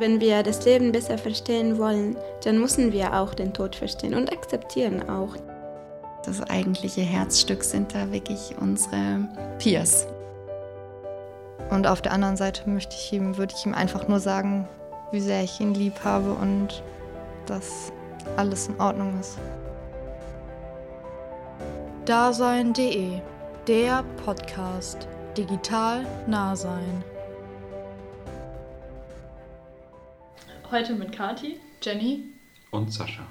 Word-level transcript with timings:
Wenn 0.00 0.18
wir 0.18 0.42
das 0.42 0.64
Leben 0.64 0.92
besser 0.92 1.18
verstehen 1.18 1.76
wollen, 1.76 2.16
dann 2.42 2.58
müssen 2.58 2.90
wir 2.90 3.12
auch 3.20 3.34
den 3.34 3.52
Tod 3.52 3.76
verstehen 3.76 4.14
und 4.14 4.32
akzeptieren 4.32 5.06
auch. 5.10 5.36
Das 6.24 6.40
eigentliche 6.40 7.02
Herzstück 7.02 7.62
sind 7.62 7.94
da 7.94 8.10
wirklich 8.10 8.54
unsere 8.58 9.28
Peers. 9.58 10.06
Und 11.68 11.86
auf 11.86 12.00
der 12.00 12.12
anderen 12.12 12.38
Seite 12.38 12.66
möchte 12.70 12.96
ich 12.96 13.12
ihm, 13.12 13.36
würde 13.36 13.52
ich 13.54 13.66
ihm 13.66 13.74
einfach 13.74 14.08
nur 14.08 14.20
sagen, 14.20 14.66
wie 15.12 15.20
sehr 15.20 15.44
ich 15.44 15.60
ihn 15.60 15.74
lieb 15.74 16.02
habe 16.02 16.32
und 16.32 16.82
dass 17.44 17.92
alles 18.38 18.68
in 18.68 18.80
Ordnung 18.80 19.20
ist. 19.20 19.36
Dasein.de, 22.06 23.20
der 23.68 24.02
Podcast. 24.24 25.06
Digital 25.36 26.06
nah 26.26 26.56
sein. 26.56 27.04
Heute 30.70 30.94
mit 30.94 31.10
Kati, 31.10 31.56
Jenny 31.82 32.22
und 32.70 32.92
Sascha. 32.92 33.26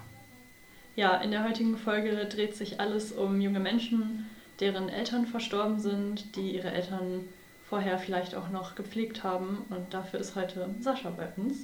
Ja, 0.98 1.16
in 1.22 1.32
der 1.32 1.48
heutigen 1.48 1.78
Folge 1.78 2.26
dreht 2.26 2.54
sich 2.54 2.82
alles 2.82 3.14
um 3.14 3.40
junge 3.40 3.62
Menschen, 3.62 4.26
deren 4.60 4.90
Eltern 4.90 5.26
verstorben 5.26 5.80
sind, 5.80 6.36
die 6.36 6.52
ihre 6.52 6.72
Eltern 6.72 7.22
vorher 7.70 7.98
vielleicht 7.98 8.36
auch 8.36 8.50
noch 8.50 8.76
gepflegt 8.76 9.24
haben. 9.24 9.60
Und 9.70 9.94
dafür 9.94 10.20
ist 10.20 10.36
heute 10.36 10.70
Sascha 10.82 11.12
bei 11.12 11.30
uns. 11.38 11.60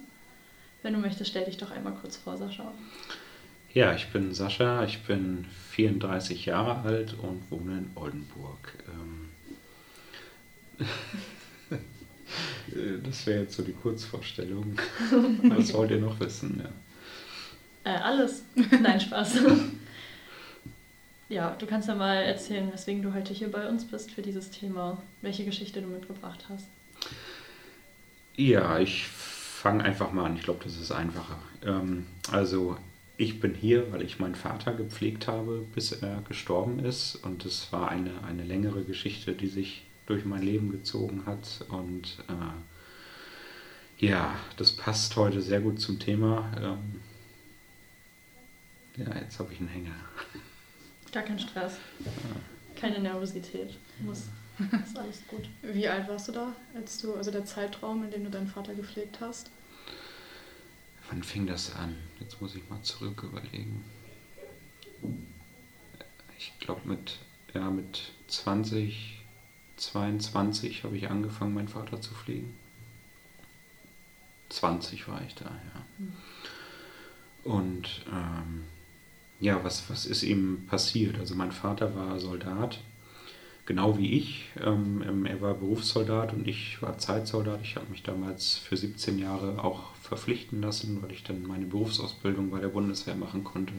Wenn 0.81 0.93
du 0.93 0.99
möchtest, 0.99 1.31
stell 1.31 1.43
dich 1.43 1.57
doch 1.57 1.71
einmal 1.71 1.93
kurz 1.99 2.15
vor, 2.15 2.37
Sascha. 2.37 2.71
Ja, 3.73 3.93
ich 3.93 4.07
bin 4.13 4.33
Sascha, 4.33 4.85
ich 4.85 5.03
bin 5.03 5.45
34 5.71 6.45
Jahre 6.45 6.87
alt 6.87 7.15
und 7.15 7.51
wohne 7.51 7.79
in 7.79 7.91
Oldenburg. 7.95 8.77
Ähm, 10.79 10.87
das 13.03 13.25
wäre 13.25 13.41
jetzt 13.41 13.55
so 13.55 13.63
die 13.63 13.73
Kurzvorstellung. 13.73 14.77
Was 15.43 15.73
wollt 15.73 15.91
ihr 15.91 15.99
noch 15.99 16.19
wissen? 16.19 16.61
Ja. 16.63 17.93
Äh, 17.93 17.97
alles. 17.97 18.43
Nein, 18.81 18.99
Spaß. 18.99 19.39
Ja, 21.29 21.55
du 21.57 21.65
kannst 21.65 21.87
ja 21.87 21.95
mal 21.95 22.17
erzählen, 22.17 22.71
weswegen 22.71 23.01
du 23.01 23.13
heute 23.13 23.33
hier 23.33 23.51
bei 23.51 23.67
uns 23.67 23.85
bist 23.85 24.11
für 24.11 24.21
dieses 24.21 24.51
Thema, 24.51 25.01
welche 25.21 25.43
Geschichte 25.43 25.81
du 25.81 25.87
mitgebracht 25.87 26.45
hast. 26.49 26.67
Ja, 28.35 28.79
ich 28.79 29.07
fange 29.07 29.83
einfach 29.83 30.11
mal 30.11 30.25
an. 30.25 30.35
Ich 30.35 30.43
glaube, 30.43 30.63
das 30.63 30.79
ist 30.79 30.91
einfacher. 30.91 31.39
Ähm, 31.65 32.05
also, 32.31 32.77
ich 33.17 33.39
bin 33.39 33.55
hier, 33.55 33.91
weil 33.91 34.03
ich 34.03 34.19
meinen 34.19 34.35
Vater 34.35 34.73
gepflegt 34.73 35.27
habe, 35.27 35.65
bis 35.73 35.91
er 35.93 36.21
gestorben 36.27 36.79
ist. 36.79 37.15
Und 37.15 37.45
es 37.45 37.71
war 37.71 37.89
eine, 37.89 38.11
eine 38.27 38.43
längere 38.43 38.83
Geschichte, 38.83 39.33
die 39.33 39.47
sich 39.47 39.83
durch 40.05 40.25
mein 40.25 40.41
Leben 40.41 40.71
gezogen 40.71 41.25
hat. 41.25 41.65
Und 41.69 42.17
äh, 42.27 44.05
ja, 44.05 44.35
das 44.57 44.71
passt 44.71 45.15
heute 45.15 45.41
sehr 45.41 45.61
gut 45.61 45.79
zum 45.79 45.99
Thema. 45.99 46.51
Ähm, 46.59 47.01
ja, 48.97 49.15
jetzt 49.19 49.39
habe 49.39 49.53
ich 49.53 49.59
einen 49.59 49.69
Hänger. 49.69 49.95
Gar 51.11 51.23
kein 51.23 51.39
Stress. 51.39 51.77
Keine 52.75 52.99
Nervosität. 52.99 53.77
Muss. 53.99 54.23
Ist 54.85 54.97
alles 54.97 55.21
gut. 55.27 55.49
Wie 55.61 55.87
alt 55.87 56.07
warst 56.07 56.29
du 56.29 56.31
da, 56.31 56.53
als 56.75 56.99
du, 56.99 57.13
also 57.15 57.31
der 57.31 57.45
Zeitraum, 57.45 58.03
in 58.05 58.11
dem 58.11 58.23
du 58.23 58.29
deinen 58.29 58.47
Vater 58.47 58.73
gepflegt 58.73 59.19
hast? 59.19 59.49
Wann 61.09 61.23
fing 61.23 61.45
das 61.45 61.75
an? 61.75 61.95
Jetzt 62.19 62.41
muss 62.41 62.55
ich 62.55 62.67
mal 62.69 62.81
zurück 62.81 63.23
überlegen. 63.23 63.83
Ich 66.37 66.53
glaube 66.59 66.87
mit, 66.87 67.19
ja, 67.53 67.69
mit 67.69 68.11
20, 68.27 69.14
22 69.77 70.83
habe 70.83 70.97
ich 70.97 71.09
angefangen, 71.09 71.53
meinen 71.53 71.67
Vater 71.67 72.01
zu 72.01 72.13
pflegen. 72.13 72.53
20 74.49 75.07
war 75.07 75.21
ich 75.25 75.35
da, 75.35 75.45
ja. 75.45 76.05
Und 77.43 78.05
ähm, 78.11 78.63
ja, 79.39 79.63
was, 79.63 79.89
was 79.89 80.05
ist 80.05 80.23
ihm 80.23 80.65
passiert? 80.67 81.19
Also 81.19 81.35
mein 81.35 81.51
Vater 81.51 81.95
war 81.95 82.19
Soldat, 82.19 82.79
genau 83.65 83.97
wie 83.97 84.13
ich. 84.13 84.49
Ähm, 84.63 85.03
ähm 85.07 85.25
er 85.25 85.41
war 85.41 85.53
Berufssoldat 85.53 86.33
und 86.33 86.47
ich 86.47 86.81
war 86.81 86.97
Zeitsoldat. 86.97 87.59
Ich 87.63 87.75
habe 87.75 87.89
mich 87.91 88.03
damals 88.03 88.55
für 88.55 88.77
17 88.77 89.19
Jahre 89.19 89.63
auch 89.63 89.93
verpflichten 89.95 90.61
lassen, 90.61 91.01
weil 91.01 91.11
ich 91.11 91.23
dann 91.23 91.43
meine 91.43 91.65
Berufsausbildung 91.65 92.49
bei 92.49 92.59
der 92.59 92.69
Bundeswehr 92.69 93.15
machen 93.15 93.43
konnte. 93.43 93.73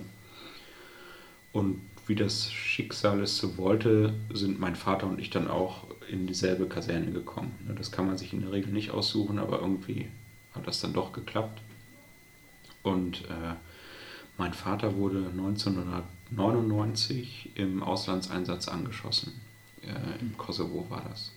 Und 1.53 1.81
wie 2.07 2.15
das 2.15 2.53
Schicksal 2.53 3.23
es 3.23 3.37
so 3.37 3.57
wollte, 3.57 4.15
sind 4.33 4.61
mein 4.61 4.77
Vater 4.77 5.07
und 5.07 5.21
ich 5.21 5.31
dann 5.31 5.49
auch 5.49 5.85
in 6.09 6.27
dieselbe 6.27 6.67
Kaserne 6.67 7.11
gekommen. 7.11 7.53
Das 7.77 7.91
kann 7.91 8.07
man 8.07 8.17
sich 8.17 8.33
in 8.33 8.43
der 8.43 8.53
Regel 8.53 8.73
nicht 8.73 8.93
aussuchen, 8.93 9.41
aber 9.41 9.61
irgendwie 9.61 10.09
hat 10.55 10.67
das 10.67 10.81
dann 10.81 10.93
doch 10.93 11.13
geklappt. 11.13 11.61
Und 12.83 13.25
äh, 13.25 13.55
mein 14.39 14.55
Vater 14.55 14.97
wurde 14.97 15.27
1999 15.31 17.53
im 17.57 17.83
Auslandseinsatz 17.83 18.69
angeschossen. 18.69 19.41
Äh, 19.83 20.21
Im 20.21 20.37
Kosovo 20.37 20.87
war 20.89 21.03
das. 21.09 21.33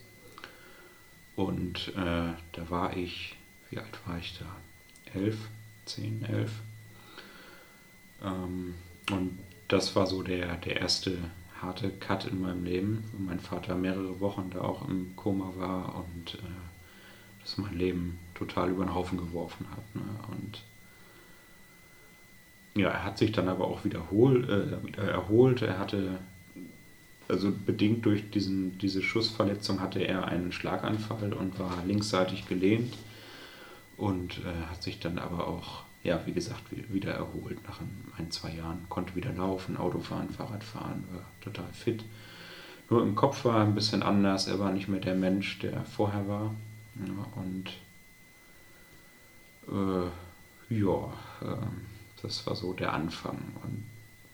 Und 1.36 1.88
äh, 1.96 2.34
da 2.52 2.70
war 2.70 2.96
ich, 2.96 3.36
wie 3.72 3.80
alt 3.80 4.00
war 4.06 4.20
ich 4.20 4.38
da? 4.38 4.46
Elf, 5.18 5.38
zehn, 5.86 6.24
elf. 6.26 6.52
Ähm, 8.24 8.76
und 9.10 9.40
das 9.70 9.96
war 9.96 10.06
so 10.06 10.22
der, 10.22 10.58
der 10.58 10.82
erste 10.82 11.18
harte 11.62 11.90
Cut 11.90 12.26
in 12.26 12.42
meinem 12.42 12.66
Leben, 12.66 13.04
wo 13.14 13.24
mein 13.24 13.40
Vater 13.40 13.76
mehrere 13.76 14.20
Wochen 14.20 14.50
da 14.52 14.62
auch 14.62 14.88
im 14.88 15.16
Koma 15.16 15.54
war 15.58 15.96
und 15.96 16.36
äh, 16.36 16.48
das 17.42 17.58
mein 17.58 17.78
Leben 17.78 18.20
total 18.36 18.70
über 18.70 18.84
den 18.84 18.94
Haufen 18.94 19.18
geworfen 19.18 19.66
hat. 19.72 19.96
Ne? 19.96 20.02
Und 20.32 20.64
ja, 22.76 22.90
er 22.90 23.04
hat 23.04 23.18
sich 23.18 23.32
dann 23.32 23.48
aber 23.48 23.68
auch 23.68 23.84
wiederholt, 23.86 24.50
äh, 24.50 25.02
erholt. 25.02 25.62
Er 25.62 25.80
hatte, 25.80 26.20
also 27.28 27.52
bedingt 27.52 28.06
durch 28.06 28.30
diesen, 28.32 28.78
diese 28.80 29.02
Schussverletzung 29.02 29.82
hatte 29.82 30.00
er 30.00 30.28
einen 30.28 30.52
Schlaganfall 30.52 31.34
und 31.34 31.60
war 31.60 31.84
linksseitig 31.86 32.48
gelähmt 32.48 32.96
und 33.98 34.40
äh, 34.40 34.70
hat 34.70 34.82
sich 34.82 35.00
dann 35.00 35.20
aber 35.20 35.48
auch, 35.48 35.84
ja, 36.04 36.22
wie 36.26 36.32
gesagt, 36.32 36.64
wieder 36.72 37.14
erholt 37.14 37.58
nach 37.68 37.82
ein, 38.18 38.32
zwei 38.32 38.52
Jahren. 38.52 38.86
Konnte 38.90 39.16
wieder 39.16 39.34
laufen, 39.34 39.78
Auto 39.78 40.00
fahren, 40.00 40.30
Fahrrad 40.30 40.64
fahren, 40.64 41.04
war 41.12 41.26
total 41.42 41.68
fit. 41.74 42.04
Nur 42.90 43.04
im 43.04 43.16
Kopf 43.16 43.46
war 43.46 43.58
er 43.58 43.64
ein 43.64 43.76
bisschen 43.76 44.02
anders. 44.02 44.48
Er 44.48 44.60
war 44.60 44.72
nicht 44.72 44.88
mehr 44.88 45.02
der 45.02 45.16
Mensch, 45.16 45.60
der 45.60 45.84
vorher 45.84 46.28
war. 46.28 46.56
Ja, 46.96 47.26
und 47.36 47.70
äh, 49.68 50.74
ja, 50.74 51.14
äh, 51.42 51.66
das 52.22 52.48
war 52.48 52.56
so 52.56 52.74
der 52.74 52.94
Anfang. 52.94 53.38
Und 53.64 53.84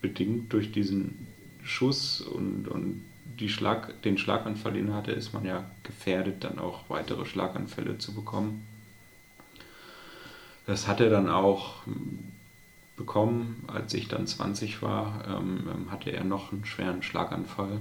bedingt 0.00 0.52
durch 0.52 0.72
diesen 0.72 1.26
Schuss 1.64 2.20
und, 2.20 2.68
und 2.68 3.02
die 3.38 3.48
Schlag, 3.48 4.00
den 4.02 4.18
Schlaganfall, 4.18 4.74
den 4.74 4.88
er 4.88 4.94
hatte, 4.94 5.12
ist 5.12 5.34
man 5.34 5.44
ja 5.44 5.68
gefährdet, 5.82 6.44
dann 6.44 6.58
auch 6.58 6.88
weitere 6.88 7.26
Schlaganfälle 7.26 7.98
zu 7.98 8.14
bekommen. 8.14 8.66
Das 10.66 10.88
hat 10.88 11.00
er 11.00 11.10
dann 11.10 11.28
auch 11.28 11.84
bekommen, 12.96 13.64
als 13.68 13.94
ich 13.94 14.08
dann 14.08 14.26
20 14.26 14.82
war, 14.82 15.24
ähm, 15.28 15.68
ähm, 15.72 15.90
hatte 15.90 16.10
er 16.10 16.24
noch 16.24 16.52
einen 16.52 16.64
schweren 16.64 17.02
Schlaganfall 17.02 17.80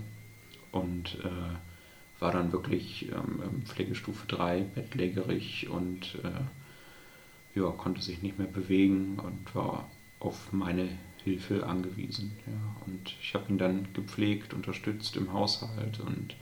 und 0.72 1.18
äh, 1.24 2.20
war 2.20 2.32
dann 2.32 2.52
wirklich 2.52 3.10
ähm, 3.12 3.64
Pflegestufe 3.66 4.28
3, 4.28 4.62
bettlägerig 4.62 5.70
und 5.70 6.16
äh, 6.24 7.60
ja, 7.60 7.70
konnte 7.72 8.02
sich 8.02 8.22
nicht 8.22 8.38
mehr 8.38 8.48
bewegen 8.48 9.18
und 9.20 9.56
war 9.56 9.90
auf 10.20 10.52
meine 10.52 10.90
Hilfe 11.24 11.66
angewiesen. 11.66 12.38
Ja. 12.46 12.84
Und 12.86 13.16
ich 13.22 13.34
habe 13.34 13.50
ihn 13.50 13.58
dann 13.58 13.88
gepflegt, 13.94 14.54
unterstützt 14.54 15.16
im 15.16 15.32
Haushalt 15.34 16.00
und 16.02 16.36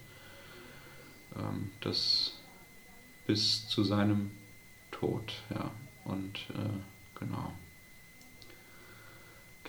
ähm, 1.38 1.72
das 1.82 2.40
bis 3.28 3.68
zu 3.68 3.84
seinem 3.84 4.32
Tod. 4.92 5.34
Ja. 5.50 5.72
Und 6.06 6.38
äh, 6.50 7.20
genau. 7.20 7.54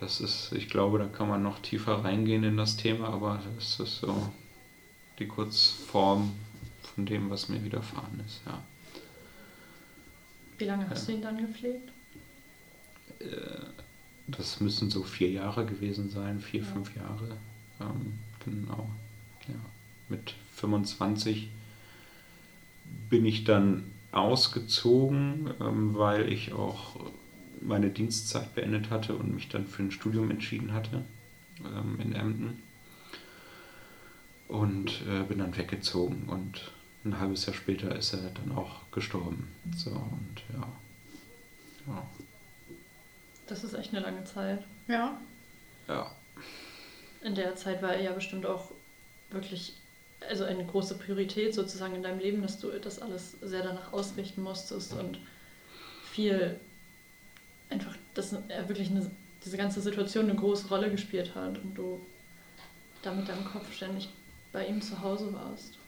Das 0.00 0.20
ist, 0.20 0.52
ich 0.52 0.68
glaube, 0.68 0.98
da 0.98 1.06
kann 1.06 1.28
man 1.28 1.42
noch 1.42 1.60
tiefer 1.60 2.04
reingehen 2.04 2.44
in 2.44 2.56
das 2.56 2.76
Thema, 2.76 3.08
aber 3.08 3.40
das 3.56 3.80
ist 3.80 4.00
so 4.00 4.32
die 5.18 5.28
Kurzform 5.28 6.32
von 6.82 7.06
dem, 7.06 7.30
was 7.30 7.48
mir 7.48 7.62
widerfahren 7.64 8.20
ist, 8.26 8.40
ja. 8.46 8.60
Wie 10.58 10.64
lange 10.64 10.88
hast 10.88 11.02
ja. 11.02 11.06
du 11.06 11.12
ihn 11.18 11.22
dann 11.22 11.38
gepflegt? 11.38 11.90
Äh, 13.20 13.26
das 14.26 14.60
müssen 14.60 14.90
so 14.90 15.02
vier 15.02 15.30
Jahre 15.30 15.66
gewesen 15.66 16.10
sein, 16.10 16.40
vier, 16.40 16.62
ja. 16.62 16.66
fünf 16.66 16.94
Jahre. 16.96 17.36
Ähm, 17.80 18.18
genau. 18.44 18.88
Ja. 19.48 19.54
Mit 20.08 20.34
25 20.54 21.48
bin 23.10 23.26
ich 23.26 23.44
dann 23.44 23.90
ausgezogen, 24.14 25.50
ähm, 25.60 25.94
weil 25.96 26.32
ich 26.32 26.52
auch 26.52 26.96
meine 27.60 27.90
Dienstzeit 27.90 28.54
beendet 28.54 28.90
hatte 28.90 29.14
und 29.14 29.34
mich 29.34 29.48
dann 29.48 29.66
für 29.66 29.82
ein 29.82 29.90
Studium 29.90 30.30
entschieden 30.30 30.72
hatte 30.72 31.04
ähm, 31.64 31.98
in 32.00 32.14
Emden. 32.14 32.62
Und 34.48 35.02
äh, 35.08 35.22
bin 35.24 35.38
dann 35.38 35.56
weggezogen 35.56 36.28
und 36.28 36.70
ein 37.04 37.18
halbes 37.18 37.46
Jahr 37.46 37.54
später 37.54 37.96
ist 37.96 38.12
er 38.12 38.30
dann 38.30 38.56
auch 38.56 38.80
gestorben. 38.92 39.48
So 39.76 39.90
und 39.90 40.42
ja. 40.52 40.66
Ja. 41.86 42.06
Das 43.46 43.64
ist 43.64 43.74
echt 43.74 43.92
eine 43.92 44.00
lange 44.00 44.24
Zeit. 44.24 44.62
Ja. 44.88 45.18
Ja. 45.88 46.10
In 47.22 47.34
der 47.34 47.56
Zeit 47.56 47.82
war 47.82 47.94
er 47.94 48.02
ja 48.02 48.12
bestimmt 48.12 48.46
auch 48.46 48.70
wirklich, 49.30 49.74
also 50.28 50.44
eine 50.44 50.64
große 50.64 50.96
Priorität 50.96 51.54
sozusagen 51.54 51.94
in 51.94 52.02
deinem 52.02 52.18
Leben, 52.18 52.42
dass 52.42 52.58
du 52.58 52.70
das 52.70 53.00
alles 53.00 53.36
sehr 53.42 53.62
danach 53.62 53.92
ausrichten 53.92 54.42
musstest 54.42 54.92
und 54.94 55.18
viel 56.10 56.58
einfach, 57.70 57.96
dass 58.14 58.32
er 58.48 58.68
wirklich 58.68 58.90
eine, 58.90 59.10
diese 59.44 59.56
ganze 59.56 59.80
Situation 59.80 60.28
eine 60.28 60.38
große 60.38 60.68
Rolle 60.68 60.90
gespielt 60.90 61.34
hat 61.34 61.58
und 61.58 61.74
du 61.74 62.00
da 63.02 63.12
mit 63.12 63.28
deinem 63.28 63.44
Kopf 63.44 63.72
ständig 63.72 64.08
bei 64.52 64.66
ihm 64.66 64.80
zu 64.80 65.00
Hause 65.00 65.32
warst. 65.32 65.78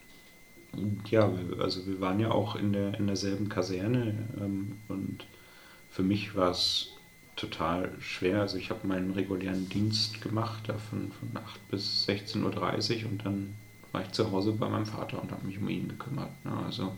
Ja, 1.08 1.30
also 1.58 1.86
wir 1.86 2.00
waren 2.00 2.20
ja 2.20 2.30
auch 2.30 2.56
in, 2.56 2.72
der, 2.72 2.98
in 2.98 3.06
derselben 3.06 3.48
Kaserne 3.48 4.14
ähm, 4.38 4.76
und 4.88 5.24
für 5.90 6.02
mich 6.02 6.34
war 6.34 6.50
es 6.50 6.92
total 7.36 7.92
schwer. 8.00 8.40
Also 8.40 8.58
ich 8.58 8.70
habe 8.70 8.86
meinen 8.86 9.12
regulären 9.12 9.68
Dienst 9.68 10.20
gemacht, 10.20 10.64
da 10.66 10.74
von, 10.74 11.12
von 11.12 11.42
8 11.42 11.68
bis 11.70 12.06
16.30 12.08 13.04
Uhr 13.04 13.10
und 13.10 13.24
dann 13.24 13.54
war 13.96 14.02
ich 14.02 14.12
zu 14.12 14.30
Hause 14.30 14.52
bei 14.52 14.68
meinem 14.68 14.84
Vater 14.84 15.22
und 15.22 15.32
habe 15.32 15.46
mich 15.46 15.56
um 15.56 15.70
ihn 15.70 15.88
gekümmert. 15.88 16.30
Ne? 16.44 16.52
Also 16.66 16.92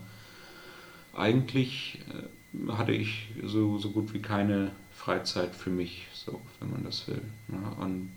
eigentlich 1.15 1.99
äh, 2.09 2.71
hatte 2.73 2.91
ich 2.91 3.29
so, 3.41 3.77
so 3.77 3.91
gut 3.91 4.13
wie 4.13 4.21
keine 4.21 4.71
Freizeit 4.93 5.55
für 5.55 5.69
mich, 5.69 6.07
so 6.13 6.41
wenn 6.59 6.71
man 6.71 6.83
das 6.83 7.07
will. 7.07 7.21
Ne? 7.47 7.71
Und 7.79 8.11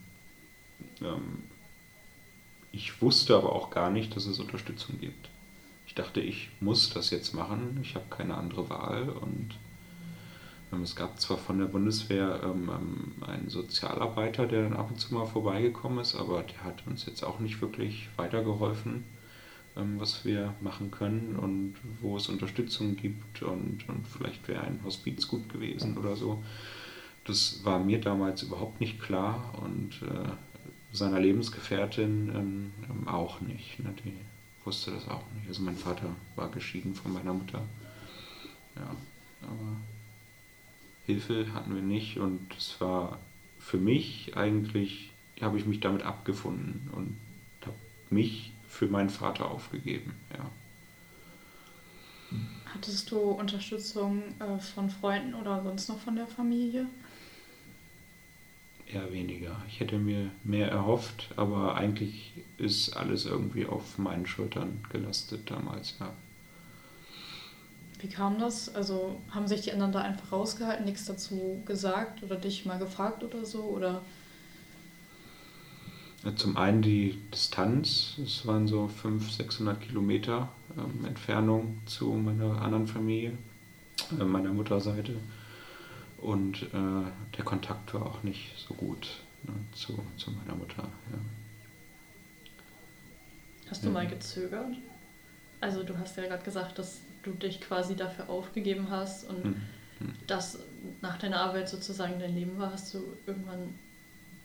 ähm, 1.00 1.44
ich 2.72 3.00
wusste 3.00 3.36
aber 3.36 3.52
auch 3.52 3.70
gar 3.70 3.90
nicht, 3.90 4.16
dass 4.16 4.26
es 4.26 4.40
Unterstützung 4.40 4.98
gibt. 4.98 5.28
Ich 5.86 5.94
dachte, 5.94 6.20
ich 6.20 6.50
muss 6.58 6.90
das 6.90 7.10
jetzt 7.10 7.34
machen, 7.34 7.78
ich 7.82 7.94
habe 7.94 8.06
keine 8.10 8.36
andere 8.36 8.68
Wahl 8.68 9.10
und 9.10 9.50
es 10.80 10.96
gab 10.96 11.20
zwar 11.20 11.36
von 11.36 11.58
der 11.58 11.66
Bundeswehr 11.66 12.40
ähm, 12.44 12.70
ähm, 12.70 13.28
einen 13.28 13.50
Sozialarbeiter, 13.50 14.46
der 14.46 14.62
dann 14.62 14.72
ab 14.72 14.90
und 14.90 14.98
zu 14.98 15.12
mal 15.14 15.26
vorbeigekommen 15.26 15.98
ist, 15.98 16.14
aber 16.14 16.42
der 16.42 16.64
hat 16.64 16.86
uns 16.86 17.04
jetzt 17.04 17.22
auch 17.22 17.40
nicht 17.40 17.60
wirklich 17.60 18.08
weitergeholfen, 18.16 19.04
ähm, 19.76 20.00
was 20.00 20.24
wir 20.24 20.54
machen 20.60 20.90
können 20.90 21.36
und 21.36 21.74
wo 22.00 22.16
es 22.16 22.28
Unterstützung 22.28 22.96
gibt 22.96 23.42
und, 23.42 23.86
und 23.88 24.06
vielleicht 24.08 24.48
wäre 24.48 24.62
ein 24.62 24.80
Hospiz 24.84 25.28
gut 25.28 25.48
gewesen 25.50 25.98
oder 25.98 26.16
so. 26.16 26.42
Das 27.24 27.64
war 27.64 27.78
mir 27.78 28.00
damals 28.00 28.42
überhaupt 28.42 28.80
nicht 28.80 29.00
klar 29.00 29.52
und 29.62 30.02
äh, 30.02 30.30
seiner 30.92 31.20
Lebensgefährtin 31.20 32.32
ähm, 32.34 32.72
ähm, 32.88 33.08
auch 33.08 33.40
nicht. 33.40 33.78
Ne? 33.78 33.94
Die 34.04 34.14
wusste 34.64 34.90
das 34.90 35.08
auch 35.08 35.22
nicht. 35.34 35.48
Also 35.48 35.62
mein 35.62 35.76
Vater 35.76 36.06
war 36.36 36.50
geschieden 36.50 36.94
von 36.94 37.12
meiner 37.12 37.32
Mutter. 37.32 37.62
Ja, 38.76 38.96
aber 39.42 39.76
Hilfe 41.06 41.52
hatten 41.52 41.74
wir 41.74 41.82
nicht 41.82 42.18
und 42.18 42.40
es 42.56 42.80
war 42.80 43.18
für 43.58 43.78
mich 43.78 44.36
eigentlich, 44.36 45.10
habe 45.40 45.58
ich 45.58 45.66
mich 45.66 45.80
damit 45.80 46.02
abgefunden 46.02 46.90
und 46.92 47.16
habe 47.64 47.76
mich 48.10 48.52
für 48.68 48.86
meinen 48.86 49.10
Vater 49.10 49.50
aufgegeben. 49.50 50.14
Ja. 50.32 50.50
Hattest 52.74 53.10
du 53.10 53.18
Unterstützung 53.18 54.22
äh, 54.38 54.58
von 54.58 54.88
Freunden 54.88 55.34
oder 55.34 55.62
sonst 55.62 55.88
noch 55.88 55.98
von 55.98 56.16
der 56.16 56.26
Familie? 56.26 56.86
Eher 58.86 59.12
weniger. 59.12 59.62
Ich 59.68 59.80
hätte 59.80 59.98
mir 59.98 60.30
mehr 60.44 60.70
erhofft, 60.70 61.28
aber 61.36 61.76
eigentlich 61.76 62.32
ist 62.56 62.96
alles 62.96 63.26
irgendwie 63.26 63.66
auf 63.66 63.98
meinen 63.98 64.26
Schultern 64.26 64.84
gelastet 64.90 65.50
damals, 65.50 65.96
ja. 66.00 66.12
Wie 68.02 68.08
kam 68.08 68.40
das? 68.40 68.74
Also 68.74 69.20
haben 69.30 69.46
sich 69.46 69.60
die 69.60 69.72
anderen 69.72 69.92
da 69.92 70.00
einfach 70.00 70.32
rausgehalten, 70.32 70.84
nichts 70.84 71.04
dazu 71.04 71.62
gesagt 71.64 72.24
oder 72.24 72.34
dich 72.34 72.66
mal 72.66 72.78
gefragt 72.80 73.22
oder 73.22 73.44
so? 73.44 73.62
Oder? 73.62 74.02
Zum 76.34 76.56
einen 76.56 76.82
die 76.82 77.16
Distanz, 77.32 78.18
es 78.24 78.44
waren 78.44 78.66
so 78.66 78.88
500, 78.88 79.32
600 79.32 79.80
Kilometer 79.80 80.48
ähm, 80.76 81.04
Entfernung 81.04 81.80
zu 81.86 82.06
meiner 82.10 82.60
anderen 82.60 82.88
Familie, 82.88 83.38
äh, 84.18 84.24
meiner 84.24 84.52
Mutterseite. 84.52 85.14
Und 86.18 86.62
äh, 86.62 87.36
der 87.36 87.44
Kontakt 87.44 87.94
war 87.94 88.06
auch 88.06 88.24
nicht 88.24 88.52
so 88.56 88.74
gut 88.74 89.08
ne, 89.44 89.52
zu, 89.72 89.96
zu 90.16 90.32
meiner 90.32 90.56
Mutter. 90.56 90.82
Ja. 90.82 91.18
Hast 93.70 93.84
du 93.84 93.88
ja. 93.88 93.92
mal 93.92 94.08
gezögert? 94.08 94.74
Also 95.60 95.84
du 95.84 95.96
hast 95.96 96.16
ja 96.16 96.24
gerade 96.24 96.42
gesagt, 96.42 96.78
dass 96.80 97.00
du 97.22 97.32
dich 97.32 97.60
quasi 97.60 97.96
dafür 97.96 98.28
aufgegeben 98.28 98.88
hast 98.90 99.28
und 99.28 99.44
mhm. 99.44 99.56
das 100.26 100.58
nach 101.00 101.18
deiner 101.18 101.40
Arbeit 101.40 101.68
sozusagen 101.68 102.18
dein 102.18 102.34
Leben 102.34 102.58
war. 102.58 102.72
Hast 102.72 102.92
du 102.94 103.02
irgendwann 103.26 103.74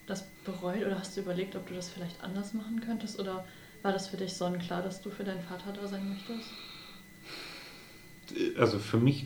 das 0.06 0.26
bereut 0.46 0.86
oder 0.86 0.98
hast 1.00 1.18
du 1.18 1.22
überlegt, 1.22 1.56
ob 1.56 1.68
du 1.68 1.74
das 1.74 1.90
vielleicht 1.90 2.24
anders 2.24 2.54
machen 2.54 2.82
könntest? 2.82 3.20
Oder 3.20 3.46
war 3.82 3.92
das 3.92 4.08
für 4.08 4.18
dich 4.18 4.34
sonnenklar, 4.34 4.82
dass 4.82 5.02
du 5.02 5.10
für 5.10 5.24
deinen 5.24 5.42
Vater 5.42 5.74
da 5.74 5.88
sein 5.88 6.10
möchtest? 6.10 6.50
Also 8.58 8.80
für 8.80 8.98
mich 8.98 9.26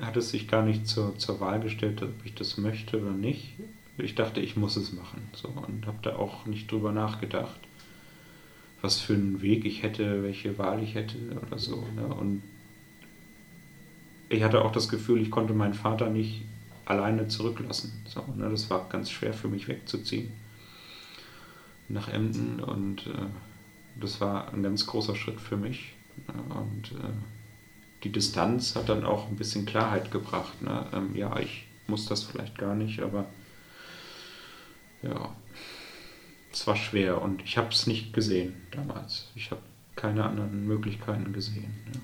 hat 0.00 0.16
es 0.16 0.30
sich 0.30 0.48
gar 0.48 0.62
nicht 0.62 0.86
zur, 0.86 1.16
zur 1.18 1.40
Wahl 1.40 1.60
gestellt, 1.60 2.02
ob 2.02 2.10
ich 2.24 2.34
das 2.34 2.56
möchte 2.56 3.00
oder 3.00 3.12
nicht. 3.12 3.54
Ich 3.98 4.14
dachte, 4.14 4.40
ich 4.40 4.56
muss 4.56 4.76
es 4.76 4.92
machen. 4.92 5.28
So, 5.34 5.48
und 5.48 5.86
habe 5.86 5.98
da 6.02 6.16
auch 6.16 6.46
nicht 6.46 6.70
drüber 6.70 6.92
nachgedacht, 6.92 7.60
was 8.82 9.00
für 9.00 9.14
einen 9.14 9.40
Weg 9.40 9.64
ich 9.64 9.82
hätte, 9.82 10.22
welche 10.22 10.58
Wahl 10.58 10.82
ich 10.82 10.94
hätte 10.94 11.16
oder 11.46 11.58
so. 11.58 11.86
Ne? 11.94 12.06
Und 12.06 12.42
ich 14.28 14.42
hatte 14.42 14.64
auch 14.64 14.72
das 14.72 14.88
Gefühl, 14.88 15.22
ich 15.22 15.30
konnte 15.30 15.54
meinen 15.54 15.74
Vater 15.74 16.10
nicht 16.10 16.42
alleine 16.84 17.28
zurücklassen. 17.28 17.92
So, 18.06 18.24
ne? 18.36 18.50
Das 18.50 18.68
war 18.70 18.88
ganz 18.88 19.10
schwer 19.10 19.32
für 19.32 19.48
mich 19.48 19.68
wegzuziehen 19.68 20.32
nach 21.88 22.08
Emden 22.08 22.60
und 22.60 23.06
äh, 23.06 23.26
das 24.00 24.20
war 24.20 24.52
ein 24.52 24.62
ganz 24.62 24.86
großer 24.86 25.14
Schritt 25.14 25.40
für 25.40 25.56
mich. 25.56 25.92
Ne? 26.26 26.54
Und 26.54 26.92
äh, 26.92 27.12
die 28.02 28.10
Distanz 28.10 28.74
hat 28.74 28.88
dann 28.88 29.04
auch 29.04 29.28
ein 29.28 29.36
bisschen 29.36 29.66
Klarheit 29.66 30.10
gebracht. 30.10 30.60
Ne? 30.62 30.86
Ähm, 30.92 31.14
ja, 31.14 31.38
ich 31.38 31.66
muss 31.86 32.06
das 32.06 32.22
vielleicht 32.22 32.58
gar 32.58 32.74
nicht, 32.74 33.00
aber 33.00 33.26
ja, 35.02 35.34
es 36.52 36.66
war 36.66 36.76
schwer 36.76 37.22
und 37.22 37.42
ich 37.42 37.56
habe 37.56 37.68
es 37.68 37.86
nicht 37.86 38.12
gesehen 38.12 38.54
damals. 38.70 39.30
Ich 39.34 39.50
habe 39.50 39.62
keine 39.96 40.24
anderen 40.24 40.66
Möglichkeiten 40.66 41.32
gesehen. 41.32 41.74
Ja. 41.94 42.00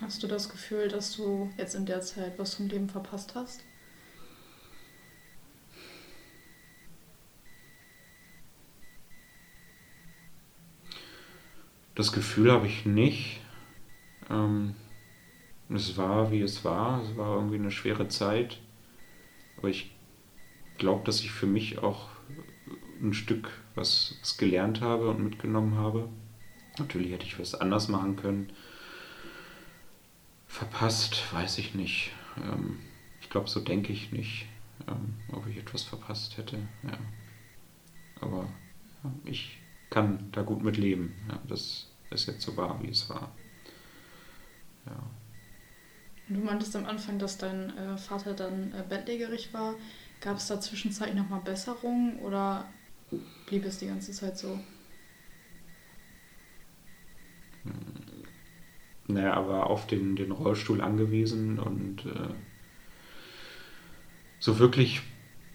Hast 0.00 0.22
du 0.22 0.26
das 0.26 0.48
Gefühl, 0.48 0.88
dass 0.88 1.16
du 1.16 1.50
jetzt 1.56 1.74
in 1.74 1.86
der 1.86 2.00
Zeit 2.00 2.38
was 2.38 2.54
vom 2.54 2.68
Leben 2.68 2.88
verpasst 2.88 3.34
hast? 3.34 3.62
Das 11.94 12.12
Gefühl 12.12 12.50
habe 12.50 12.66
ich 12.66 12.86
nicht. 12.86 13.40
Ähm, 14.28 14.74
es 15.68 15.96
war, 15.96 16.32
wie 16.32 16.40
es 16.40 16.64
war. 16.64 17.02
Es 17.02 17.16
war 17.16 17.36
irgendwie 17.36 17.56
eine 17.56 17.70
schwere 17.70 18.08
Zeit. 18.08 18.60
Aber 19.56 19.68
ich 19.68 19.94
glaube, 20.78 21.04
dass 21.04 21.20
ich 21.20 21.30
für 21.30 21.46
mich 21.46 21.78
auch 21.78 22.13
ein 23.02 23.14
Stück 23.14 23.50
was, 23.74 24.16
was 24.20 24.36
gelernt 24.36 24.80
habe 24.80 25.10
und 25.10 25.22
mitgenommen 25.22 25.76
habe. 25.76 26.08
Natürlich 26.78 27.12
hätte 27.12 27.24
ich 27.24 27.38
was 27.38 27.54
anders 27.54 27.88
machen 27.88 28.16
können. 28.16 28.52
Verpasst, 30.46 31.32
weiß 31.32 31.58
ich 31.58 31.74
nicht. 31.74 32.12
Ähm, 32.36 32.78
ich 33.20 33.30
glaube, 33.30 33.48
so 33.48 33.60
denke 33.60 33.92
ich 33.92 34.12
nicht, 34.12 34.46
ähm, 34.88 35.14
ob 35.32 35.46
ich 35.46 35.56
etwas 35.56 35.82
verpasst 35.82 36.36
hätte. 36.36 36.58
Ja. 36.82 36.98
Aber 38.20 38.48
ja, 39.02 39.12
ich 39.24 39.58
kann 39.90 40.28
da 40.32 40.42
gut 40.42 40.62
mit 40.62 40.76
leben. 40.76 41.14
Ja, 41.28 41.38
das 41.48 41.90
ist 42.10 42.26
jetzt 42.26 42.42
so 42.42 42.56
wahr, 42.56 42.78
wie 42.82 42.90
es 42.90 43.08
war. 43.08 43.32
Ja. 44.86 45.02
Du 46.28 46.40
meintest 46.40 46.74
am 46.74 46.86
Anfang, 46.86 47.18
dass 47.18 47.36
dein 47.38 47.76
äh, 47.76 47.98
Vater 47.98 48.32
dann 48.32 48.72
äh, 48.72 48.82
bettlägerig 48.88 49.52
war. 49.52 49.74
Gab 50.20 50.38
es 50.38 50.46
da 50.46 50.60
zwischenzeitlich 50.60 51.16
nochmal 51.16 51.40
Besserungen 51.40 52.18
oder 52.20 52.66
blieb 53.46 53.64
es 53.64 53.78
die 53.78 53.86
ganze 53.86 54.12
Zeit 54.12 54.38
so? 54.38 54.58
Hm. 57.64 57.72
Naja, 59.06 59.34
aber 59.34 59.66
auf 59.68 59.86
den, 59.86 60.16
den 60.16 60.32
Rollstuhl 60.32 60.80
angewiesen 60.80 61.58
und 61.58 62.06
äh, 62.06 62.34
so 64.38 64.58
wirklich 64.58 65.02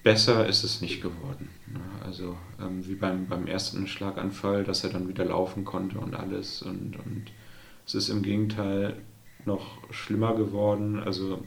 besser 0.03 0.47
ist 0.47 0.63
es 0.63 0.81
nicht 0.81 1.01
geworden. 1.01 1.49
Ne? 1.67 1.81
Also 2.03 2.37
ähm, 2.61 2.87
wie 2.87 2.95
beim, 2.95 3.27
beim 3.27 3.47
ersten 3.47 3.87
Schlaganfall, 3.87 4.63
dass 4.63 4.83
er 4.83 4.91
dann 4.91 5.07
wieder 5.07 5.25
laufen 5.25 5.65
konnte 5.65 5.99
und 5.99 6.15
alles. 6.15 6.61
Und, 6.61 6.97
und 6.97 7.25
es 7.85 7.95
ist 7.95 8.09
im 8.09 8.21
Gegenteil 8.21 9.01
noch 9.45 9.91
schlimmer 9.91 10.35
geworden. 10.35 10.99
Also 10.99 11.43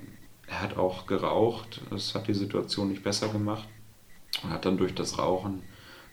er 0.48 0.60
hat 0.60 0.76
auch 0.76 1.06
geraucht. 1.06 1.82
Das 1.90 2.14
hat 2.14 2.28
die 2.28 2.34
Situation 2.34 2.88
nicht 2.88 3.04
besser 3.04 3.28
gemacht. 3.28 3.68
Er 4.42 4.50
hat 4.50 4.64
dann 4.64 4.76
durch 4.76 4.94
das 4.94 5.18
Rauchen 5.18 5.62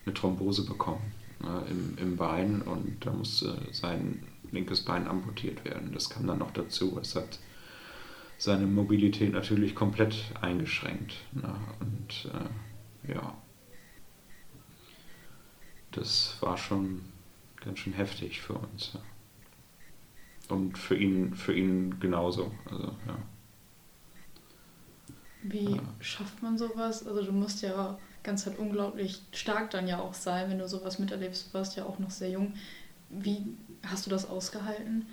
eine 0.09 0.13
Thrombose 0.13 0.65
bekommen 0.65 1.11
ne, 1.39 1.65
im, 1.69 1.97
im 1.97 2.17
Bein 2.17 2.61
und 2.61 3.05
da 3.05 3.11
musste 3.11 3.57
sein 3.71 4.23
linkes 4.51 4.81
Bein 4.81 5.07
amputiert 5.07 5.63
werden. 5.65 5.91
Das 5.93 6.09
kam 6.09 6.25
dann 6.27 6.39
noch 6.39 6.51
dazu. 6.51 6.97
Es 6.99 7.15
hat 7.15 7.39
seine 8.37 8.65
Mobilität 8.65 9.33
natürlich 9.33 9.75
komplett 9.75 10.15
eingeschränkt. 10.41 11.13
Ne? 11.33 11.53
Und 11.79 12.31
äh, 12.33 13.13
ja, 13.13 13.35
das 15.91 16.37
war 16.39 16.57
schon 16.57 17.01
ganz 17.63 17.79
schön 17.79 17.93
heftig 17.93 18.41
für 18.41 18.53
uns. 18.53 18.93
Ja. 18.93 20.55
Und 20.55 20.79
für 20.79 20.95
ihn, 20.95 21.35
für 21.35 21.53
ihn 21.53 21.99
genauso. 21.99 22.51
Also, 22.65 22.95
ja. 23.05 23.17
Wie 25.43 25.75
ja. 25.75 25.81
schafft 25.99 26.41
man 26.41 26.57
sowas? 26.57 27.05
Also 27.05 27.23
du 27.23 27.31
musst 27.31 27.61
ja 27.61 27.99
ganz 28.29 28.45
halt 28.45 28.59
unglaublich 28.59 29.23
stark 29.31 29.71
dann 29.71 29.87
ja 29.87 29.99
auch 29.99 30.13
sein, 30.13 30.51
wenn 30.51 30.59
du 30.59 30.67
sowas 30.67 30.99
miterlebst. 30.99 31.47
Du 31.47 31.57
warst 31.57 31.75
ja 31.75 31.85
auch 31.85 31.97
noch 31.97 32.11
sehr 32.11 32.29
jung. 32.29 32.53
Wie 33.09 33.41
hast 33.83 34.05
du 34.05 34.11
das 34.11 34.29
ausgehalten? 34.29 35.07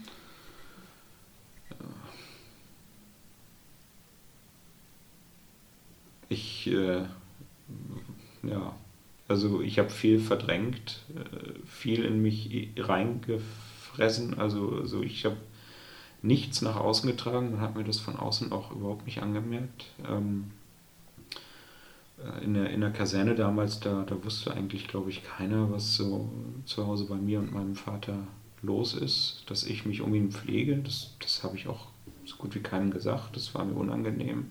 Ich, 6.28 6.66
äh, 6.66 7.04
ja, 8.42 8.75
also 9.28 9.62
ich 9.62 9.78
habe 9.78 9.88
viel 9.88 10.20
verdrängt, 10.20 11.00
äh, 11.14 11.66
viel 11.66 12.04
in 12.04 12.20
mich 12.20 12.68
reingefressen. 12.76 14.38
Also, 14.38 14.80
also 14.82 15.02
ich 15.02 15.25
habe 15.25 15.38
nichts 16.20 16.61
nach 16.61 16.76
außen 16.76 17.08
getragen 17.08 17.54
und 17.54 17.61
habe 17.62 17.78
mir 17.78 17.85
das 17.87 17.99
von 17.99 18.16
außen 18.16 18.52
auch 18.52 18.73
überhaupt 18.73 19.06
nicht 19.06 19.23
angemerkt. 19.23 19.87
Ähm, 20.06 20.50
äh, 20.50 20.65
in, 22.46 22.54
der, 22.54 22.70
in 22.70 22.80
der 22.80 22.92
Kaserne 22.92 23.34
damals, 23.34 23.80
da, 23.80 24.04
da 24.04 24.24
wusste 24.24 24.54
eigentlich, 24.54 24.86
glaube 24.86 25.10
ich, 25.10 25.24
keiner, 25.24 25.70
was 25.70 25.96
so 25.96 26.30
zu 26.64 26.86
Hause 26.86 27.06
bei 27.06 27.16
mir 27.16 27.40
und 27.40 27.52
meinem 27.52 27.74
Vater 27.74 28.18
los 28.62 28.94
ist, 28.94 29.42
dass 29.48 29.64
ich 29.64 29.84
mich 29.84 30.00
um 30.00 30.14
ihn 30.14 30.30
pflege. 30.30 30.76
Das, 30.76 31.16
das 31.18 31.42
habe 31.42 31.56
ich 31.56 31.66
auch 31.66 31.88
so 32.24 32.36
gut 32.36 32.54
wie 32.54 32.60
keinem 32.60 32.90
gesagt. 32.90 33.34
Das 33.36 33.54
war 33.54 33.64
mir 33.64 33.74
unangenehm. 33.74 34.50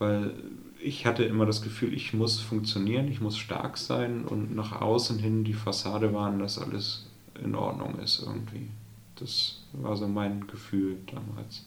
Weil 0.00 0.34
ich 0.80 1.06
hatte 1.06 1.24
immer 1.24 1.46
das 1.46 1.62
Gefühl, 1.62 1.94
ich 1.94 2.12
muss 2.12 2.40
funktionieren, 2.40 3.08
ich 3.08 3.20
muss 3.20 3.38
stark 3.38 3.78
sein 3.78 4.24
und 4.24 4.54
nach 4.54 4.80
außen 4.80 5.18
hin 5.18 5.44
die 5.44 5.54
Fassade 5.54 6.12
waren, 6.12 6.40
dass 6.40 6.58
alles 6.58 7.06
in 7.42 7.54
Ordnung 7.54 7.98
ist 8.00 8.20
irgendwie. 8.20 8.68
Das 9.16 9.62
war 9.72 9.96
so 9.96 10.08
mein 10.08 10.46
Gefühl 10.48 10.98
damals. 11.06 11.64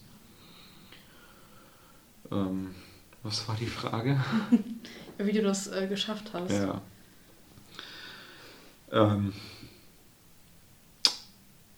Ähm, 2.30 2.72
was 3.24 3.48
war 3.48 3.56
die 3.56 3.68
Frage? 3.68 4.20
Wie 5.18 5.32
du 5.32 5.42
das 5.42 5.68
äh, 5.68 5.88
geschafft 5.88 6.32
hast. 6.34 6.52
Ja. 6.52 6.82
Ähm, 8.92 9.34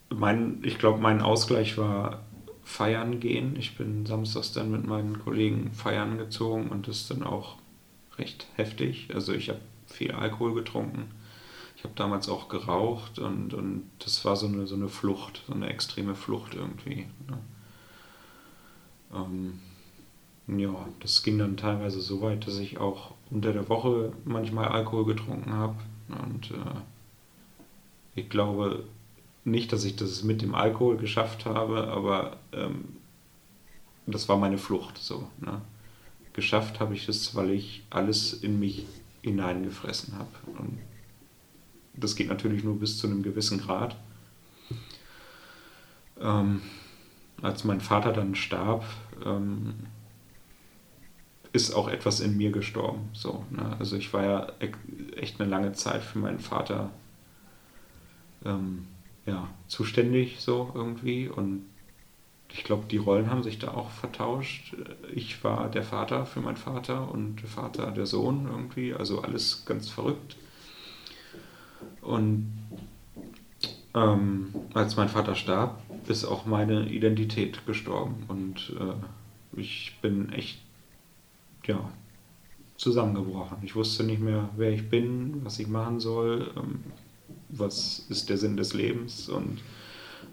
mein, 0.09 0.59
ich 0.63 0.77
glaube, 0.77 0.99
mein 0.99 1.21
Ausgleich 1.21 1.77
war 1.77 2.23
feiern 2.63 3.19
gehen. 3.19 3.55
Ich 3.57 3.77
bin 3.77 4.05
samstags 4.05 4.53
dann 4.53 4.71
mit 4.71 4.85
meinen 4.85 5.19
Kollegen 5.19 5.73
feiern 5.73 6.17
gezogen 6.17 6.69
und 6.69 6.87
das 6.87 6.97
ist 6.97 7.11
dann 7.11 7.23
auch 7.23 7.57
recht 8.17 8.47
heftig. 8.55 9.09
Also 9.13 9.33
ich 9.33 9.49
habe 9.49 9.59
viel 9.87 10.11
Alkohol 10.11 10.53
getrunken. 10.53 11.11
Ich 11.75 11.83
habe 11.83 11.93
damals 11.95 12.29
auch 12.29 12.47
geraucht 12.47 13.19
und, 13.19 13.53
und 13.53 13.89
das 13.99 14.23
war 14.23 14.37
so 14.37 14.47
eine, 14.47 14.67
so 14.67 14.75
eine 14.75 14.87
Flucht, 14.87 15.43
so 15.47 15.53
eine 15.53 15.69
extreme 15.69 16.15
Flucht 16.15 16.55
irgendwie. 16.55 17.07
Ne? 17.27 17.39
Ähm, 19.13 19.59
ja, 20.47 20.87
das 20.99 21.23
ging 21.23 21.37
dann 21.37 21.57
teilweise 21.57 22.01
so 22.01 22.21
weit, 22.21 22.47
dass 22.47 22.57
ich 22.57 22.77
auch 22.77 23.13
unter 23.29 23.53
der 23.53 23.69
Woche 23.69 24.13
manchmal 24.25 24.67
Alkohol 24.67 25.05
getrunken 25.05 25.53
habe. 25.53 25.75
Und 26.09 26.51
äh, 26.51 26.81
ich 28.15 28.29
glaube 28.29 28.83
nicht, 29.45 29.71
dass 29.71 29.83
ich 29.83 29.95
das 29.95 30.23
mit 30.23 30.41
dem 30.41 30.55
Alkohol 30.55 30.97
geschafft 30.97 31.45
habe, 31.45 31.87
aber 31.87 32.37
ähm, 32.51 32.97
das 34.05 34.27
war 34.27 34.37
meine 34.37 34.57
Flucht 34.57 34.97
so. 34.97 35.27
Ne? 35.39 35.61
Geschafft 36.33 36.79
habe 36.79 36.93
ich 36.93 37.07
es, 37.07 37.35
weil 37.35 37.51
ich 37.51 37.83
alles 37.89 38.33
in 38.33 38.59
mich 38.59 38.85
hineingefressen 39.21 40.17
habe. 40.17 40.29
Und 40.57 40.79
das 41.95 42.15
geht 42.15 42.27
natürlich 42.27 42.63
nur 42.63 42.79
bis 42.79 42.97
zu 42.97 43.07
einem 43.07 43.23
gewissen 43.23 43.59
Grad. 43.59 43.95
Ähm, 46.19 46.61
als 47.41 47.63
mein 47.63 47.81
Vater 47.81 48.13
dann 48.13 48.35
starb, 48.35 48.85
ähm, 49.25 49.73
ist 51.53 51.73
auch 51.73 51.87
etwas 51.87 52.19
in 52.19 52.35
mir 52.35 52.51
gestorben. 52.51 53.09
So, 53.13 53.45
ne? 53.51 53.75
Also 53.79 53.95
ich 53.95 54.11
war 54.11 54.23
ja 54.23 54.47
echt 55.15 55.39
eine 55.39 55.49
lange 55.49 55.73
Zeit 55.73 56.01
für 56.01 56.19
meinen 56.19 56.39
Vater 56.39 56.89
ähm, 58.43 58.87
ja, 59.25 59.47
zuständig 59.67 60.37
so 60.39 60.71
irgendwie 60.73 61.29
und 61.29 61.65
ich 62.55 62.63
glaube, 62.63 62.85
die 62.89 62.97
Rollen 62.97 63.31
haben 63.31 63.41
sich 63.41 63.57
da 63.57 63.69
auch 63.69 63.89
vertauscht. 63.89 64.75
Ich 65.13 65.43
war 65.43 65.69
der 65.69 65.83
Vater 65.83 66.25
für 66.25 66.39
meinen 66.39 66.57
Vater 66.57 67.11
und 67.11 67.37
der 67.37 67.49
Vater 67.49 67.89
der 67.91 68.05
Sohn 68.05 68.47
irgendwie, 68.47 68.93
also 68.93 69.21
alles 69.21 69.65
ganz 69.65 69.89
verrückt. 69.89 70.35
Und 72.01 72.51
ähm, 73.95 74.53
als 74.73 74.97
mein 74.97 75.09
Vater 75.09 75.35
starb, 75.35 75.81
ist 76.07 76.25
auch 76.25 76.45
meine 76.45 76.89
Identität 76.89 77.65
gestorben 77.65 78.23
und 78.27 78.73
äh, 78.79 79.59
ich 79.59 79.97
bin 80.01 80.31
echt 80.31 80.59
ja, 81.67 81.91
zusammengebrochen. 82.77 83.57
Ich 83.61 83.75
wusste 83.75 84.03
nicht 84.03 84.21
mehr, 84.21 84.49
wer 84.57 84.71
ich 84.71 84.89
bin, 84.89 85.43
was 85.45 85.59
ich 85.59 85.67
machen 85.67 85.99
soll, 85.99 86.51
ähm, 86.57 86.83
was 87.49 88.05
ist 88.09 88.29
der 88.29 88.37
Sinn 88.37 88.57
des 88.57 88.73
Lebens. 88.73 89.29
Und 89.29 89.61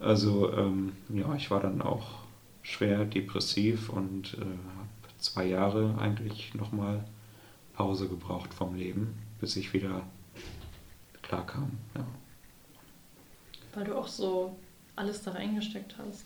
also 0.00 0.52
ähm, 0.52 0.92
ja, 1.08 1.34
ich 1.34 1.50
war 1.50 1.60
dann 1.60 1.82
auch 1.82 2.20
schwer 2.62 3.04
depressiv 3.04 3.90
und 3.90 4.34
äh, 4.34 4.40
habe 4.40 4.88
zwei 5.18 5.46
Jahre 5.46 5.96
eigentlich 5.98 6.54
nochmal 6.54 7.04
Pause 7.74 8.08
gebraucht 8.08 8.52
vom 8.52 8.74
Leben, 8.74 9.14
bis 9.40 9.56
ich 9.56 9.72
wieder 9.72 10.02
klar 11.22 11.46
kam. 11.46 11.70
Ja. 11.94 12.06
Weil 13.74 13.84
du 13.84 13.96
auch 13.96 14.08
so 14.08 14.56
alles 14.96 15.22
da 15.22 15.32
reingesteckt 15.32 15.96
hast. 15.98 16.24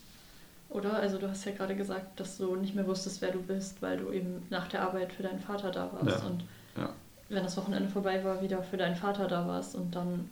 Oder? 0.75 0.95
Also 0.95 1.19
du 1.19 1.31
hast 1.31 1.45
ja 1.45 1.53
gerade 1.53 1.77
gesagt, 1.77 2.19
dass 2.19 2.37
du 2.37 2.57
nicht 2.57 2.75
mehr 2.75 2.87
wusstest, 2.87 3.23
wer 3.23 3.31
du 3.31 3.41
bist, 3.41 3.81
weil 3.81 3.97
du 3.97 4.11
eben 4.11 4.45
nach 4.51 4.67
der 4.67 4.83
Arbeit 4.83 5.13
für 5.13 5.23
deinen 5.23 5.39
Vater 5.39 5.71
da 5.71 5.89
warst. 5.93 6.25
Ja. 6.25 6.29
Und 6.29 6.45
ja. 6.77 6.91
wenn 7.29 7.45
das 7.45 7.57
Wochenende 7.57 7.89
vorbei 7.89 8.25
war, 8.25 8.43
wieder 8.43 8.61
für 8.65 8.77
deinen 8.77 8.97
Vater 8.97 9.29
da 9.29 9.47
warst 9.47 9.77
und 9.77 9.95
dann 9.95 10.29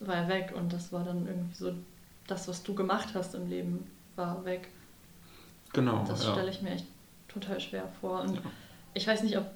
war 0.00 0.16
er 0.16 0.28
weg 0.28 0.52
und 0.56 0.72
das 0.72 0.92
war 0.92 1.04
dann 1.04 1.28
irgendwie 1.28 1.54
so, 1.54 1.72
das, 2.26 2.48
was 2.48 2.64
du 2.64 2.74
gemacht 2.74 3.10
hast 3.14 3.36
im 3.36 3.48
Leben, 3.48 3.88
war 4.16 4.44
weg. 4.44 4.68
Genau. 5.72 6.04
Das 6.08 6.24
ja. 6.24 6.32
stelle 6.32 6.50
ich 6.50 6.60
mir 6.60 6.70
echt 6.70 6.86
total 7.28 7.60
schwer 7.60 7.88
vor. 8.00 8.22
Und 8.22 8.40
ich 8.94 9.06
weiß 9.06 9.22
nicht, 9.22 9.38
ob 9.38 9.46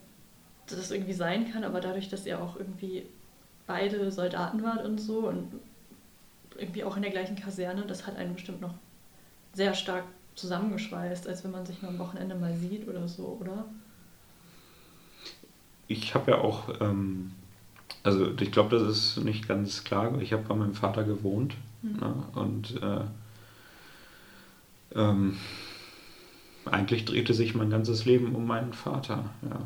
das 0.68 0.92
irgendwie 0.92 1.14
sein 1.14 1.52
kann, 1.52 1.64
aber 1.64 1.80
dadurch, 1.80 2.08
dass 2.08 2.26
ihr 2.26 2.40
auch 2.40 2.54
irgendwie 2.56 3.06
beide 3.66 4.12
Soldaten 4.12 4.62
wart 4.62 4.84
und 4.84 4.98
so 4.98 5.26
und 5.28 5.52
irgendwie 6.56 6.84
auch 6.84 6.94
in 6.94 7.02
der 7.02 7.10
gleichen 7.10 7.34
Kaserne, 7.34 7.82
das 7.82 8.06
hat 8.06 8.16
einen 8.16 8.34
bestimmt 8.34 8.60
noch 8.60 8.74
sehr 9.56 9.74
stark 9.74 10.04
zusammengeschweißt, 10.34 11.26
als 11.26 11.42
wenn 11.42 11.50
man 11.50 11.64
sich 11.64 11.80
nur 11.80 11.90
am 11.90 11.98
Wochenende 11.98 12.34
mal 12.34 12.54
sieht 12.54 12.86
oder 12.86 13.08
so, 13.08 13.38
oder? 13.40 13.64
Ich 15.88 16.14
habe 16.14 16.32
ja 16.32 16.38
auch, 16.38 16.68
ähm, 16.80 17.32
also 18.02 18.32
ich 18.38 18.52
glaube, 18.52 18.78
das 18.78 18.86
ist 18.86 19.24
nicht 19.24 19.48
ganz 19.48 19.82
klar, 19.82 20.20
ich 20.20 20.34
habe 20.34 20.42
bei 20.42 20.54
meinem 20.54 20.74
Vater 20.74 21.04
gewohnt 21.04 21.54
mhm. 21.80 21.96
ne? 21.96 22.14
und 22.34 22.82
äh, 22.82 23.00
ähm, 24.94 25.38
eigentlich 26.66 27.06
drehte 27.06 27.32
sich 27.32 27.54
mein 27.54 27.70
ganzes 27.70 28.04
Leben 28.04 28.34
um 28.34 28.46
meinen 28.46 28.74
Vater. 28.74 29.30
Ja, 29.42 29.60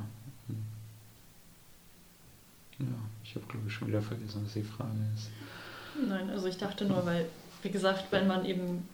ja 2.78 2.86
ich 3.24 3.34
habe 3.34 3.46
glaube 3.46 3.66
ich 3.66 3.74
schon 3.74 3.88
wieder 3.88 4.02
vergessen, 4.02 4.42
was 4.44 4.52
die 4.52 4.62
Frage 4.62 4.90
ist. 5.16 5.30
Nein, 6.08 6.30
also 6.30 6.46
ich 6.46 6.58
dachte 6.58 6.84
nur, 6.84 7.04
weil, 7.04 7.26
wie 7.62 7.70
gesagt, 7.70 8.12
wenn 8.12 8.28
man 8.28 8.44
eben 8.44 8.86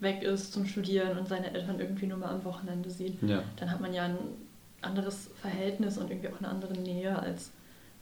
weg 0.00 0.22
ist 0.22 0.52
zum 0.52 0.66
Studieren 0.66 1.18
und 1.18 1.28
seine 1.28 1.52
Eltern 1.52 1.80
irgendwie 1.80 2.06
nur 2.06 2.18
mal 2.18 2.30
am 2.30 2.44
Wochenende 2.44 2.90
sieht, 2.90 3.22
ja. 3.22 3.42
dann 3.56 3.70
hat 3.70 3.80
man 3.80 3.92
ja 3.92 4.04
ein 4.04 4.18
anderes 4.80 5.30
Verhältnis 5.40 5.98
und 5.98 6.10
irgendwie 6.10 6.28
auch 6.28 6.38
eine 6.38 6.48
andere 6.48 6.74
Nähe, 6.74 7.18
als 7.18 7.50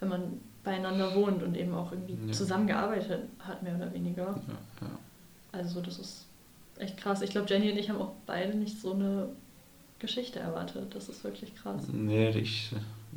wenn 0.00 0.09
man 0.09 0.40
beieinander 0.64 1.14
wohnt 1.14 1.42
und 1.42 1.56
eben 1.56 1.75
auch 1.75 1.92
irgendwie 1.92 2.18
ja. 2.26 2.32
zusammengearbeitet 2.32 3.23
hat, 3.40 3.62
mehr 3.62 3.76
oder 3.76 3.92
weniger. 3.92 4.40
Ja, 4.80 4.88
also 5.52 5.80
das 5.80 5.99
ist 5.99 6.26
echt 6.78 6.97
krass. 6.97 7.23
Ich 7.23 7.30
glaube, 7.30 7.49
Jenny 7.49 7.70
und 7.70 7.78
ich 7.78 7.90
haben 7.90 8.00
auch 8.00 8.12
beide 8.26 8.56
nicht 8.56 8.80
so 8.80 8.92
eine 8.92 9.28
Geschichte 9.99 10.38
erwartet. 10.38 10.94
Das 10.94 11.09
ist 11.09 11.25
wirklich 11.25 11.54
krass. 11.54 11.85
Nee, 11.92 12.30
ich 12.30 12.70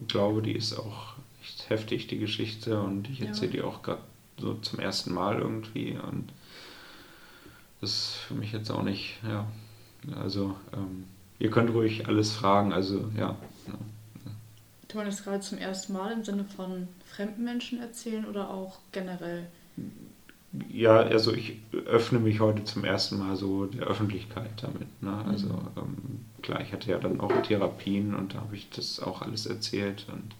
glaube, 0.07 0.41
die 0.41 0.53
ist 0.53 0.77
auch 0.77 1.13
echt 1.41 1.69
heftig, 1.69 2.07
die 2.07 2.19
Geschichte. 2.19 2.81
Und 2.81 3.09
ich 3.09 3.21
erzähle 3.21 3.51
die 3.51 3.61
auch 3.61 3.81
gerade 3.81 4.01
so 4.39 4.55
zum 4.55 4.79
ersten 4.79 5.13
Mal 5.13 5.39
irgendwie. 5.39 5.97
Und 5.97 6.31
ist 7.83 8.15
für 8.27 8.33
mich 8.33 8.51
jetzt 8.51 8.71
auch 8.71 8.83
nicht, 8.83 9.19
ja. 9.27 9.45
Also, 10.19 10.55
ähm, 10.73 11.05
ihr 11.39 11.51
könnt 11.51 11.73
ruhig 11.73 12.07
alles 12.07 12.33
fragen, 12.33 12.73
also 12.73 13.09
ja. 13.15 13.35
ja. 13.67 13.73
Du 14.87 14.95
wolltest 14.97 15.23
gerade 15.23 15.39
zum 15.39 15.57
ersten 15.57 15.93
Mal 15.93 16.11
im 16.13 16.23
Sinne 16.23 16.45
von 16.45 16.87
fremden 17.05 17.43
Menschen 17.43 17.79
erzählen 17.79 18.25
oder 18.25 18.49
auch 18.49 18.79
generell? 18.91 19.47
ja, 20.69 20.97
also 20.97 21.33
ich 21.33 21.59
öffne 21.85 22.19
mich 22.19 22.39
heute 22.39 22.63
zum 22.63 22.83
ersten 22.83 23.17
Mal 23.17 23.35
so 23.35 23.65
der 23.65 23.87
Öffentlichkeit 23.87 24.51
damit. 24.61 25.01
Ne? 25.01 25.25
Also 25.25 25.47
mhm. 25.47 25.67
ähm, 25.77 26.25
klar, 26.41 26.61
ich 26.61 26.71
hatte 26.71 26.91
ja 26.91 26.99
dann 26.99 27.19
auch 27.19 27.31
Therapien 27.41 28.13
und 28.13 28.35
da 28.35 28.41
habe 28.41 28.55
ich 28.55 28.69
das 28.69 28.99
auch 28.99 29.21
alles 29.21 29.45
erzählt. 29.45 30.05
Und, 30.11 30.35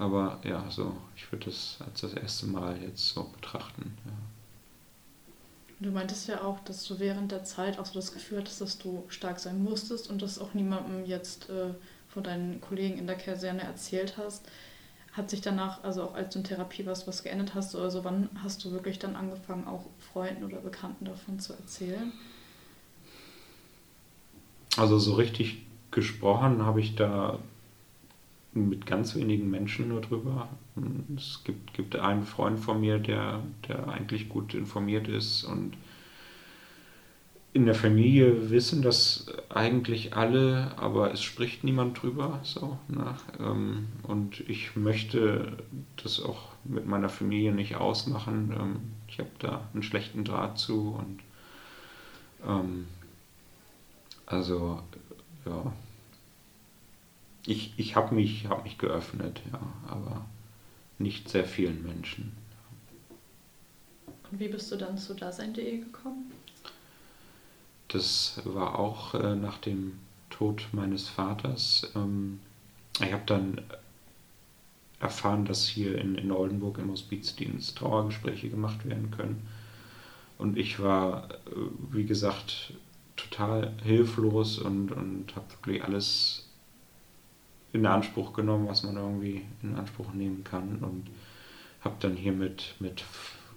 aber 0.00 0.38
ja, 0.44 0.64
so, 0.70 0.96
ich 1.16 1.30
würde 1.32 1.46
das 1.46 1.78
als 1.84 2.02
das 2.02 2.14
erste 2.14 2.46
Mal 2.46 2.80
jetzt 2.82 3.08
so 3.08 3.24
betrachten. 3.24 3.96
Ja. 4.04 4.12
Du 5.80 5.90
meintest 5.90 6.28
ja 6.28 6.42
auch, 6.42 6.60
dass 6.60 6.84
du 6.84 6.98
während 6.98 7.32
der 7.32 7.42
Zeit 7.44 7.78
auch 7.78 7.86
so 7.86 7.94
das 7.94 8.12
Gefühl 8.12 8.38
hattest, 8.38 8.60
dass 8.60 8.76
du 8.76 9.04
stark 9.08 9.40
sein 9.40 9.62
musstest 9.62 10.10
und 10.10 10.20
das 10.20 10.38
auch 10.38 10.52
niemandem 10.52 11.06
jetzt 11.06 11.48
äh, 11.48 11.72
von 12.08 12.22
deinen 12.22 12.60
Kollegen 12.60 12.98
in 12.98 13.06
der 13.06 13.16
Kaserne 13.16 13.62
erzählt 13.62 14.18
hast. 14.18 14.46
Hat 15.12 15.30
sich 15.30 15.40
danach, 15.40 15.82
also 15.82 16.02
auch 16.04 16.14
als 16.14 16.34
du 16.34 16.40
in 16.40 16.44
Therapie 16.44 16.84
warst, 16.84 17.08
was 17.08 17.22
geändert 17.22 17.54
hast 17.54 17.74
oder 17.74 17.90
so, 17.90 18.04
wann 18.04 18.28
hast 18.44 18.62
du 18.64 18.72
wirklich 18.72 18.98
dann 18.98 19.16
angefangen, 19.16 19.66
auch 19.66 19.86
Freunden 20.12 20.44
oder 20.44 20.58
Bekannten 20.58 21.06
davon 21.06 21.40
zu 21.40 21.54
erzählen? 21.54 22.12
Also 24.76 24.98
so 24.98 25.14
richtig 25.14 25.62
gesprochen 25.90 26.64
habe 26.64 26.80
ich 26.80 26.94
da 26.94 27.38
mit 28.52 28.86
ganz 28.86 29.14
wenigen 29.14 29.50
Menschen 29.50 29.88
nur 29.88 30.00
drüber. 30.00 30.48
Es 31.16 31.42
gibt, 31.44 31.74
gibt 31.74 31.96
einen 31.96 32.24
Freund 32.24 32.58
von 32.58 32.80
mir, 32.80 32.98
der, 32.98 33.42
der 33.68 33.88
eigentlich 33.88 34.28
gut 34.28 34.54
informiert 34.54 35.08
ist 35.08 35.44
und 35.44 35.76
in 37.52 37.66
der 37.66 37.74
Familie 37.74 38.50
wissen 38.50 38.80
das 38.80 39.26
eigentlich 39.48 40.14
alle, 40.14 40.72
aber 40.76 41.12
es 41.12 41.20
spricht 41.22 41.64
niemand 41.64 42.00
drüber. 42.00 42.38
So, 42.44 42.78
ne? 42.86 43.16
Und 44.04 44.48
ich 44.48 44.76
möchte 44.76 45.56
das 46.00 46.20
auch 46.22 46.52
mit 46.64 46.86
meiner 46.86 47.08
Familie 47.08 47.52
nicht 47.52 47.74
ausmachen. 47.74 48.54
Ähm, 48.56 48.76
ich 49.08 49.18
habe 49.18 49.30
da 49.40 49.68
einen 49.72 49.82
schlechten 49.82 50.24
Draht 50.24 50.58
zu 50.58 50.96
und 50.96 51.20
ähm, 52.46 52.86
also 54.26 54.80
ja 55.44 55.72
ich, 57.46 57.72
ich 57.76 57.96
habe 57.96 58.14
mich, 58.14 58.46
hab 58.48 58.64
mich 58.64 58.78
geöffnet, 58.78 59.40
ja, 59.52 59.60
aber 59.88 60.24
nicht 60.98 61.28
sehr 61.28 61.44
vielen 61.44 61.82
Menschen. 61.82 62.32
Und 64.30 64.38
wie 64.38 64.48
bist 64.48 64.70
du 64.70 64.76
dann 64.76 64.98
zu 64.98 65.14
Dasein.de 65.14 65.78
gekommen? 65.78 66.30
Das 67.88 68.40
war 68.44 68.78
auch 68.78 69.14
äh, 69.14 69.34
nach 69.34 69.58
dem 69.58 69.98
Tod 70.28 70.68
meines 70.72 71.08
Vaters. 71.08 71.90
Ähm, 71.96 72.40
ich 73.00 73.12
habe 73.12 73.24
dann 73.26 73.60
erfahren, 75.00 75.44
dass 75.46 75.66
hier 75.66 75.98
in, 75.98 76.14
in 76.14 76.30
Oldenburg 76.30 76.78
im 76.78 76.90
Hospizdienst 76.90 77.78
Trauergespräche 77.78 78.50
gemacht 78.50 78.86
werden 78.86 79.10
können. 79.10 79.48
Und 80.38 80.56
ich 80.56 80.78
war, 80.78 81.30
äh, 81.30 81.36
wie 81.90 82.04
gesagt, 82.04 82.74
total 83.16 83.72
hilflos 83.82 84.58
und, 84.58 84.92
und 84.92 85.34
habe 85.34 85.50
wirklich 85.50 85.82
alles 85.82 86.49
in 87.72 87.86
Anspruch 87.86 88.32
genommen, 88.32 88.68
was 88.68 88.82
man 88.82 88.96
irgendwie 88.96 89.44
in 89.62 89.76
Anspruch 89.76 90.12
nehmen 90.12 90.44
kann 90.44 90.78
und 90.78 91.08
habe 91.82 91.96
dann 92.00 92.16
hier 92.16 92.32
mit, 92.32 92.74
mit 92.80 93.04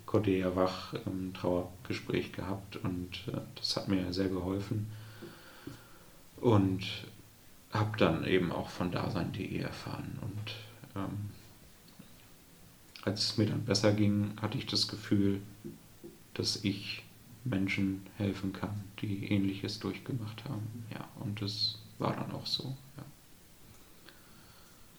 Cordelia 0.06 0.56
Wach 0.56 0.94
ein 0.94 1.34
Trauergespräch 1.34 2.32
gehabt 2.32 2.78
und 2.78 3.28
äh, 3.28 3.40
das 3.56 3.76
hat 3.76 3.88
mir 3.88 4.14
sehr 4.14 4.30
geholfen 4.30 4.88
und 6.38 6.86
habe 7.72 7.98
dann 7.98 8.26
eben 8.26 8.52
auch 8.52 8.70
von 8.70 8.92
Dasein.de 8.92 9.58
erfahren 9.58 10.20
und 10.22 10.56
ähm, 10.96 11.32
als 13.04 13.24
es 13.24 13.38
mir 13.38 13.48
dann 13.48 13.66
besser 13.66 13.92
ging, 13.94 14.34
hatte 14.42 14.58
ich 14.58 14.66
das 14.66 14.88
Gefühl, 14.88 15.42
dass 16.36 16.64
ich 16.64 17.04
Menschen 17.44 18.06
helfen 18.18 18.54
kann, 18.54 18.84
die 19.02 19.26
ähnliches 19.26 19.80
durchgemacht 19.80 20.46
haben. 20.46 20.86
Ja, 20.92 21.08
und 21.20 21.42
das 21.42 21.80
war 22.00 22.16
dann 22.16 22.32
auch 22.32 22.46
so. 22.46 22.78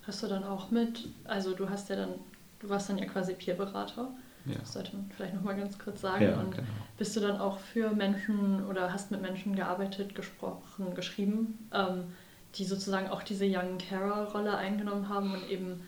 Hast 0.07 0.23
du 0.23 0.27
dann 0.27 0.45
auch 0.45 0.71
mit, 0.71 1.09
also 1.25 1.55
du 1.55 1.69
hast 1.69 1.89
ja 1.89 1.97
dann, 1.97 2.15
du 2.61 2.69
warst 2.69 2.89
dann 2.89 2.99
ja 2.99 3.07
quasi 3.07 3.35
Peerberater. 3.35 4.09
Ja. 4.47 4.57
Das 4.59 4.75
sollte 4.75 4.95
man 4.95 5.11
vielleicht 5.17 5.35
nochmal 5.35 5.57
ganz 5.57 5.79
kurz 5.79 6.03
sagen. 6.03 6.25
Ja, 6.25 6.39
und 6.39 6.51
genau. 6.51 6.67
bist 6.99 7.17
du 7.17 7.21
dann 7.21 7.39
auch 7.39 7.59
für 7.59 7.91
Menschen 7.91 8.67
oder 8.67 8.93
hast 8.93 9.11
mit 9.11 9.23
Menschen 9.23 9.57
gearbeitet, 9.57 10.15
gesprochen, 10.15 10.95
geschrieben, 10.95 11.69
ähm, 11.73 12.13
die 12.57 12.65
sozusagen 12.65 13.09
auch 13.09 13.23
diese 13.23 13.47
Young 13.47 13.79
Carer-Rolle 13.79 14.57
eingenommen 14.57 15.09
haben 15.09 15.33
und 15.33 15.49
eben 15.49 15.81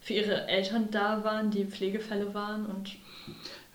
für 0.00 0.14
ihre 0.14 0.46
Eltern 0.48 0.90
da 0.90 1.24
waren, 1.24 1.50
die 1.50 1.66
Pflegefälle 1.66 2.32
waren 2.32 2.64
und 2.64 2.96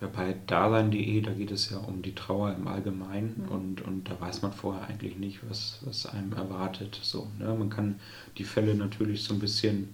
ja, 0.02 0.08
bei 0.08 0.36
Dasein.de, 0.48 1.22
da 1.22 1.32
geht 1.32 1.52
es 1.52 1.70
ja 1.70 1.78
um 1.78 2.02
die 2.02 2.16
Trauer 2.16 2.54
im 2.54 2.68
Allgemeinen 2.68 3.44
mhm. 3.46 3.52
und, 3.52 3.82
und 3.82 4.10
da 4.10 4.20
weiß 4.20 4.42
man 4.42 4.52
vorher 4.52 4.88
eigentlich 4.88 5.18
nicht, 5.18 5.40
was, 5.50 5.80
was 5.82 6.06
einem 6.06 6.34
erwartet. 6.34 7.00
So, 7.02 7.30
ne? 7.40 7.54
Man 7.54 7.70
kann 7.70 8.00
die 8.38 8.44
Fälle 8.44 8.76
natürlich 8.76 9.24
so 9.24 9.34
ein 9.34 9.40
bisschen, 9.40 9.94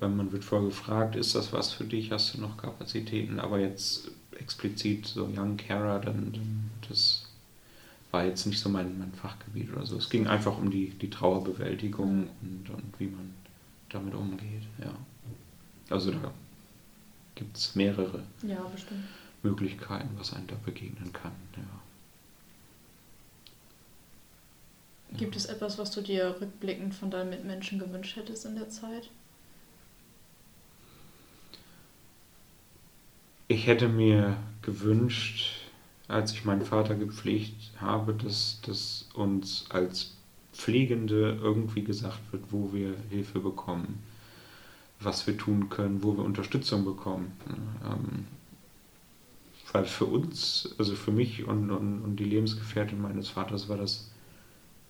äh, 0.00 0.06
man 0.06 0.30
wird 0.30 0.44
vorher 0.44 0.68
gefragt, 0.68 1.16
ist 1.16 1.34
das 1.34 1.52
was 1.52 1.72
für 1.72 1.84
dich, 1.84 2.12
hast 2.12 2.34
du 2.34 2.40
noch 2.40 2.56
Kapazitäten, 2.56 3.40
aber 3.40 3.58
jetzt 3.58 4.10
explizit 4.38 5.06
so 5.06 5.24
Young 5.24 5.56
Carer, 5.56 5.98
dann, 5.98 6.32
dann 6.32 6.70
das 6.88 7.26
war 8.12 8.24
jetzt 8.24 8.46
nicht 8.46 8.60
so 8.60 8.68
mein, 8.68 8.98
mein 8.98 9.12
Fachgebiet 9.12 9.72
oder 9.72 9.84
so. 9.84 9.96
Es 9.96 10.08
ging 10.08 10.28
einfach 10.28 10.56
um 10.56 10.70
die, 10.70 10.90
die 10.90 11.10
Trauerbewältigung 11.10 12.28
und, 12.42 12.70
und 12.70 13.00
wie 13.00 13.06
man 13.06 13.34
damit 13.88 14.14
umgeht, 14.14 14.62
ja. 14.78 14.92
Also 15.90 16.12
da 16.12 16.32
gibt 17.36 17.56
es 17.56 17.76
mehrere 17.76 18.24
ja, 18.42 18.68
Möglichkeiten, 19.42 20.10
was 20.18 20.32
einem 20.32 20.48
da 20.48 20.56
begegnen 20.64 21.12
kann. 21.12 21.30
Ja. 21.56 21.62
Gibt 25.16 25.36
es 25.36 25.46
etwas, 25.46 25.78
was 25.78 25.92
du 25.92 26.00
dir 26.00 26.36
rückblickend 26.40 26.92
von 26.94 27.12
deinen 27.12 27.30
Mitmenschen 27.30 27.78
gewünscht 27.78 28.16
hättest 28.16 28.44
in 28.44 28.56
der 28.56 28.68
Zeit? 28.68 29.08
Ich 33.48 33.68
hätte 33.68 33.86
mir 33.86 34.36
gewünscht, 34.62 35.70
als 36.08 36.32
ich 36.32 36.44
meinen 36.44 36.64
Vater 36.64 36.96
gepflegt 36.96 37.70
habe, 37.80 38.14
dass, 38.14 38.60
dass 38.62 39.08
uns 39.14 39.66
als 39.68 40.16
Pflegende 40.52 41.38
irgendwie 41.40 41.84
gesagt 41.84 42.20
wird, 42.32 42.50
wo 42.50 42.72
wir 42.72 42.96
Hilfe 43.10 43.38
bekommen 43.38 44.02
was 45.00 45.26
wir 45.26 45.36
tun 45.36 45.68
können, 45.68 46.02
wo 46.02 46.16
wir 46.16 46.24
Unterstützung 46.24 46.84
bekommen. 46.84 47.32
Ähm, 47.84 48.26
weil 49.72 49.84
für 49.84 50.06
uns, 50.06 50.74
also 50.78 50.94
für 50.94 51.10
mich 51.10 51.44
und, 51.44 51.70
und, 51.70 52.02
und 52.02 52.16
die 52.16 52.24
Lebensgefährtin 52.24 53.00
meines 53.00 53.28
Vaters 53.28 53.68
war 53.68 53.76
das, 53.76 54.10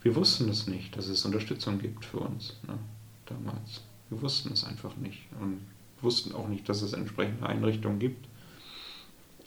wir 0.03 0.15
wussten 0.15 0.49
es 0.49 0.67
nicht, 0.69 0.97
dass 0.97 1.09
es 1.09 1.25
Unterstützung 1.25 1.81
gibt 1.81 2.05
für 2.05 2.21
uns 2.21 2.55
ne, 2.69 2.79
damals. 3.25 3.83
Wir 4.09 4.23
wussten 4.23 4.53
es 4.53 4.65
einfach 4.65 4.97
nicht 4.97 5.27
und 5.41 5.61
wussten 6.01 6.33
auch 6.33 6.47
nicht, 6.47 6.69
dass 6.69 6.83
es 6.83 6.93
entsprechende 6.93 7.47
Einrichtungen 7.47 7.99
gibt, 7.99 8.29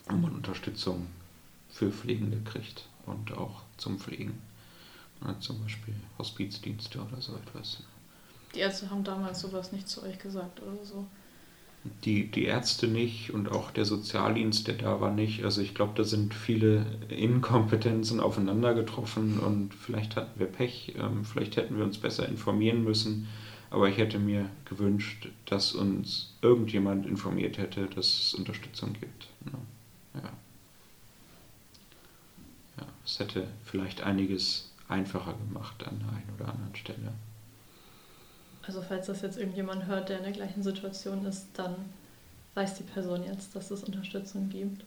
wo 0.10 0.18
man 0.18 0.36
Unterstützung 0.36 1.08
für 1.70 1.92
Pflegende 1.92 2.42
kriegt 2.42 2.90
und 3.06 3.32
auch 3.32 3.62
zum 3.78 4.00
Pflegen. 4.00 4.42
Ne, 5.22 5.36
zum 5.40 5.62
Beispiel 5.62 5.96
Hospizdienste 6.18 7.00
oder 7.00 7.22
so 7.22 7.36
etwas. 7.36 7.84
Die 8.56 8.60
Ärzte 8.60 8.90
haben 8.90 9.04
damals 9.04 9.42
sowas 9.42 9.72
nicht 9.72 9.88
zu 9.88 10.04
euch 10.04 10.20
gesagt 10.20 10.62
oder 10.62 10.84
so. 10.84 11.06
Die, 12.04 12.30
die 12.30 12.46
Ärzte 12.46 12.88
nicht 12.88 13.32
und 13.32 13.52
auch 13.52 13.72
der 13.72 13.86
Sozialdienst, 13.86 14.68
der 14.68 14.76
da 14.76 15.00
war, 15.00 15.12
nicht. 15.12 15.46
Also 15.46 15.62
ich 15.62 15.74
glaube, 15.74 15.94
da 15.96 16.04
sind 16.04 16.34
viele 16.34 16.86
Inkompetenzen 17.08 18.20
aufeinander 18.20 18.74
getroffen 18.74 19.40
und 19.40 19.74
vielleicht 19.74 20.16
hatten 20.18 20.40
wir 20.40 20.48
Pech, 20.48 20.96
ähm, 20.98 21.24
vielleicht 21.24 21.56
hätten 21.56 21.78
wir 21.78 21.86
uns 21.86 21.98
besser 21.98 22.28
informieren 22.28 22.84
müssen. 22.84 23.28
Aber 23.72 23.88
ich 23.88 23.98
hätte 23.98 24.20
mir 24.20 24.50
gewünscht, 24.66 25.30
dass 25.46 25.74
uns 25.74 26.34
irgendjemand 26.42 27.06
informiert 27.06 27.58
hätte, 27.58 27.86
dass 27.86 28.08
es 28.08 28.34
Unterstützung 28.34 28.94
gibt. 28.94 29.28
Ja. 29.46 30.22
Ja, 32.78 32.86
es 33.06 33.20
hätte 33.20 33.48
vielleicht 33.64 34.02
einiges 34.02 34.72
einfacher 34.88 35.34
gemacht 35.34 35.86
an 35.88 36.00
der 36.00 36.10
einen 36.10 36.30
oder 36.38 36.52
anderen 36.52 36.76
Stelle. 36.76 37.14
Also 38.70 38.84
falls 38.84 39.08
das 39.08 39.24
jetzt 39.24 39.40
irgendjemand 39.40 39.88
hört, 39.88 40.10
der 40.10 40.20
in 40.20 40.26
der 40.26 40.32
gleichen 40.32 40.62
Situation 40.62 41.26
ist, 41.26 41.48
dann 41.56 41.74
weiß 42.54 42.76
die 42.76 42.84
Person 42.84 43.24
jetzt, 43.24 43.56
dass 43.56 43.72
es 43.72 43.84
Unterstützung 43.84 44.48
gibt. 44.50 44.86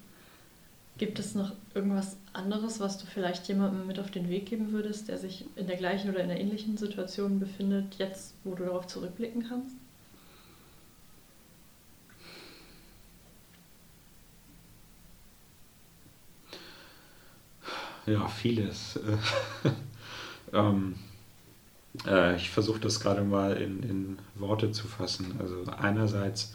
Gibt 0.99 1.19
es 1.19 1.35
noch 1.35 1.51
irgendwas 1.75 2.17
anderes, 2.33 2.79
was 2.79 2.99
du 2.99 3.07
vielleicht 3.07 3.49
jemandem 3.49 3.89
mit 3.89 3.99
auf 3.99 4.13
den 4.13 4.29
Weg 4.29 4.47
geben 4.47 4.71
würdest, 4.71 5.09
der 5.09 5.19
sich 5.19 5.47
in 5.57 5.67
der 5.67 5.79
gleichen 5.79 6.11
oder 6.11 6.21
in 6.21 6.31
einer 6.31 6.39
ähnlichen 6.39 6.77
Situation 6.77 7.41
befindet, 7.41 7.97
jetzt, 7.99 8.35
wo 8.45 8.55
du 8.55 8.67
darauf 8.67 8.87
zurückblicken 8.87 9.49
kannst? 9.49 9.75
Ja, 18.07 18.29
vieles. 18.29 18.97
ähm, 20.53 20.95
äh, 22.07 22.37
ich 22.37 22.51
versuche 22.51 22.81
das 22.81 23.01
gerade 23.01 23.23
mal 23.23 23.57
in, 23.57 23.83
in 23.83 24.19
Worte 24.35 24.73
zu 24.73 24.87
fassen. 24.87 25.37
Also 25.41 25.65
einerseits 25.79 26.55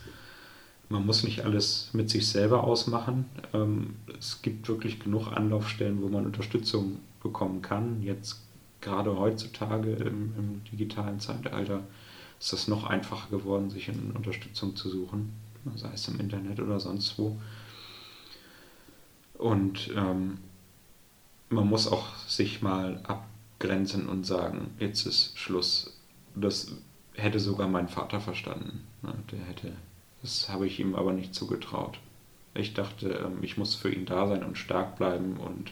man 0.89 1.05
muss 1.05 1.23
nicht 1.23 1.43
alles 1.43 1.89
mit 1.93 2.09
sich 2.09 2.27
selber 2.27 2.63
ausmachen. 2.63 3.25
Ähm, 3.53 3.95
es 4.17 4.41
gibt 4.41 4.67
wirklich 4.69 4.99
genug 4.99 5.27
Anlaufstellen, 5.33 6.01
wo 6.01 6.07
man 6.07 6.25
Unterstützung 6.25 6.99
bekommen 7.21 7.61
kann. 7.61 8.01
Jetzt 8.01 8.41
gerade 8.79 9.17
heutzutage 9.17 9.91
im, 9.93 10.33
im 10.37 10.61
digitalen 10.71 11.19
Zeitalter 11.19 11.81
ist 12.39 12.53
es 12.53 12.67
noch 12.67 12.85
einfacher 12.85 13.29
geworden, 13.29 13.69
sich 13.69 13.89
in 13.89 14.11
Unterstützung 14.11 14.75
zu 14.75 14.89
suchen, 14.89 15.33
sei 15.75 15.89
es 15.93 16.07
im 16.07 16.19
Internet 16.19 16.59
oder 16.59 16.79
sonst 16.79 17.17
wo. 17.17 17.37
Und 19.37 19.91
ähm, 19.95 20.37
man 21.49 21.67
muss 21.67 21.91
auch 21.91 22.15
sich 22.27 22.61
mal 22.61 23.01
abgrenzen 23.57 24.07
und 24.07 24.25
sagen, 24.25 24.71
jetzt 24.79 25.05
ist 25.05 25.37
Schluss. 25.37 25.99
Das 26.35 26.73
hätte 27.13 27.39
sogar 27.39 27.67
mein 27.67 27.87
Vater 27.87 28.21
verstanden. 28.21 28.85
Ne? 29.01 29.13
Der 29.31 29.39
hätte, 29.39 29.73
das 30.21 30.49
habe 30.49 30.67
ich 30.67 30.79
ihm 30.79 30.95
aber 30.95 31.13
nicht 31.13 31.33
zugetraut. 31.33 31.99
Ich 32.53 32.73
dachte, 32.73 33.09
ähm, 33.09 33.39
ich 33.41 33.57
muss 33.57 33.75
für 33.75 33.91
ihn 33.91 34.05
da 34.05 34.27
sein 34.27 34.43
und 34.43 34.57
stark 34.57 34.97
bleiben 34.97 35.37
und 35.37 35.71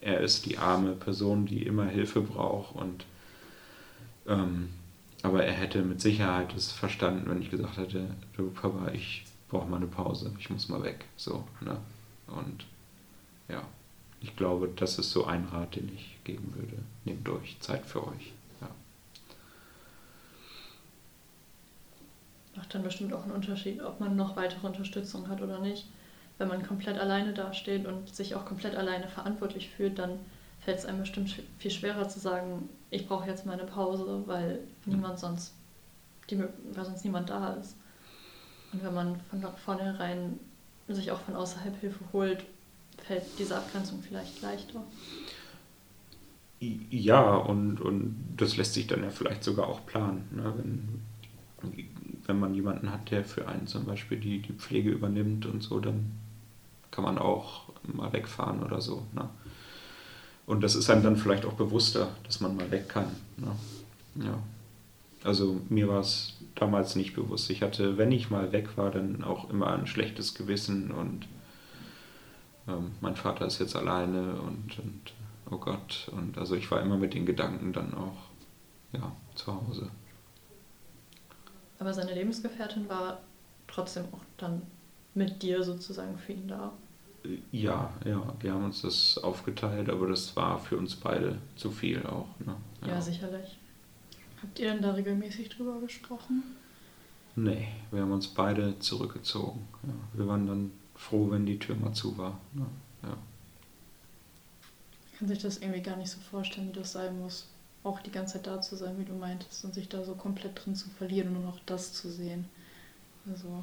er 0.00 0.20
ist 0.20 0.44
die 0.46 0.58
arme 0.58 0.92
Person, 0.92 1.46
die 1.46 1.62
immer 1.62 1.86
Hilfe 1.86 2.20
braucht 2.20 2.76
und 2.76 3.06
ähm, 4.26 4.70
aber 5.22 5.44
er 5.44 5.54
hätte 5.54 5.80
mit 5.82 6.02
Sicherheit 6.02 6.54
es 6.54 6.70
verstanden, 6.70 7.30
wenn 7.30 7.40
ich 7.40 7.50
gesagt 7.50 7.78
hätte, 7.78 8.10
du 8.36 8.50
Papa, 8.50 8.90
ich 8.92 9.24
brauche 9.48 9.66
mal 9.66 9.78
eine 9.78 9.86
Pause, 9.86 10.30
ich 10.38 10.50
muss 10.50 10.68
mal 10.68 10.82
weg. 10.82 11.06
So, 11.16 11.44
ne? 11.62 11.78
Und 12.26 12.66
ja, 13.48 13.62
ich 14.24 14.36
glaube, 14.36 14.70
das 14.74 14.98
ist 14.98 15.10
so 15.10 15.26
ein 15.26 15.44
Rat, 15.52 15.76
den 15.76 15.92
ich 15.94 16.18
geben 16.24 16.54
würde. 16.56 16.82
Nehmt 17.04 17.28
euch 17.28 17.60
Zeit 17.60 17.84
für 17.84 18.06
euch. 18.06 18.32
Ja. 18.58 18.68
Macht 22.56 22.74
dann 22.74 22.82
bestimmt 22.82 23.12
auch 23.12 23.24
einen 23.24 23.32
Unterschied, 23.32 23.82
ob 23.82 24.00
man 24.00 24.16
noch 24.16 24.34
weitere 24.34 24.66
Unterstützung 24.66 25.28
hat 25.28 25.42
oder 25.42 25.58
nicht. 25.58 25.86
Wenn 26.38 26.48
man 26.48 26.66
komplett 26.66 26.98
alleine 26.98 27.34
dasteht 27.34 27.86
und 27.86 28.14
sich 28.14 28.34
auch 28.34 28.46
komplett 28.46 28.76
alleine 28.76 29.08
verantwortlich 29.08 29.68
fühlt, 29.68 29.98
dann 29.98 30.18
fällt 30.60 30.78
es 30.78 30.86
einem 30.86 31.00
bestimmt 31.00 31.42
viel 31.58 31.70
schwerer 31.70 32.08
zu 32.08 32.18
sagen, 32.18 32.70
ich 32.90 33.06
brauche 33.06 33.28
jetzt 33.28 33.44
mal 33.44 33.52
eine 33.52 33.70
Pause, 33.70 34.22
weil 34.24 34.60
niemand 34.86 35.18
sonst, 35.18 35.52
die, 36.30 36.38
weil 36.38 36.84
sonst 36.84 37.04
niemand 37.04 37.28
da 37.28 37.52
ist. 37.54 37.76
Und 38.72 38.82
wenn 38.82 38.94
man 38.94 39.20
von 39.28 39.44
vornherein 39.62 40.40
sich 40.88 41.10
auch 41.10 41.20
von 41.20 41.36
außerhalb 41.36 41.78
Hilfe 41.78 42.04
holt, 42.14 42.46
fällt 43.06 43.24
diese 43.38 43.56
Abgrenzung 43.56 44.02
vielleicht 44.02 44.40
leichter. 44.42 44.82
Ja, 46.60 47.36
und, 47.36 47.80
und 47.80 48.16
das 48.36 48.56
lässt 48.56 48.74
sich 48.74 48.86
dann 48.86 49.02
ja 49.02 49.10
vielleicht 49.10 49.44
sogar 49.44 49.68
auch 49.68 49.84
planen. 49.84 50.28
Ne? 50.30 50.54
Wenn, 50.56 51.02
wenn 52.26 52.38
man 52.38 52.54
jemanden 52.54 52.90
hat, 52.90 53.10
der 53.10 53.24
für 53.24 53.48
einen 53.48 53.66
zum 53.66 53.84
Beispiel 53.84 54.18
die, 54.18 54.40
die 54.40 54.52
Pflege 54.52 54.90
übernimmt 54.90 55.46
und 55.46 55.62
so, 55.62 55.80
dann 55.80 56.12
kann 56.90 57.04
man 57.04 57.18
auch 57.18 57.64
mal 57.82 58.12
wegfahren 58.12 58.62
oder 58.62 58.80
so. 58.80 59.06
Ne? 59.12 59.28
Und 60.46 60.62
das 60.62 60.74
ist 60.74 60.88
einem 60.90 61.02
dann 61.02 61.16
vielleicht 61.16 61.44
auch 61.44 61.54
bewusster, 61.54 62.08
dass 62.24 62.40
man 62.40 62.56
mal 62.56 62.70
weg 62.70 62.88
kann. 62.88 63.06
Ne? 63.36 64.24
Ja. 64.24 64.38
Also 65.22 65.60
mir 65.70 65.88
war 65.88 66.00
es 66.00 66.34
damals 66.54 66.96
nicht 66.96 67.14
bewusst. 67.14 67.50
Ich 67.50 67.62
hatte, 67.62 67.98
wenn 67.98 68.12
ich 68.12 68.30
mal 68.30 68.52
weg 68.52 68.76
war, 68.76 68.90
dann 68.90 69.24
auch 69.24 69.50
immer 69.50 69.72
ein 69.72 69.86
schlechtes 69.86 70.34
Gewissen 70.34 70.90
und 70.90 71.26
ähm, 72.68 72.92
mein 73.00 73.16
Vater 73.16 73.46
ist 73.46 73.58
jetzt 73.58 73.76
alleine 73.76 74.34
und, 74.40 74.78
und 74.78 75.12
oh 75.50 75.58
Gott. 75.58 76.10
Und 76.12 76.38
also 76.38 76.54
ich 76.54 76.70
war 76.70 76.80
immer 76.80 76.96
mit 76.96 77.14
den 77.14 77.26
Gedanken 77.26 77.72
dann 77.72 77.94
auch 77.94 78.16
ja, 78.92 79.12
zu 79.34 79.54
Hause. 79.54 79.90
Aber 81.78 81.92
seine 81.92 82.14
Lebensgefährtin 82.14 82.88
war 82.88 83.20
trotzdem 83.66 84.04
auch 84.12 84.22
dann 84.38 84.62
mit 85.14 85.42
dir 85.42 85.62
sozusagen 85.62 86.16
für 86.18 86.32
ihn 86.32 86.48
da. 86.48 86.72
Ja, 87.52 87.92
ja, 88.04 88.34
wir 88.40 88.52
haben 88.52 88.64
uns 88.64 88.82
das 88.82 89.18
aufgeteilt, 89.18 89.88
aber 89.88 90.08
das 90.08 90.36
war 90.36 90.58
für 90.58 90.76
uns 90.76 90.94
beide 90.94 91.38
zu 91.56 91.70
viel 91.70 92.04
auch. 92.06 92.28
Ne? 92.38 92.54
Ja. 92.82 92.88
ja, 92.88 93.00
sicherlich. 93.00 93.58
Habt 94.42 94.58
ihr 94.58 94.72
denn 94.72 94.82
da 94.82 94.92
regelmäßig 94.92 95.48
drüber 95.48 95.80
gesprochen? 95.80 96.42
Nee, 97.36 97.68
wir 97.90 98.02
haben 98.02 98.12
uns 98.12 98.28
beide 98.28 98.78
zurückgezogen. 98.78 99.66
Ja, 99.82 100.18
wir 100.18 100.28
waren 100.28 100.46
dann 100.46 100.70
froh, 100.94 101.30
wenn 101.30 101.46
die 101.46 101.58
Tür 101.58 101.76
mal 101.76 101.92
zu 101.92 102.16
war. 102.16 102.40
Ne? 102.52 102.66
Ja. 103.02 103.16
Kann 105.18 105.28
sich 105.28 105.38
das 105.38 105.58
irgendwie 105.58 105.82
gar 105.82 105.96
nicht 105.96 106.10
so 106.10 106.18
vorstellen, 106.20 106.68
wie 106.68 106.78
das 106.78 106.92
sein 106.92 107.18
muss, 107.20 107.46
auch 107.82 108.00
die 108.00 108.10
ganze 108.10 108.34
Zeit 108.34 108.46
da 108.46 108.60
zu 108.60 108.76
sein, 108.76 108.98
wie 108.98 109.04
du 109.04 109.14
meintest, 109.14 109.64
und 109.64 109.74
sich 109.74 109.88
da 109.88 110.04
so 110.04 110.14
komplett 110.14 110.64
drin 110.64 110.74
zu 110.74 110.88
verlieren 110.90 111.28
und 111.28 111.34
nur 111.34 111.52
noch 111.52 111.60
das 111.66 111.92
zu 111.92 112.10
sehen. 112.10 112.46
Also. 113.30 113.62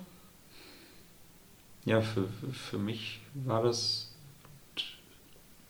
Ja, 1.86 2.02
für, 2.02 2.28
für 2.28 2.78
mich 2.78 3.22
war 3.34 3.64
das 3.64 4.12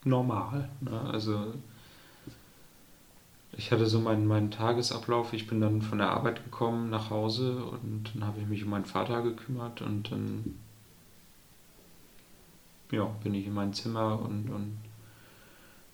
normal. 0.04 0.68
Ne? 0.80 1.00
Also 1.00 1.54
ich 3.56 3.70
hatte 3.70 3.86
so 3.86 4.00
meinen, 4.00 4.26
meinen 4.26 4.50
Tagesablauf. 4.50 5.32
Ich 5.32 5.46
bin 5.46 5.60
dann 5.60 5.82
von 5.82 5.98
der 5.98 6.10
Arbeit 6.10 6.42
gekommen 6.44 6.90
nach 6.90 7.10
Hause 7.10 7.64
und 7.64 8.10
dann 8.14 8.26
habe 8.26 8.40
ich 8.40 8.46
mich 8.46 8.64
um 8.64 8.70
meinen 8.70 8.84
Vater 8.84 9.22
gekümmert 9.22 9.82
und 9.82 10.10
dann 10.10 10.58
ja, 12.92 13.04
bin 13.22 13.34
ich 13.34 13.46
in 13.46 13.54
mein 13.54 13.72
Zimmer 13.72 14.20
und, 14.20 14.50
und 14.50 14.78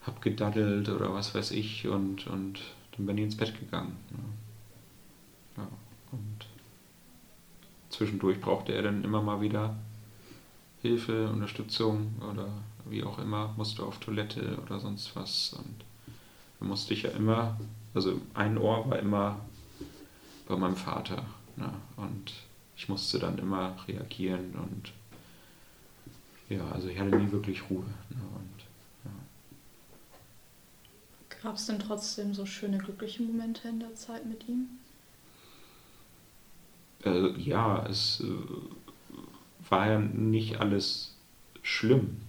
habe 0.02 0.20
gedaddelt 0.20 0.88
oder 0.88 1.14
was 1.14 1.34
weiß 1.34 1.52
ich 1.52 1.86
und, 1.86 2.26
und 2.26 2.60
dann 2.92 3.06
bin 3.06 3.16
ich 3.18 3.24
ins 3.24 3.36
Bett 3.36 3.58
gegangen. 3.58 3.96
Ja. 4.10 5.62
ja. 5.62 5.68
Und 6.12 6.46
zwischendurch 7.88 8.40
brauchte 8.40 8.72
er 8.72 8.82
dann 8.82 9.04
immer 9.04 9.22
mal 9.22 9.40
wieder 9.40 9.76
Hilfe, 10.82 11.28
Unterstützung 11.28 12.14
oder 12.30 12.48
wie 12.86 13.04
auch 13.04 13.18
immer, 13.18 13.54
musste 13.56 13.82
auf 13.82 13.98
Toilette 13.98 14.58
oder 14.64 14.80
sonst 14.80 15.14
was. 15.14 15.52
Und 15.52 15.84
da 16.58 16.66
musste 16.66 16.94
ich 16.94 17.02
ja 17.02 17.10
immer, 17.10 17.58
also 17.94 18.20
ein 18.34 18.58
Ohr 18.58 18.88
war 18.90 18.98
immer 18.98 19.40
bei 20.48 20.56
meinem 20.56 20.76
Vater. 20.76 21.24
Ne? 21.56 21.70
Und 21.96 22.32
ich 22.76 22.88
musste 22.88 23.18
dann 23.18 23.38
immer 23.38 23.76
reagieren 23.86 24.54
und 24.54 24.92
ja, 26.48 26.66
also 26.70 26.88
ich 26.88 26.98
hatte 26.98 27.16
nie 27.16 27.30
wirklich 27.30 27.68
Ruhe. 27.68 27.84
Ne? 28.10 28.22
Und, 28.34 28.64
ja. 29.04 29.10
Gab 31.42 31.56
es 31.56 31.66
denn 31.66 31.78
trotzdem 31.78 32.34
so 32.34 32.46
schöne, 32.46 32.78
glückliche 32.78 33.22
Momente 33.22 33.68
in 33.68 33.80
der 33.80 33.94
Zeit 33.94 34.26
mit 34.26 34.48
ihm? 34.48 34.68
Äh, 37.04 37.38
ja, 37.38 37.86
es 37.86 38.20
äh, 38.20 38.32
war 39.68 39.86
ja 39.88 39.98
nicht 39.98 40.60
alles 40.60 41.14
schlimm. 41.62 42.22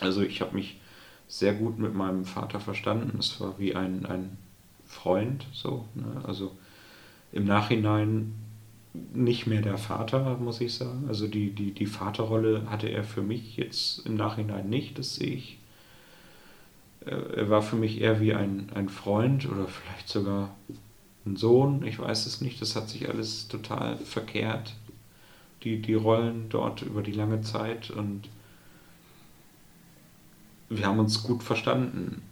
Also 0.00 0.22
ich 0.22 0.40
habe 0.40 0.54
mich 0.54 0.80
sehr 1.28 1.54
gut 1.54 1.78
mit 1.78 1.94
meinem 1.94 2.24
Vater 2.24 2.60
verstanden. 2.60 3.18
Es 3.18 3.40
war 3.40 3.58
wie 3.58 3.74
ein, 3.74 4.06
ein 4.06 4.38
Freund, 4.84 5.46
so. 5.52 5.86
Ne? 5.94 6.22
Also 6.24 6.56
im 7.32 7.44
Nachhinein 7.44 8.34
nicht 9.14 9.46
mehr 9.46 9.62
der 9.62 9.78
Vater, 9.78 10.36
muss 10.38 10.60
ich 10.60 10.74
sagen. 10.74 11.06
Also 11.08 11.26
die, 11.26 11.50
die, 11.50 11.72
die 11.72 11.86
Vaterrolle 11.86 12.70
hatte 12.70 12.88
er 12.88 13.04
für 13.04 13.22
mich 13.22 13.56
jetzt 13.56 14.06
im 14.06 14.16
Nachhinein 14.16 14.68
nicht, 14.68 14.98
das 14.98 15.16
sehe 15.16 15.34
ich. 15.34 15.58
Äh, 17.04 17.10
er 17.10 17.50
war 17.50 17.62
für 17.62 17.76
mich 17.76 18.00
eher 18.00 18.20
wie 18.20 18.34
ein, 18.34 18.70
ein 18.74 18.88
Freund 18.88 19.48
oder 19.50 19.66
vielleicht 19.66 20.08
sogar 20.08 20.54
ein 21.24 21.36
Sohn, 21.36 21.84
ich 21.84 21.98
weiß 21.98 22.26
es 22.26 22.40
nicht. 22.40 22.60
Das 22.60 22.76
hat 22.76 22.88
sich 22.88 23.08
alles 23.08 23.48
total 23.48 23.96
verkehrt, 23.96 24.74
die, 25.62 25.80
die 25.80 25.94
Rollen 25.94 26.48
dort 26.48 26.82
über 26.82 27.02
die 27.02 27.12
lange 27.12 27.40
Zeit 27.40 27.90
und 27.90 28.28
wir 30.68 30.86
haben 30.86 30.98
uns 30.98 31.22
gut 31.22 31.42
verstanden. 31.42 32.22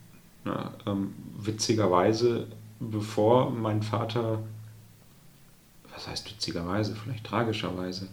Ja, 0.44 0.74
ähm, 0.86 1.14
witzigerweise, 1.38 2.48
bevor 2.78 3.50
mein 3.50 3.82
Vater 3.82 4.42
was 5.94 6.08
heißt 6.08 6.30
witzigerweise, 6.30 6.94
vielleicht 6.94 7.24
tragischerweise, 7.24 8.08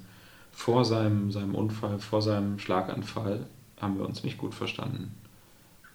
vor 0.52 0.86
seinem, 0.86 1.32
seinem 1.32 1.56
Unfall, 1.56 2.00
vor 2.00 2.22
seinem 2.22 2.60
Schlaganfall 2.60 3.46
haben 3.80 3.98
wir 3.98 4.06
uns 4.06 4.24
nicht 4.24 4.38
gut 4.38 4.54
verstanden. 4.54 5.16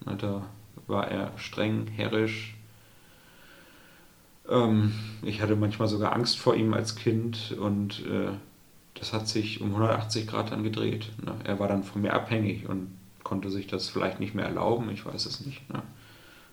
Da 0.05 0.44
war 0.87 1.09
er 1.09 1.33
streng, 1.37 1.87
herrisch. 1.87 2.55
Ähm, 4.49 4.94
ich 5.22 5.40
hatte 5.40 5.57
manchmal 5.57 5.88
sogar 5.88 6.12
Angst 6.12 6.38
vor 6.38 6.55
ihm 6.55 6.75
als 6.75 6.96
Kind 6.96 7.57
und 7.59 8.05
äh, 8.07 8.31
das 8.94 9.12
hat 9.12 9.29
sich 9.29 9.61
um 9.61 9.68
180 9.68 10.27
Grad 10.27 10.53
dann 10.53 10.62
gedreht. 10.62 11.11
Ne? 11.25 11.35
Er 11.44 11.59
war 11.59 11.68
dann 11.68 11.85
von 11.85 12.03
mir 12.03 12.14
abhängig 12.14 12.68
und 12.68 12.96
konnte 13.22 13.51
sich 13.51 13.66
das 13.66 13.88
vielleicht 13.88 14.20
nicht 14.20 14.35
mehr 14.35 14.46
erlauben, 14.46 14.90
ich 14.90 15.05
weiß 15.05 15.27
es 15.27 15.44
nicht. 15.44 15.68
Ne? 15.70 15.83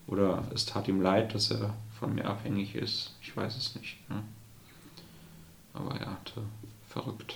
Oder 0.08 0.44
es 0.54 0.66
tat 0.66 0.88
ihm 0.88 1.02
leid, 1.02 1.34
dass 1.34 1.52
er 1.52 1.74
von 2.00 2.16
mir 2.16 2.26
abhängig 2.26 2.76
ist, 2.76 3.16
ich 3.22 3.36
weiß 3.36 3.56
es 3.56 3.76
nicht. 3.76 3.98
Ne? 4.10 4.24
Aber 5.74 5.96
er 6.00 6.12
hatte 6.12 6.44
verrückt. 6.88 7.36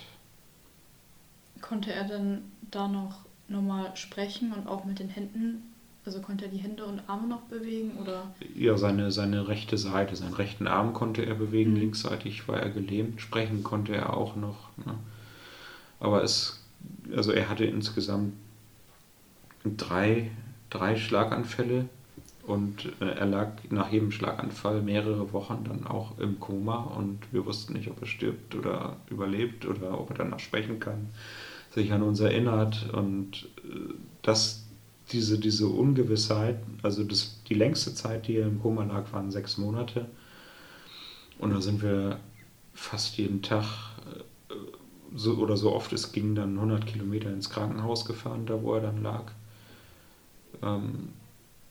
Konnte 1.60 1.92
er 1.92 2.04
denn 2.04 2.42
da 2.70 2.88
noch 2.88 3.20
normal 3.48 3.96
sprechen 3.96 4.52
und 4.52 4.66
auch 4.66 4.84
mit 4.84 4.98
den 4.98 5.08
Händen? 5.08 5.74
Also 6.04 6.20
konnte 6.20 6.46
er 6.46 6.50
die 6.50 6.58
Hände 6.58 6.86
und 6.86 7.00
Arme 7.06 7.26
noch 7.26 7.42
bewegen 7.42 7.98
oder? 8.00 8.32
Ja, 8.54 8.78
seine, 8.78 9.10
seine 9.10 9.48
rechte 9.48 9.76
Seite, 9.76 10.16
seinen 10.16 10.34
rechten 10.34 10.66
Arm 10.66 10.94
konnte 10.94 11.24
er 11.26 11.34
bewegen, 11.34 11.72
mhm. 11.72 11.80
linksseitig 11.80 12.48
war 12.48 12.58
er 12.60 12.70
gelähmt, 12.70 13.20
sprechen 13.20 13.62
konnte 13.62 13.94
er 13.94 14.16
auch 14.16 14.36
noch. 14.36 14.70
Ne? 14.78 14.94
Aber 16.00 16.22
es, 16.22 16.64
also 17.14 17.32
er 17.32 17.48
hatte 17.48 17.64
insgesamt 17.64 18.32
drei, 19.64 20.30
drei 20.70 20.96
Schlaganfälle 20.96 21.88
und 22.48 22.86
äh, 23.00 23.04
er 23.04 23.26
lag 23.26 23.50
nach 23.68 23.92
jedem 23.92 24.10
Schlaganfall 24.10 24.80
mehrere 24.80 25.32
Wochen 25.34 25.64
dann 25.64 25.86
auch 25.86 26.18
im 26.18 26.40
Koma 26.40 26.78
und 26.78 27.18
wir 27.30 27.44
wussten 27.44 27.74
nicht, 27.74 27.90
ob 27.90 28.00
er 28.00 28.06
stirbt 28.06 28.54
oder 28.54 28.96
überlebt 29.10 29.66
oder 29.66 30.00
ob 30.00 30.10
er 30.10 30.16
danach 30.16 30.40
sprechen 30.40 30.80
kann, 30.80 31.08
sich 31.70 31.92
an 31.92 32.02
uns 32.02 32.20
erinnert 32.20 32.88
und 32.94 33.48
äh, 33.64 33.92
das, 34.22 34.64
diese, 35.12 35.38
diese 35.38 35.68
Ungewissheit, 35.68 36.58
also 36.82 37.04
das, 37.04 37.42
die 37.50 37.54
längste 37.54 37.92
Zeit, 37.92 38.28
die 38.28 38.36
er 38.36 38.46
im 38.46 38.62
Koma 38.62 38.84
lag, 38.84 39.12
waren 39.12 39.30
sechs 39.30 39.58
Monate 39.58 40.06
und 41.38 41.52
da 41.52 41.60
sind 41.60 41.82
wir 41.82 42.18
fast 42.72 43.18
jeden 43.18 43.42
Tag 43.42 43.64
äh, 44.48 44.54
so, 45.14 45.34
oder 45.34 45.58
so 45.58 45.74
oft 45.74 45.92
es 45.92 46.12
ging, 46.12 46.34
dann 46.34 46.54
100 46.54 46.86
Kilometer 46.86 47.28
ins 47.30 47.50
Krankenhaus 47.50 48.06
gefahren, 48.06 48.46
da 48.46 48.62
wo 48.62 48.72
er 48.74 48.80
dann 48.80 49.02
lag. 49.02 49.32
Ähm, 50.62 51.10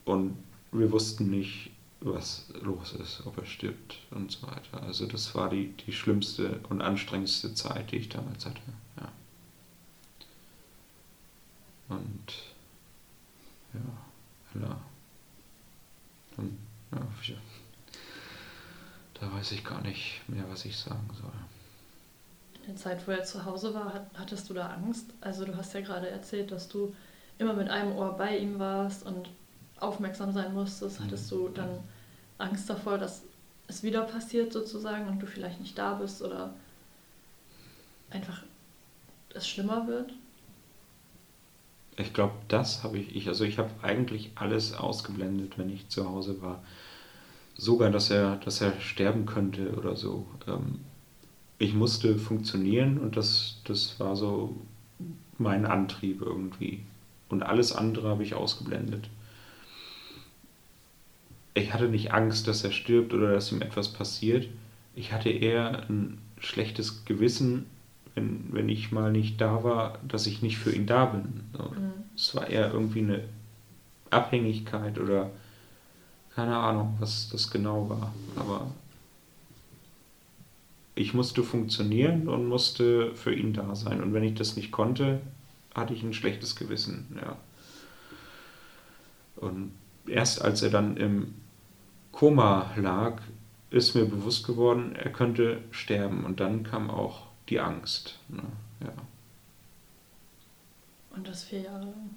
und 0.04 0.36
wir 0.72 0.90
wussten 0.92 1.30
nicht, 1.30 1.70
was 2.00 2.46
los 2.62 2.92
ist, 2.92 3.26
ob 3.26 3.38
er 3.38 3.46
stirbt 3.46 3.98
und 4.10 4.30
so 4.30 4.46
weiter. 4.46 4.82
Also 4.82 5.06
das 5.06 5.34
war 5.34 5.50
die, 5.50 5.72
die 5.86 5.92
schlimmste 5.92 6.60
und 6.68 6.80
anstrengendste 6.80 7.54
Zeit, 7.54 7.90
die 7.90 7.96
ich 7.96 8.08
damals 8.08 8.46
hatte. 8.46 8.60
Ja. 9.00 9.12
Und 11.88 12.34
ja, 13.74 14.60
ja. 14.60 14.80
Und, 16.36 16.56
ja, 16.92 17.36
da 19.20 19.32
weiß 19.32 19.52
ich 19.52 19.64
gar 19.64 19.82
nicht 19.82 20.22
mehr, 20.28 20.44
was 20.48 20.64
ich 20.64 20.76
sagen 20.76 21.08
soll. 21.20 21.32
In 22.62 22.74
der 22.74 22.76
Zeit, 22.76 23.06
wo 23.06 23.10
er 23.10 23.24
zu 23.24 23.44
Hause 23.44 23.74
war, 23.74 24.06
hattest 24.14 24.48
du 24.48 24.54
da 24.54 24.68
Angst? 24.68 25.06
Also 25.20 25.44
du 25.44 25.56
hast 25.56 25.74
ja 25.74 25.80
gerade 25.80 26.08
erzählt, 26.08 26.52
dass 26.52 26.68
du 26.68 26.94
immer 27.38 27.54
mit 27.54 27.68
einem 27.68 27.92
Ohr 27.96 28.16
bei 28.16 28.38
ihm 28.38 28.58
warst 28.58 29.04
und 29.04 29.28
aufmerksam 29.80 30.32
sein 30.32 30.54
musstest. 30.54 31.00
Hattest 31.00 31.30
du 31.30 31.48
dann 31.48 31.80
Angst 32.38 32.68
davor, 32.68 32.98
dass 32.98 33.22
es 33.66 33.82
wieder 33.82 34.02
passiert 34.02 34.52
sozusagen 34.52 35.08
und 35.08 35.20
du 35.20 35.26
vielleicht 35.26 35.60
nicht 35.60 35.78
da 35.78 35.94
bist 35.94 36.22
oder 36.22 36.54
einfach 38.10 38.42
es 39.34 39.46
schlimmer 39.46 39.86
wird? 39.86 40.12
Ich 41.96 42.12
glaube, 42.12 42.34
das 42.46 42.84
habe 42.84 42.98
ich, 42.98 43.14
ich, 43.14 43.28
also 43.28 43.44
ich 43.44 43.58
habe 43.58 43.70
eigentlich 43.82 44.30
alles 44.36 44.72
ausgeblendet, 44.72 45.58
wenn 45.58 45.68
ich 45.68 45.88
zu 45.88 46.08
Hause 46.08 46.40
war. 46.40 46.62
Sogar, 47.56 47.90
dass 47.90 48.10
er, 48.10 48.36
dass 48.36 48.60
er 48.60 48.80
sterben 48.80 49.26
könnte 49.26 49.72
oder 49.74 49.96
so. 49.96 50.26
Ähm, 50.46 50.80
ich 51.58 51.74
musste 51.74 52.16
funktionieren 52.16 52.98
und 52.98 53.16
das, 53.16 53.56
das 53.64 53.98
war 53.98 54.14
so 54.14 54.56
mein 55.38 55.66
Antrieb 55.66 56.22
irgendwie. 56.22 56.84
Und 57.28 57.42
alles 57.42 57.72
andere 57.72 58.08
habe 58.08 58.22
ich 58.22 58.34
ausgeblendet. 58.34 59.10
Ich 61.58 61.74
hatte 61.74 61.88
nicht 61.88 62.12
Angst, 62.12 62.46
dass 62.46 62.62
er 62.64 62.70
stirbt 62.70 63.12
oder 63.12 63.32
dass 63.32 63.50
ihm 63.52 63.62
etwas 63.62 63.92
passiert. 63.92 64.48
Ich 64.94 65.12
hatte 65.12 65.30
eher 65.30 65.88
ein 65.88 66.18
schlechtes 66.38 67.04
Gewissen, 67.04 67.66
wenn, 68.14 68.46
wenn 68.52 68.68
ich 68.68 68.92
mal 68.92 69.10
nicht 69.10 69.40
da 69.40 69.64
war, 69.64 69.98
dass 70.06 70.26
ich 70.26 70.40
nicht 70.42 70.58
für 70.58 70.72
ihn 70.72 70.86
da 70.86 71.06
bin. 71.06 71.22
Mhm. 71.52 71.92
Es 72.14 72.34
war 72.34 72.48
eher 72.48 72.72
irgendwie 72.72 73.00
eine 73.00 73.24
Abhängigkeit 74.10 74.98
oder 74.98 75.30
keine 76.34 76.56
Ahnung, 76.56 76.96
was 77.00 77.28
das 77.30 77.50
genau 77.50 77.88
war. 77.88 78.12
Aber 78.36 78.70
ich 80.94 81.14
musste 81.14 81.42
funktionieren 81.42 82.28
und 82.28 82.46
musste 82.46 83.14
für 83.14 83.34
ihn 83.34 83.52
da 83.52 83.74
sein. 83.74 84.02
Und 84.02 84.14
wenn 84.14 84.24
ich 84.24 84.34
das 84.34 84.56
nicht 84.56 84.70
konnte, 84.70 85.20
hatte 85.74 85.94
ich 85.94 86.02
ein 86.02 86.14
schlechtes 86.14 86.56
Gewissen, 86.56 87.06
ja. 87.20 87.36
Und 89.36 89.72
erst 90.06 90.42
als 90.42 90.62
er 90.62 90.70
dann 90.70 90.96
im 90.96 91.34
Koma 92.12 92.72
lag, 92.76 93.20
ist 93.70 93.94
mir 93.94 94.04
bewusst 94.04 94.46
geworden, 94.46 94.96
er 94.96 95.12
könnte 95.12 95.62
sterben. 95.70 96.24
Und 96.24 96.40
dann 96.40 96.62
kam 96.62 96.90
auch 96.90 97.26
die 97.48 97.60
Angst. 97.60 98.18
Ne? 98.28 98.42
Ja. 98.82 98.92
Und 101.14 101.28
das 101.28 101.44
vier 101.44 101.62
Jahre 101.62 101.84
lang? 101.84 102.10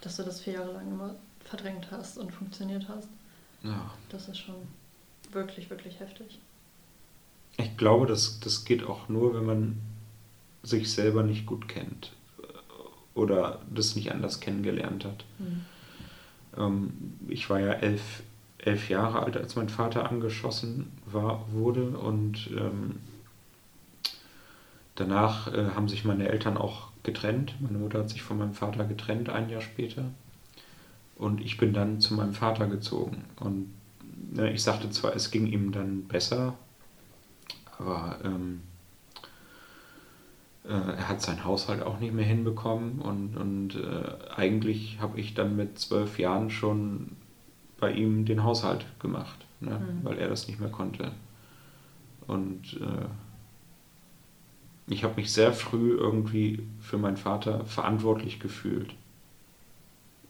Dass 0.00 0.16
du 0.16 0.22
das 0.22 0.40
vier 0.40 0.54
Jahre 0.54 0.72
lang 0.72 0.90
immer 0.90 1.14
verdrängt 1.44 1.90
hast 1.90 2.18
und 2.18 2.32
funktioniert 2.32 2.88
hast? 2.88 3.08
Ja. 3.62 3.90
Das 4.08 4.28
ist 4.28 4.38
schon 4.38 4.54
wirklich, 5.32 5.68
wirklich 5.70 6.00
heftig. 6.00 6.38
Ich 7.56 7.76
glaube, 7.76 8.06
das, 8.06 8.40
das 8.40 8.64
geht 8.64 8.84
auch 8.84 9.08
nur, 9.08 9.34
wenn 9.34 9.44
man 9.44 9.78
sich 10.62 10.92
selber 10.92 11.22
nicht 11.22 11.46
gut 11.46 11.68
kennt 11.68 12.12
oder 13.14 13.60
das 13.70 13.96
nicht 13.96 14.12
anders 14.12 14.40
kennengelernt 14.40 15.04
hat. 15.04 15.24
Mhm. 15.38 15.64
Ähm, 16.56 16.92
ich 17.28 17.50
war 17.50 17.60
ja 17.60 17.72
elf, 17.72 18.22
elf 18.64 18.88
Jahre 18.88 19.22
alt, 19.22 19.36
als 19.36 19.56
mein 19.56 19.68
Vater 19.68 20.08
angeschossen 20.08 20.92
war, 21.06 21.46
wurde. 21.52 21.98
Und 21.98 22.50
ähm, 22.56 23.00
danach 24.94 25.52
äh, 25.52 25.70
haben 25.74 25.88
sich 25.88 26.04
meine 26.04 26.28
Eltern 26.28 26.56
auch 26.56 26.88
getrennt. 27.02 27.54
Meine 27.60 27.78
Mutter 27.78 28.00
hat 28.00 28.10
sich 28.10 28.22
von 28.22 28.38
meinem 28.38 28.54
Vater 28.54 28.84
getrennt 28.84 29.30
ein 29.30 29.48
Jahr 29.48 29.62
später. 29.62 30.04
Und 31.16 31.40
ich 31.40 31.58
bin 31.58 31.72
dann 31.72 32.00
zu 32.00 32.14
meinem 32.14 32.34
Vater 32.34 32.66
gezogen. 32.66 33.24
Und 33.38 33.70
ne, 34.32 34.52
ich 34.52 34.62
sagte 34.62 34.90
zwar, 34.90 35.14
es 35.14 35.30
ging 35.30 35.46
ihm 35.46 35.72
dann 35.72 36.04
besser, 36.04 36.54
aber 37.78 38.18
ähm, 38.24 38.62
äh, 40.64 40.72
er 40.72 41.08
hat 41.08 41.20
seinen 41.20 41.44
Haushalt 41.44 41.82
auch 41.82 41.98
nicht 42.00 42.14
mehr 42.14 42.24
hinbekommen. 42.24 43.00
Und, 43.00 43.36
und 43.36 43.74
äh, 43.76 44.34
eigentlich 44.34 44.98
habe 45.00 45.18
ich 45.20 45.34
dann 45.34 45.56
mit 45.56 45.78
zwölf 45.78 46.18
Jahren 46.18 46.50
schon 46.50 47.16
bei 47.80 47.92
ihm 47.92 48.24
den 48.24 48.44
Haushalt 48.44 48.84
gemacht, 49.00 49.38
ne? 49.60 49.80
Mhm. 49.80 50.04
weil 50.04 50.18
er 50.18 50.28
das 50.28 50.46
nicht 50.46 50.60
mehr 50.60 50.70
konnte. 50.70 51.12
Und 52.26 52.74
äh, 52.80 53.06
ich 54.86 55.04
habe 55.04 55.16
mich 55.16 55.32
sehr 55.32 55.52
früh 55.52 55.96
irgendwie 55.96 56.60
für 56.80 56.98
meinen 56.98 57.16
Vater 57.16 57.64
verantwortlich 57.64 58.40
gefühlt. 58.40 58.94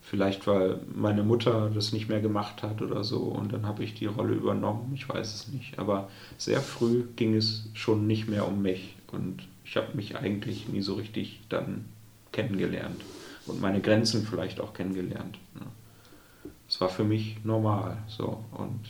Vielleicht 0.03 0.47
weil 0.47 0.81
meine 0.95 1.23
Mutter 1.23 1.71
das 1.73 1.93
nicht 1.93 2.09
mehr 2.09 2.21
gemacht 2.21 2.63
hat 2.63 2.83
oder 2.83 3.05
so 3.05 3.19
und 3.19 3.53
dann 3.53 3.67
habe 3.67 3.85
ich 3.85 3.95
die 3.95 4.07
Rolle 4.07 4.35
übernommen, 4.35 4.93
ich 4.95 5.09
weiß 5.09 5.35
es 5.35 5.49
nicht. 5.49 5.79
Aber 5.79 6.09
sehr 6.37 6.61
früh 6.61 7.05
ging 7.17 7.37
es 7.37 7.69
schon 7.75 8.07
nicht 8.07 8.29
mehr 8.29 8.47
um 8.49 8.63
mich 8.63 8.97
und 9.13 9.47
ich 9.65 9.77
habe 9.77 9.97
mich 9.97 10.17
eigentlich 10.17 10.69
nie 10.69 10.81
so 10.81 10.95
richtig 10.95 11.41
dann 11.49 11.85
kennengelernt 12.33 13.01
und 13.47 13.61
meine 13.61 13.81
Grenzen 13.81 14.27
vielleicht 14.27 14.61
auch 14.61 14.75
kennengelernt. 14.75 15.39
Es 15.55 15.63
war 16.81 16.89
für 16.89 17.05
mich 17.05 17.45
normal 17.45 17.99
so 18.09 18.43
und 18.53 18.81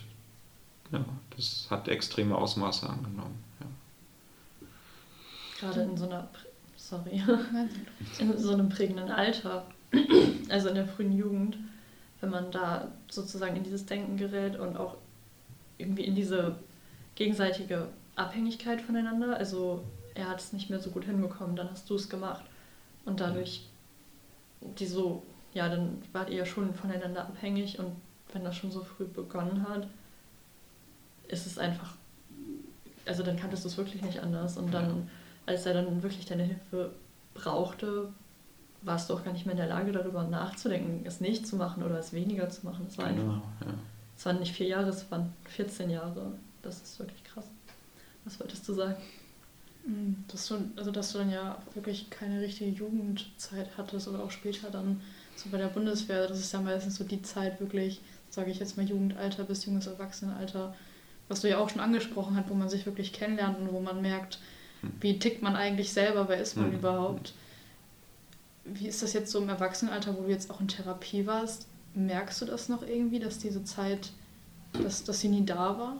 ja, 0.91 1.05
das 1.35 1.67
hat 1.69 1.87
extreme 1.87 2.35
Ausmaße 2.35 2.89
angenommen. 2.89 3.41
Ja. 3.59 4.67
Gerade 5.59 5.81
in 5.83 5.97
so 5.97 6.05
einer, 6.05 6.27
sorry, 6.75 7.21
in 8.19 8.37
so 8.37 8.53
einem 8.53 8.69
prägenden 8.69 9.09
Alter, 9.09 9.65
also 10.49 10.69
in 10.69 10.75
der 10.75 10.87
frühen 10.87 11.17
Jugend, 11.17 11.57
wenn 12.19 12.29
man 12.29 12.51
da 12.51 12.91
sozusagen 13.09 13.55
in 13.55 13.63
dieses 13.63 13.85
Denken 13.85 14.17
gerät 14.17 14.57
und 14.57 14.77
auch 14.77 14.95
irgendwie 15.77 16.03
in 16.03 16.15
diese 16.15 16.55
gegenseitige 17.15 17.87
Abhängigkeit 18.15 18.81
voneinander, 18.81 19.37
also 19.37 19.83
er 20.13 20.29
hat 20.29 20.39
es 20.39 20.53
nicht 20.53 20.69
mehr 20.69 20.79
so 20.79 20.91
gut 20.91 21.05
hinbekommen, 21.05 21.55
dann 21.55 21.71
hast 21.71 21.89
du 21.89 21.95
es 21.95 22.09
gemacht. 22.09 22.43
Und 23.05 23.19
dadurch, 23.19 23.65
die 24.61 24.85
so, 24.85 25.23
ja, 25.53 25.69
dann 25.69 26.01
wart 26.13 26.29
ihr 26.29 26.37
ja 26.37 26.45
schon 26.45 26.73
voneinander 26.73 27.21
abhängig 27.23 27.79
und 27.79 27.95
wenn 28.33 28.43
das 28.43 28.55
schon 28.55 28.71
so 28.71 28.83
früh 28.83 29.05
begonnen 29.05 29.67
hat, 29.67 29.87
ist 31.27 31.45
es 31.45 31.57
einfach, 31.57 31.93
also 33.05 33.23
dann 33.23 33.37
kanntest 33.37 33.63
du 33.63 33.69
es 33.69 33.77
wirklich 33.77 34.01
nicht 34.01 34.19
anders. 34.19 34.57
Und 34.57 34.73
dann, 34.73 35.09
als 35.45 35.65
er 35.65 35.73
dann 35.73 36.03
wirklich 36.03 36.25
deine 36.25 36.43
Hilfe 36.43 36.91
brauchte, 37.33 38.09
warst 38.81 39.09
du 39.09 39.13
auch 39.13 39.23
gar 39.23 39.33
nicht 39.33 39.45
mehr 39.45 39.53
in 39.53 39.59
der 39.59 39.67
Lage, 39.67 39.91
darüber 39.91 40.23
nachzudenken, 40.23 41.05
es 41.05 41.21
nicht 41.21 41.45
zu 41.45 41.55
machen 41.55 41.83
oder 41.83 41.99
es 41.99 42.13
weniger 42.13 42.49
zu 42.49 42.65
machen. 42.65 42.85
Es 42.89 42.97
war 42.97 43.09
genau, 43.09 43.33
einfach, 43.33 43.41
ja. 43.61 43.73
es 44.17 44.25
waren 44.25 44.39
nicht 44.39 44.55
vier 44.55 44.67
Jahre, 44.67 44.89
es 44.89 45.09
waren 45.11 45.33
14 45.45 45.89
Jahre. 45.89 46.33
Das 46.61 46.81
ist 46.81 46.99
wirklich 46.99 47.23
krass. 47.23 47.45
Was 48.23 48.39
wolltest 48.39 48.67
du 48.67 48.73
sagen? 48.73 48.95
Mhm. 49.85 50.23
Dass 50.27 50.47
du, 50.47 50.55
also 50.75 50.91
dass 50.91 51.11
du 51.11 51.19
dann 51.19 51.31
ja 51.31 51.57
wirklich 51.73 52.09
keine 52.09 52.41
richtige 52.41 52.69
Jugendzeit 52.71 53.69
hattest 53.77 54.07
oder 54.07 54.23
auch 54.23 54.31
später 54.31 54.69
dann 54.69 55.01
so 55.43 55.49
bei 55.49 55.57
der 55.57 55.67
Bundeswehr, 55.67 56.27
das 56.27 56.39
ist 56.39 56.53
ja 56.53 56.61
meistens 56.61 56.95
so 56.95 57.03
die 57.03 57.21
Zeit 57.21 57.59
wirklich, 57.59 58.01
sage 58.29 58.51
ich 58.51 58.59
jetzt 58.59 58.77
mal 58.77 58.87
Jugendalter 58.87 59.43
bis 59.43 59.65
junges 59.65 59.87
Erwachsenenalter, 59.87 60.73
was 61.27 61.41
du 61.41 61.49
ja 61.49 61.57
auch 61.57 61.69
schon 61.69 61.81
angesprochen 61.81 62.35
hast, 62.35 62.49
wo 62.49 62.53
man 62.53 62.69
sich 62.69 62.85
wirklich 62.85 63.13
kennenlernt 63.13 63.59
und 63.59 63.71
wo 63.71 63.79
man 63.79 64.01
merkt, 64.01 64.39
hm. 64.81 64.91
wie 64.99 65.19
tickt 65.19 65.41
man 65.41 65.55
eigentlich 65.55 65.91
selber, 65.93 66.27
wer 66.29 66.37
ist 66.37 66.57
man 66.57 66.69
mhm. 66.69 66.75
überhaupt. 66.75 67.33
Wie 68.65 68.87
ist 68.87 69.01
das 69.01 69.13
jetzt 69.13 69.31
so 69.31 69.39
im 69.39 69.49
Erwachsenenalter, 69.49 70.15
wo 70.17 70.23
du 70.23 70.29
jetzt 70.29 70.51
auch 70.51 70.61
in 70.61 70.67
Therapie 70.67 71.25
warst? 71.25 71.67
Merkst 71.95 72.41
du 72.41 72.45
das 72.45 72.69
noch 72.69 72.83
irgendwie, 72.83 73.19
dass 73.19 73.39
diese 73.39 73.63
Zeit, 73.63 74.11
dass, 74.73 75.03
dass 75.03 75.19
sie 75.19 75.29
nie 75.29 75.45
da 75.45 75.77
war? 75.77 75.97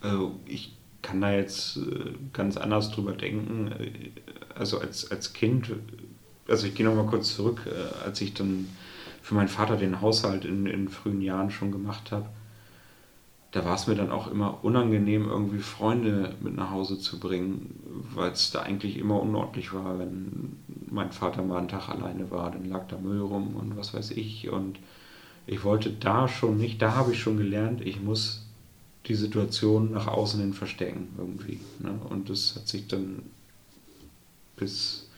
Also 0.00 0.34
ich 0.44 0.72
kann 1.06 1.20
da 1.20 1.32
jetzt 1.32 1.76
äh, 1.76 2.12
ganz 2.32 2.56
anders 2.56 2.90
drüber 2.90 3.12
denken. 3.12 3.70
Also 4.54 4.80
als, 4.80 5.10
als 5.10 5.32
Kind, 5.32 5.70
also 6.48 6.66
ich 6.66 6.74
gehe 6.74 6.84
nochmal 6.84 7.06
kurz 7.06 7.34
zurück, 7.34 7.60
äh, 7.66 8.04
als 8.04 8.20
ich 8.20 8.34
dann 8.34 8.66
für 9.22 9.34
meinen 9.34 9.48
Vater 9.48 9.76
den 9.76 10.00
Haushalt 10.00 10.44
in, 10.44 10.66
in 10.66 10.88
frühen 10.88 11.22
Jahren 11.22 11.50
schon 11.50 11.70
gemacht 11.70 12.10
habe, 12.10 12.26
da 13.52 13.64
war 13.64 13.76
es 13.76 13.86
mir 13.86 13.94
dann 13.94 14.10
auch 14.10 14.30
immer 14.30 14.64
unangenehm, 14.64 15.28
irgendwie 15.28 15.60
Freunde 15.60 16.34
mit 16.40 16.56
nach 16.56 16.70
Hause 16.70 16.98
zu 16.98 17.20
bringen, 17.20 18.04
weil 18.14 18.32
es 18.32 18.50
da 18.50 18.62
eigentlich 18.62 18.98
immer 18.98 19.20
unordentlich 19.22 19.72
war, 19.72 19.98
wenn 20.00 20.56
mein 20.90 21.12
Vater 21.12 21.42
mal 21.42 21.58
einen 21.58 21.68
Tag 21.68 21.88
alleine 21.88 22.30
war, 22.32 22.50
dann 22.50 22.64
lag 22.64 22.88
da 22.88 22.98
Müll 22.98 23.20
rum 23.20 23.54
und 23.54 23.76
was 23.76 23.94
weiß 23.94 24.10
ich. 24.10 24.50
Und 24.50 24.78
ich 25.46 25.62
wollte 25.62 25.90
da 25.90 26.26
schon 26.26 26.58
nicht, 26.58 26.82
da 26.82 26.96
habe 26.96 27.12
ich 27.12 27.20
schon 27.20 27.36
gelernt, 27.36 27.80
ich 27.80 28.02
muss 28.02 28.45
die 29.06 29.14
Situation 29.14 29.92
nach 29.92 30.08
außen 30.08 30.40
hin 30.40 30.52
verstecken 30.52 31.08
irgendwie. 31.16 31.60
Ne? 31.78 31.98
Und 32.10 32.28
das 32.28 32.56
hat 32.56 32.66
sich 32.66 32.88
dann 32.88 33.22
bis, 34.56 35.08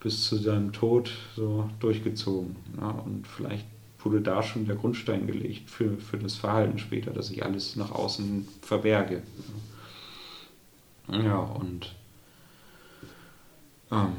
bis 0.00 0.24
zu 0.24 0.36
seinem 0.36 0.72
Tod 0.72 1.10
so 1.36 1.70
durchgezogen. 1.78 2.56
Ne? 2.76 2.92
Und 3.04 3.26
vielleicht 3.26 3.66
wurde 4.00 4.20
da 4.20 4.42
schon 4.42 4.66
der 4.66 4.76
Grundstein 4.76 5.26
gelegt 5.26 5.70
für, 5.70 5.96
für 5.98 6.18
das 6.18 6.34
Verhalten 6.34 6.78
später, 6.78 7.12
dass 7.12 7.30
ich 7.30 7.44
alles 7.44 7.76
nach 7.76 7.92
außen 7.92 8.46
verberge. 8.62 9.22
Ja, 11.08 11.38
und 11.38 11.94
ähm, 13.92 14.14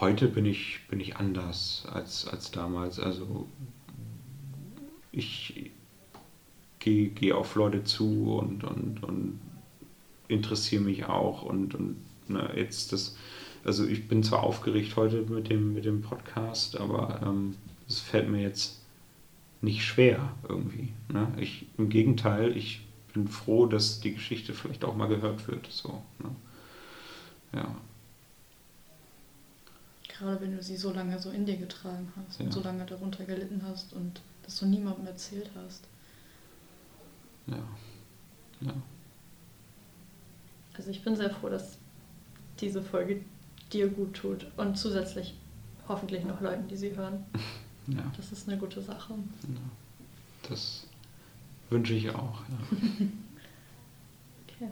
heute 0.00 0.26
bin 0.26 0.44
ich, 0.46 0.80
bin 0.88 0.98
ich 0.98 1.16
anders 1.16 1.86
als, 1.92 2.26
als 2.26 2.50
damals. 2.50 2.98
Also 2.98 3.48
ich 5.12 5.70
gehe 6.86 7.08
geh 7.08 7.32
auf 7.32 7.56
Leute 7.56 7.82
zu 7.82 8.38
und, 8.38 8.62
und, 8.62 9.02
und 9.02 9.40
interessiere 10.28 10.82
mich 10.82 11.04
auch 11.06 11.42
und, 11.42 11.74
und 11.74 11.96
na, 12.28 12.54
jetzt 12.54 12.92
das, 12.92 13.16
also 13.64 13.84
ich 13.84 14.06
bin 14.06 14.22
zwar 14.22 14.44
aufgeregt 14.44 14.94
heute 14.94 15.22
mit 15.22 15.50
dem, 15.50 15.74
mit 15.74 15.84
dem 15.84 16.00
Podcast, 16.00 16.78
aber 16.78 17.20
ähm, 17.24 17.56
es 17.88 17.98
fällt 17.98 18.28
mir 18.28 18.40
jetzt 18.40 18.80
nicht 19.62 19.84
schwer 19.84 20.32
irgendwie. 20.48 20.92
Ne? 21.12 21.26
Ich, 21.38 21.66
Im 21.76 21.88
Gegenteil, 21.88 22.56
ich 22.56 22.86
bin 23.12 23.26
froh, 23.26 23.66
dass 23.66 24.00
die 24.00 24.14
Geschichte 24.14 24.54
vielleicht 24.54 24.84
auch 24.84 24.94
mal 24.94 25.08
gehört 25.08 25.48
wird. 25.48 25.66
So, 25.68 26.02
ne? 26.20 26.30
Ja. 27.52 27.74
Gerade 30.06 30.40
wenn 30.40 30.56
du 30.56 30.62
sie 30.62 30.76
so 30.76 30.92
lange 30.92 31.18
so 31.18 31.30
in 31.30 31.46
dir 31.46 31.56
getragen 31.56 32.12
hast 32.16 32.38
ja. 32.38 32.46
und 32.46 32.52
so 32.52 32.62
lange 32.62 32.86
darunter 32.86 33.24
gelitten 33.24 33.62
hast 33.66 33.92
und 33.92 34.20
das 34.44 34.60
du 34.60 34.66
niemandem 34.66 35.08
erzählt 35.08 35.50
hast. 35.56 35.88
Ja. 37.46 37.68
Ja. 38.60 38.74
Also 40.74 40.90
ich 40.90 41.02
bin 41.02 41.16
sehr 41.16 41.30
froh, 41.30 41.48
dass 41.48 41.78
diese 42.60 42.82
Folge 42.82 43.22
dir 43.72 43.88
gut 43.88 44.14
tut 44.14 44.46
und 44.56 44.76
zusätzlich 44.76 45.34
hoffentlich 45.88 46.24
noch 46.24 46.40
Leuten, 46.40 46.68
die 46.68 46.76
sie 46.76 46.96
hören. 46.96 47.24
Ja. 47.88 48.02
Das 48.16 48.32
ist 48.32 48.48
eine 48.48 48.58
gute 48.58 48.82
Sache. 48.82 49.14
Ja. 49.14 50.48
Das 50.48 50.88
wünsche 51.70 51.94
ich 51.94 52.10
auch. 52.10 52.40
Ja. 52.48 53.06
okay. 54.66 54.70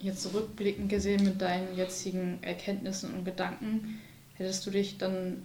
Jetzt 0.00 0.22
zurückblickend 0.22 0.88
gesehen 0.88 1.22
mit 1.22 1.40
deinen 1.40 1.76
jetzigen 1.76 2.42
Erkenntnissen 2.42 3.14
und 3.14 3.24
Gedanken, 3.24 4.00
hättest 4.34 4.66
du 4.66 4.72
dich 4.72 4.98
dann, 4.98 5.42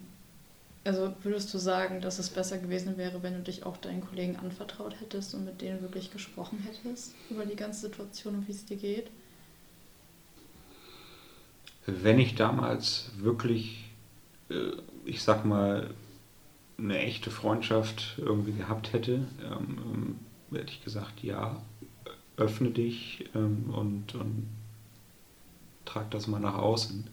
also 0.84 1.14
würdest 1.22 1.52
du 1.54 1.58
sagen, 1.58 2.00
dass 2.00 2.18
es 2.18 2.30
besser 2.30 2.58
gewesen 2.58 2.96
wäre, 2.96 3.22
wenn 3.22 3.34
du 3.34 3.40
dich 3.40 3.64
auch 3.64 3.76
deinen 3.76 4.00
Kollegen 4.00 4.36
anvertraut 4.36 5.00
hättest 5.00 5.34
und 5.34 5.44
mit 5.44 5.60
denen 5.60 5.80
wirklich 5.80 6.10
gesprochen 6.10 6.58
hättest 6.66 7.14
über 7.30 7.46
die 7.46 7.56
ganze 7.56 7.82
Situation 7.82 8.34
und 8.34 8.48
wie 8.48 8.52
es 8.52 8.64
dir 8.64 8.76
geht? 8.76 9.10
Wenn 11.86 12.18
ich 12.18 12.34
damals 12.34 13.10
wirklich, 13.16 13.90
äh, 14.50 14.72
ich 15.04 15.22
sag 15.22 15.44
mal, 15.44 15.90
eine 16.78 16.98
echte 16.98 17.30
Freundschaft 17.30 18.14
irgendwie 18.18 18.52
gehabt 18.52 18.92
hätte, 18.92 19.26
ähm, 19.44 19.78
ähm 19.84 20.18
hätte 20.52 20.72
ich 20.72 20.84
gesagt, 20.84 21.22
ja, 21.22 21.62
öffne 22.36 22.70
dich 22.70 23.24
ähm, 23.34 23.72
und, 23.72 24.14
und 24.14 24.48
trag 25.86 26.10
das 26.10 26.26
mal 26.26 26.40
nach 26.40 26.56
außen. 26.56 27.06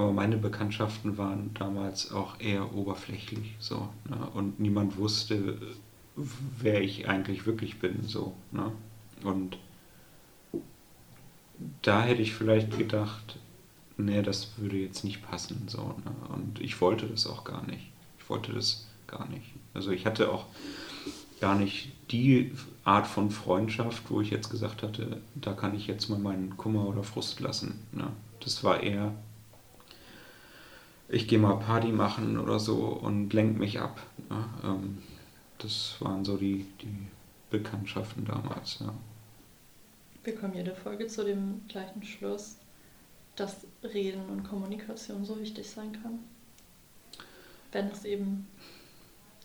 Aber 0.00 0.12
meine 0.12 0.38
Bekanntschaften 0.38 1.18
waren 1.18 1.52
damals 1.52 2.10
auch 2.10 2.40
eher 2.40 2.74
oberflächlich 2.74 3.54
so. 3.58 3.90
Ne? 4.08 4.16
Und 4.32 4.58
niemand 4.58 4.96
wusste, 4.96 5.58
wer 6.16 6.80
ich 6.80 7.06
eigentlich 7.06 7.44
wirklich 7.44 7.80
bin. 7.80 8.02
So, 8.04 8.34
ne? 8.50 8.72
Und 9.22 9.58
da 11.82 12.02
hätte 12.02 12.22
ich 12.22 12.32
vielleicht 12.32 12.78
gedacht, 12.78 13.38
nee, 13.98 14.22
das 14.22 14.52
würde 14.56 14.78
jetzt 14.78 15.04
nicht 15.04 15.22
passen. 15.22 15.64
So, 15.66 15.94
ne? 16.02 16.34
Und 16.34 16.62
ich 16.62 16.80
wollte 16.80 17.06
das 17.06 17.26
auch 17.26 17.44
gar 17.44 17.66
nicht. 17.66 17.90
Ich 18.18 18.30
wollte 18.30 18.54
das 18.54 18.88
gar 19.06 19.28
nicht. 19.28 19.52
Also 19.74 19.90
ich 19.90 20.06
hatte 20.06 20.32
auch 20.32 20.46
gar 21.42 21.56
nicht 21.56 21.92
die 22.10 22.52
Art 22.84 23.06
von 23.06 23.30
Freundschaft, 23.30 24.04
wo 24.08 24.22
ich 24.22 24.30
jetzt 24.30 24.48
gesagt 24.48 24.82
hatte, 24.82 25.20
da 25.34 25.52
kann 25.52 25.74
ich 25.74 25.86
jetzt 25.86 26.08
mal 26.08 26.18
meinen 26.18 26.56
Kummer 26.56 26.88
oder 26.88 27.02
Frust 27.02 27.40
lassen. 27.40 27.80
Ne? 27.92 28.06
Das 28.42 28.64
war 28.64 28.82
eher, 28.82 29.14
ich 31.10 31.26
gehe 31.26 31.38
mal 31.38 31.56
Party 31.56 31.88
machen 31.88 32.38
oder 32.38 32.58
so 32.58 32.76
und 32.76 33.32
lenke 33.32 33.58
mich 33.58 33.80
ab. 33.80 34.00
Ne? 34.28 34.44
Ähm, 34.64 34.98
das 35.58 35.96
waren 36.00 36.24
so 36.24 36.36
die, 36.36 36.66
die 36.80 37.06
Bekanntschaften 37.50 38.24
damals. 38.24 38.78
Ja. 38.80 38.94
Wir 40.22 40.36
kommen 40.36 40.54
jede 40.54 40.74
Folge 40.74 41.06
zu 41.06 41.24
dem 41.24 41.62
gleichen 41.68 42.02
Schluss, 42.02 42.56
dass 43.36 43.66
Reden 43.82 44.26
und 44.26 44.44
Kommunikation 44.44 45.24
so 45.24 45.38
wichtig 45.40 45.68
sein 45.68 45.92
kann. 46.02 46.20
Wenn 47.72 47.86
es 47.86 48.04
eben 48.04 48.46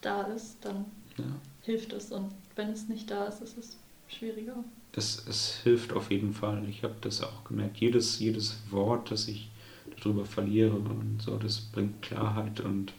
da 0.02 0.24
ist, 0.24 0.58
dann 0.62 0.86
ja. 1.18 1.26
hilft 1.62 1.94
es 1.94 2.12
und 2.12 2.32
wenn 2.56 2.70
es 2.70 2.88
nicht 2.88 3.10
da 3.10 3.26
ist, 3.26 3.42
ist 3.42 3.58
es 3.58 3.78
schwieriger. 4.08 4.64
Das, 4.92 5.26
es 5.28 5.58
hilft 5.64 5.94
auf 5.94 6.12
jeden 6.12 6.34
Fall. 6.34 6.68
Ich 6.70 6.84
habe 6.84 6.96
das 7.02 7.22
auch 7.22 7.44
gemerkt. 7.44 7.78
Jedes, 7.78 8.20
jedes 8.20 8.60
Wort, 8.72 9.12
das 9.12 9.28
ich 9.28 9.50
darüber 9.98 10.26
verliere 10.26 10.76
und 10.76 11.22
so, 11.22 11.38
das 11.38 11.60
bringt 11.60 12.02
Klarheit 12.02 12.60
und 12.60 12.94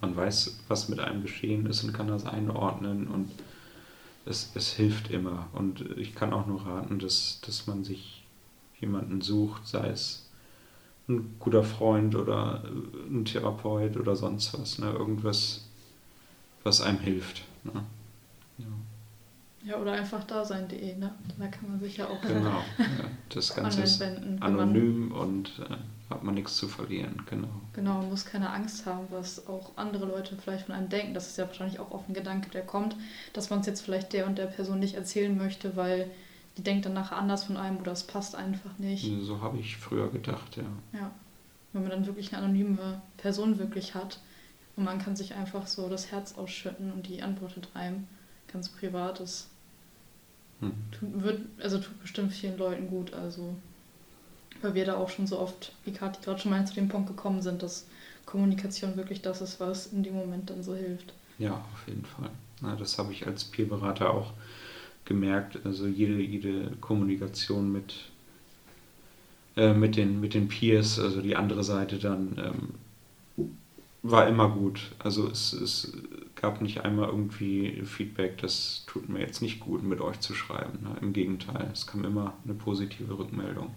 man 0.00 0.16
weiß, 0.16 0.60
was 0.68 0.88
mit 0.88 0.98
einem 0.98 1.22
geschehen 1.22 1.66
ist 1.66 1.84
und 1.84 1.92
kann 1.92 2.08
das 2.08 2.26
einordnen 2.26 3.06
und 3.06 3.30
es, 4.26 4.50
es 4.54 4.72
hilft 4.72 5.10
immer. 5.10 5.48
Und 5.52 5.80
ich 5.96 6.14
kann 6.14 6.32
auch 6.32 6.46
nur 6.46 6.66
raten, 6.66 6.98
dass, 6.98 7.40
dass 7.46 7.66
man 7.66 7.84
sich 7.84 8.24
jemanden 8.80 9.20
sucht, 9.20 9.66
sei 9.66 9.88
es 9.88 10.28
ein 11.08 11.36
guter 11.38 11.62
Freund 11.62 12.14
oder 12.14 12.64
ein 13.08 13.24
Therapeut 13.24 13.96
oder 13.96 14.16
sonst 14.16 14.58
was, 14.58 14.78
ne? 14.78 14.90
irgendwas, 14.90 15.68
was 16.62 16.80
einem 16.80 16.98
hilft. 16.98 17.42
Ne? 17.64 17.84
Ja. 18.58 18.66
ja, 19.64 19.76
oder 19.80 19.92
einfach 19.92 20.24
dasein.de, 20.24 20.96
ne? 20.96 21.12
Da 21.38 21.46
kann 21.48 21.70
man 21.70 21.80
sich 21.80 21.96
ja 21.96 22.06
auch 22.06 22.20
genau, 22.20 22.50
ja, 22.78 22.86
das 23.28 23.54
Ganze 23.54 23.82
ist 23.82 24.02
anonym 24.40 25.12
und 25.12 25.60
äh, 25.68 25.76
hat 26.12 26.22
man 26.22 26.34
nichts 26.34 26.56
zu 26.56 26.68
verlieren, 26.68 27.22
genau. 27.28 27.48
Genau, 27.72 27.94
man 27.98 28.10
muss 28.10 28.24
keine 28.24 28.50
Angst 28.50 28.86
haben, 28.86 29.06
was 29.10 29.46
auch 29.46 29.72
andere 29.76 30.04
Leute 30.06 30.36
vielleicht 30.36 30.66
von 30.66 30.74
einem 30.74 30.88
denken. 30.88 31.14
Das 31.14 31.28
ist 31.28 31.38
ja 31.38 31.46
wahrscheinlich 31.46 31.80
auch 31.80 31.90
oft 31.90 32.08
ein 32.08 32.14
Gedanke, 32.14 32.50
der 32.50 32.62
kommt, 32.62 32.96
dass 33.32 33.50
man 33.50 33.60
es 33.60 33.66
jetzt 33.66 33.80
vielleicht 33.80 34.12
der 34.12 34.26
und 34.26 34.38
der 34.38 34.46
Person 34.46 34.78
nicht 34.78 34.94
erzählen 34.94 35.36
möchte, 35.36 35.76
weil 35.76 36.10
die 36.56 36.62
denkt 36.62 36.86
dann 36.86 36.92
nachher 36.92 37.16
anders 37.16 37.44
von 37.44 37.56
einem 37.56 37.78
oder 37.78 37.92
es 37.92 38.04
passt 38.04 38.34
einfach 38.34 38.78
nicht. 38.78 39.10
So 39.22 39.40
habe 39.40 39.58
ich 39.58 39.76
früher 39.76 40.10
gedacht, 40.10 40.56
ja. 40.56 40.64
Ja. 40.92 41.10
Wenn 41.72 41.82
man 41.82 41.90
dann 41.90 42.06
wirklich 42.06 42.32
eine 42.32 42.44
anonyme 42.44 43.00
Person 43.16 43.58
wirklich 43.58 43.94
hat 43.94 44.20
und 44.76 44.84
man 44.84 44.98
kann 44.98 45.16
sich 45.16 45.34
einfach 45.34 45.66
so 45.66 45.88
das 45.88 46.12
Herz 46.12 46.34
ausschütten 46.36 46.92
und 46.92 47.08
die 47.08 47.22
antwortet 47.22 47.70
einem 47.74 48.06
ganz 48.52 48.68
privates. 48.68 49.48
Hm. 50.60 50.72
Tut, 50.92 51.22
wird, 51.22 51.40
also 51.62 51.78
tut 51.78 52.00
bestimmt 52.02 52.32
vielen 52.32 52.58
Leuten 52.58 52.88
gut, 52.88 53.14
also 53.14 53.56
weil 54.62 54.74
wir 54.74 54.84
da 54.84 54.96
auch 54.96 55.10
schon 55.10 55.26
so 55.26 55.38
oft, 55.38 55.72
wie 55.84 55.92
Kathi 55.92 56.20
gerade 56.24 56.40
schon 56.40 56.50
mal 56.50 56.66
zu 56.66 56.74
dem 56.74 56.88
Punkt 56.88 57.08
gekommen 57.08 57.42
sind, 57.42 57.62
dass 57.62 57.86
Kommunikation 58.26 58.96
wirklich 58.96 59.22
das 59.22 59.42
ist, 59.42 59.60
was 59.60 59.86
in 59.86 60.02
dem 60.02 60.14
Moment 60.14 60.50
dann 60.50 60.62
so 60.62 60.74
hilft. 60.74 61.12
Ja, 61.38 61.52
auf 61.52 61.88
jeden 61.88 62.04
Fall. 62.04 62.30
Na, 62.60 62.76
das 62.76 62.98
habe 62.98 63.12
ich 63.12 63.26
als 63.26 63.44
Peerberater 63.44 64.10
auch 64.10 64.32
gemerkt. 65.04 65.58
Also 65.64 65.86
jede, 65.86 66.20
jede 66.20 66.70
Kommunikation 66.80 67.72
mit, 67.72 67.94
äh, 69.56 69.74
mit, 69.74 69.96
den, 69.96 70.20
mit 70.20 70.34
den 70.34 70.48
Peers, 70.48 70.98
also 70.98 71.20
die 71.20 71.36
andere 71.36 71.64
Seite 71.64 71.98
dann, 71.98 72.36
ähm, 72.38 73.48
war 74.02 74.28
immer 74.28 74.48
gut. 74.48 74.92
Also 74.98 75.28
es, 75.28 75.52
es 75.52 75.92
gab 76.34 76.60
nicht 76.60 76.80
einmal 76.84 77.08
irgendwie 77.08 77.82
Feedback, 77.84 78.38
das 78.38 78.84
tut 78.86 79.08
mir 79.08 79.20
jetzt 79.20 79.42
nicht 79.42 79.60
gut, 79.60 79.82
mit 79.82 80.00
euch 80.00 80.20
zu 80.20 80.34
schreiben. 80.34 80.82
Ne? 80.82 80.96
Im 81.00 81.12
Gegenteil, 81.12 81.68
es 81.72 81.86
kam 81.86 82.04
immer 82.04 82.34
eine 82.44 82.54
positive 82.54 83.16
Rückmeldung. 83.16 83.70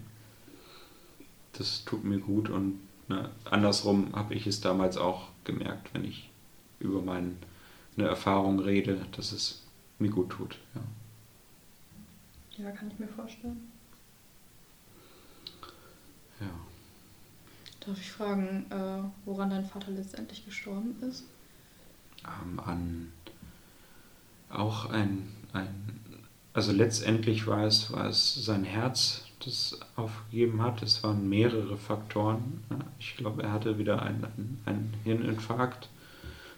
Das 1.58 1.84
tut 1.84 2.04
mir 2.04 2.18
gut 2.18 2.50
und 2.50 2.80
ne, 3.08 3.30
andersrum 3.44 4.14
habe 4.14 4.34
ich 4.34 4.46
es 4.46 4.60
damals 4.60 4.96
auch 4.96 5.28
gemerkt, 5.44 5.92
wenn 5.94 6.04
ich 6.04 6.30
über 6.78 7.00
meine 7.00 7.34
Erfahrung 7.96 8.58
rede, 8.60 9.06
dass 9.12 9.32
es 9.32 9.62
mir 9.98 10.10
gut 10.10 10.30
tut. 10.30 10.58
Ja. 10.74 10.82
Ja, 12.64 12.70
kann 12.70 12.90
ich 12.90 12.98
mir 12.98 13.08
vorstellen. 13.08 13.70
Ja. 16.40 16.46
Darf 17.80 18.00
ich 18.00 18.10
fragen, 18.10 18.66
äh, 18.70 19.02
woran 19.26 19.50
dein 19.50 19.64
Vater 19.64 19.90
letztendlich 19.90 20.44
gestorben 20.44 20.96
ist? 21.02 21.24
Ähm, 22.24 22.58
an 22.60 23.12
auch 24.48 24.86
ein, 24.86 25.28
ein, 25.52 26.00
also 26.52 26.72
letztendlich 26.72 27.46
war 27.46 27.64
es, 27.64 27.92
war 27.92 28.06
es 28.06 28.34
sein 28.34 28.64
Herz, 28.64 29.25
das 29.40 29.78
aufgegeben 29.96 30.62
hat. 30.62 30.82
Es 30.82 31.02
waren 31.02 31.28
mehrere 31.28 31.76
Faktoren. 31.76 32.64
Ich 32.98 33.16
glaube, 33.16 33.42
er 33.42 33.52
hatte 33.52 33.78
wieder 33.78 34.02
einen, 34.02 34.60
einen 34.64 34.94
Hirninfarkt, 35.04 35.88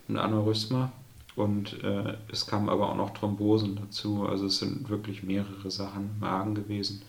ein 0.08 0.16
Aneurysma 0.16 0.92
und 1.36 1.82
äh, 1.84 2.16
es 2.28 2.46
kamen 2.46 2.68
aber 2.68 2.90
auch 2.90 2.96
noch 2.96 3.10
Thrombosen 3.10 3.76
dazu. 3.76 4.26
Also 4.26 4.46
es 4.46 4.58
sind 4.58 4.88
wirklich 4.88 5.22
mehrere 5.22 5.70
Sachen 5.70 6.10
im 6.10 6.18
Magen 6.20 6.54
gewesen 6.54 7.02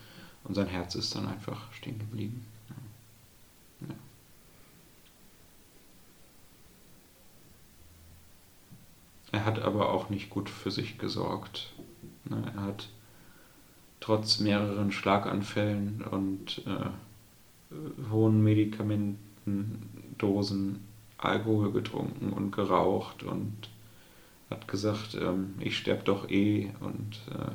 und 0.44 0.56
sein 0.56 0.68
Herz 0.68 0.96
ist 0.96 1.16
dann 1.16 1.28
einfach 1.28 1.72
stehen 1.74 2.00
geblieben. 2.00 2.46
Ja. 3.82 3.88
Ja. 3.88 3.96
Er 9.32 9.46
hat 9.46 9.60
aber 9.60 9.90
auch 9.90 10.10
nicht 10.10 10.30
gut 10.30 10.50
für 10.50 10.72
sich 10.72 10.98
gesorgt. 10.98 11.74
Ne, 12.26 12.52
er 12.56 12.62
hat 12.62 12.90
trotz 14.10 14.40
mehreren 14.40 14.92
Schlaganfällen 14.92 16.04
und 16.10 16.64
äh, 16.66 16.90
hohen 18.10 18.44
Medikamentendosen 18.44 20.80
Alkohol 21.20 21.72
getrunken 21.72 22.34
und 22.34 22.50
geraucht 22.50 23.22
und 23.22 23.70
hat 24.50 24.68
gesagt, 24.68 25.16
ähm, 25.22 25.54
ich 25.60 25.78
sterbe 25.78 26.02
doch 26.06 26.28
eh 26.28 26.72
und 26.80 27.22
äh, 27.30 27.52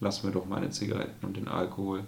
lass 0.00 0.22
mir 0.22 0.32
doch 0.32 0.44
meine 0.44 0.68
Zigaretten 0.68 1.24
und 1.24 1.38
den 1.38 1.48
Alkohol. 1.48 2.04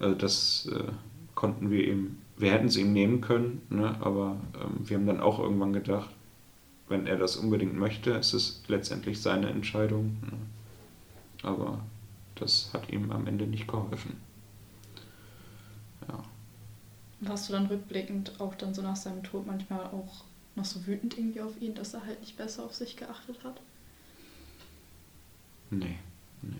Also 0.00 0.16
das 0.16 0.68
äh, 0.74 0.90
konnten 1.36 1.70
wir 1.70 1.86
ihm, 1.86 2.16
wir 2.36 2.50
hätten 2.50 2.66
es 2.66 2.76
ihm 2.76 2.92
nehmen 2.92 3.20
können, 3.20 3.62
ne, 3.70 3.94
aber 4.00 4.38
ähm, 4.60 4.88
wir 4.88 4.96
haben 4.96 5.06
dann 5.06 5.20
auch 5.20 5.38
irgendwann 5.38 5.72
gedacht, 5.72 6.10
wenn 6.88 7.06
er 7.06 7.16
das 7.16 7.36
unbedingt 7.36 7.78
möchte, 7.78 8.10
ist 8.10 8.32
es 8.32 8.64
letztendlich 8.66 9.22
seine 9.22 9.50
Entscheidung. 9.50 10.16
Ne. 10.22 10.32
Aber 11.44 11.80
das 12.36 12.70
hat 12.72 12.90
ihm 12.90 13.10
am 13.10 13.26
Ende 13.26 13.46
nicht 13.46 13.66
geholfen. 13.66 14.20
Ja. 16.08 16.22
Warst 17.20 17.48
du 17.48 17.52
dann 17.52 17.66
rückblickend 17.66 18.40
auch 18.40 18.54
dann 18.54 18.74
so 18.74 18.82
nach 18.82 18.96
seinem 18.96 19.22
Tod 19.22 19.46
manchmal 19.46 19.86
auch 19.86 20.24
noch 20.54 20.64
so 20.64 20.86
wütend 20.86 21.18
irgendwie 21.18 21.40
auf 21.40 21.60
ihn, 21.60 21.74
dass 21.74 21.94
er 21.94 22.04
halt 22.04 22.20
nicht 22.20 22.36
besser 22.36 22.64
auf 22.64 22.74
sich 22.74 22.96
geachtet 22.96 23.42
hat? 23.44 23.60
Nee, 25.70 25.98
nee. 26.42 26.56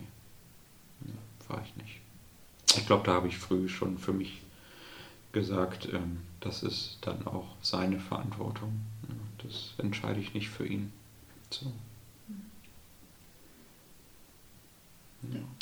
nee 1.00 1.12
war 1.48 1.62
ich 1.64 1.76
nicht. 1.76 2.00
Ich 2.76 2.86
glaube, 2.86 3.04
da 3.06 3.14
habe 3.14 3.28
ich 3.28 3.38
früh 3.38 3.68
schon 3.68 3.98
für 3.98 4.12
mich 4.12 4.42
gesagt, 5.32 5.88
ähm, 5.92 6.20
das 6.40 6.62
ist 6.62 6.98
dann 7.02 7.26
auch 7.26 7.46
seine 7.62 8.00
Verantwortung. 8.00 8.80
Das 9.42 9.74
entscheide 9.78 10.20
ich 10.20 10.34
nicht 10.34 10.48
für 10.48 10.66
ihn. 10.66 10.92
So. 11.50 11.72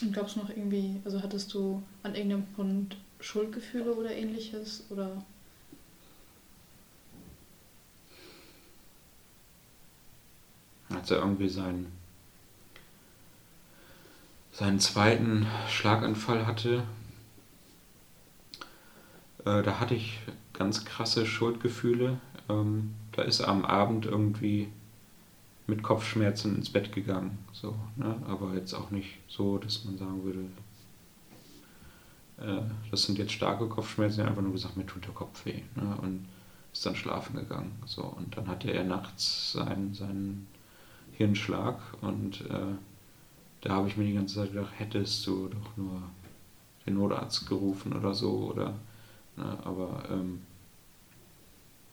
Und 0.02 0.12
glaubst 0.12 0.36
du 0.36 0.40
noch 0.40 0.50
irgendwie, 0.50 1.00
also 1.04 1.22
hattest 1.22 1.54
du 1.54 1.82
an 2.02 2.14
irgendeinem 2.14 2.46
Punkt 2.54 2.96
Schuldgefühle 3.20 3.94
oder 3.94 4.10
ähnliches? 4.10 4.84
Oder? 4.90 5.24
Als 10.90 11.10
er 11.10 11.18
irgendwie 11.18 11.48
seinen, 11.48 11.92
seinen 14.52 14.80
zweiten 14.80 15.46
Schlaganfall 15.68 16.46
hatte, 16.46 16.84
äh, 19.44 19.62
da 19.62 19.80
hatte 19.80 19.94
ich 19.94 20.18
ganz 20.52 20.84
krasse 20.84 21.26
Schuldgefühle. 21.26 22.18
Ähm, 22.48 22.94
da 23.12 23.22
ist 23.22 23.40
am 23.40 23.64
Abend 23.64 24.06
irgendwie 24.06 24.68
mit 25.66 25.82
Kopfschmerzen 25.82 26.56
ins 26.56 26.70
Bett 26.70 26.92
gegangen. 26.92 27.38
So, 27.52 27.74
ne? 27.96 28.16
Aber 28.28 28.54
jetzt 28.54 28.74
auch 28.74 28.90
nicht 28.90 29.18
so, 29.28 29.58
dass 29.58 29.84
man 29.84 29.96
sagen 29.98 30.24
würde, 30.24 30.44
äh, 32.38 32.62
das 32.90 33.04
sind 33.04 33.18
jetzt 33.18 33.32
starke 33.32 33.68
Kopfschmerzen, 33.68 34.20
er 34.20 34.24
hat 34.24 34.30
einfach 34.30 34.42
nur 34.42 34.52
gesagt, 34.52 34.76
mir 34.76 34.86
tut 34.86 35.04
der 35.04 35.14
Kopf 35.14 35.44
weh. 35.46 35.62
Ne? 35.74 35.96
Und 36.02 36.26
ist 36.72 36.84
dann 36.84 36.96
schlafen 36.96 37.36
gegangen. 37.36 37.72
So, 37.86 38.02
und 38.02 38.36
dann 38.36 38.48
hatte 38.48 38.70
er 38.70 38.84
nachts 38.84 39.52
seinen, 39.52 39.94
seinen 39.94 40.48
Hirnschlag 41.12 41.78
und 42.00 42.40
äh, 42.50 42.74
da 43.60 43.70
habe 43.70 43.88
ich 43.88 43.96
mir 43.96 44.04
die 44.04 44.14
ganze 44.14 44.34
Zeit 44.34 44.52
gedacht, 44.52 44.72
hättest 44.76 45.26
du 45.26 45.48
doch 45.48 45.76
nur 45.76 46.02
den 46.84 46.94
Notarzt 46.94 47.48
gerufen 47.48 47.92
oder 47.92 48.12
so 48.12 48.50
oder 48.52 48.74
ne? 49.36 49.58
aber 49.64 50.02
ähm, 50.10 50.42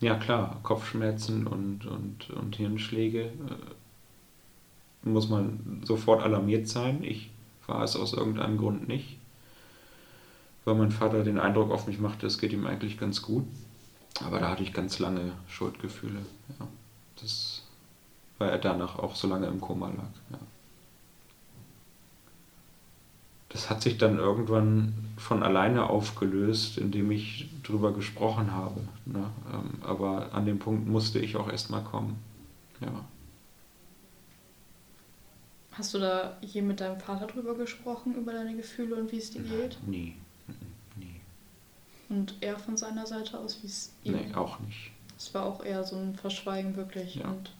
ja 0.02 0.16
klar, 0.16 0.60
Kopfschmerzen 0.64 1.48
und, 1.48 1.86
und, 1.86 2.30
und 2.32 2.56
Hirnschläge 2.56 3.26
äh, 3.26 5.10
muss 5.10 5.30
man 5.30 5.82
sofort 5.86 6.22
alarmiert 6.24 6.68
sein. 6.68 7.04
Ich 7.04 7.30
war 7.68 7.84
es 7.84 7.96
aus 7.96 8.14
irgendeinem 8.14 8.58
Grund 8.58 8.88
nicht, 8.88 9.18
weil 10.66 10.76
mein 10.76 10.92
Vater 10.92 11.24
den 11.24 11.40
Eindruck 11.40 11.72
auf 11.72 11.88
mich 11.88 12.00
machte, 12.00 12.28
es 12.28 12.38
geht 12.38 12.52
ihm 12.52 12.66
eigentlich 12.66 13.00
ganz 13.00 13.22
gut. 13.22 13.46
Aber 14.24 14.40
da 14.40 14.50
hatte 14.50 14.64
ich 14.64 14.74
ganz 14.74 15.00
lange 15.00 15.32
Schuldgefühle. 15.48 16.20
Ja. 16.60 16.68
Das, 17.22 17.64
weil 18.38 18.50
er 18.50 18.58
danach 18.58 19.00
auch 19.00 19.16
so 19.16 19.28
lange 19.28 19.48
im 19.48 19.62
Koma 19.62 19.88
lag. 19.88 20.10
Ja 20.32 20.40
das 23.52 23.70
hat 23.70 23.82
sich 23.82 23.98
dann 23.98 24.18
irgendwann 24.18 24.94
von 25.18 25.44
alleine 25.44 25.90
aufgelöst, 25.90 26.78
indem 26.78 27.12
ich 27.12 27.50
drüber 27.64 27.94
gesprochen 27.94 28.54
habe. 28.54 28.80
Ne? 29.06 29.30
Ähm, 29.54 29.72
aber 29.84 30.34
an 30.34 30.46
dem 30.46 30.60
Punkt 30.60 30.88
musste 30.88 31.20
ich 31.20 31.36
auch 31.36 31.50
erstmal 31.50 31.84
kommen. 31.84 32.18
Ja. 32.80 33.06
Hast 35.74 35.94
du 35.94 36.00
da 36.00 36.38
je 36.42 36.62
mit 36.62 36.80
deinem 36.80 37.00
Vater 37.00 37.28
drüber 37.28 37.56
gesprochen, 37.56 38.16
über 38.16 38.32
deine 38.34 38.56
Gefühle 38.56 38.96
und 38.96 39.12
wie 39.12 39.18
es 39.18 39.32
dir 39.32 39.42
geht? 39.42 39.78
Nie. 39.86 40.16
Nie. 40.96 41.22
Und 42.10 42.36
er 42.42 42.58
von 42.58 42.78
seiner 42.78 43.06
Seite 43.06 43.38
aus, 43.38 43.60
wie 43.62 43.68
es 43.68 43.92
ihm? 44.04 44.14
Nee, 44.14 44.34
auch 44.34 44.60
nicht. 44.60 44.92
Es 45.18 45.34
war 45.34 45.46
auch 45.46 45.64
eher 45.64 45.84
so 45.84 45.98
ein 45.98 46.16
Verschweigen 46.16 46.76
wirklich. 46.76 47.16
Ja. 47.16 47.30
Und 47.30 47.52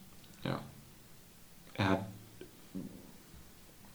ja. 0.42 0.60
Er 1.74 1.88
hat 1.88 2.06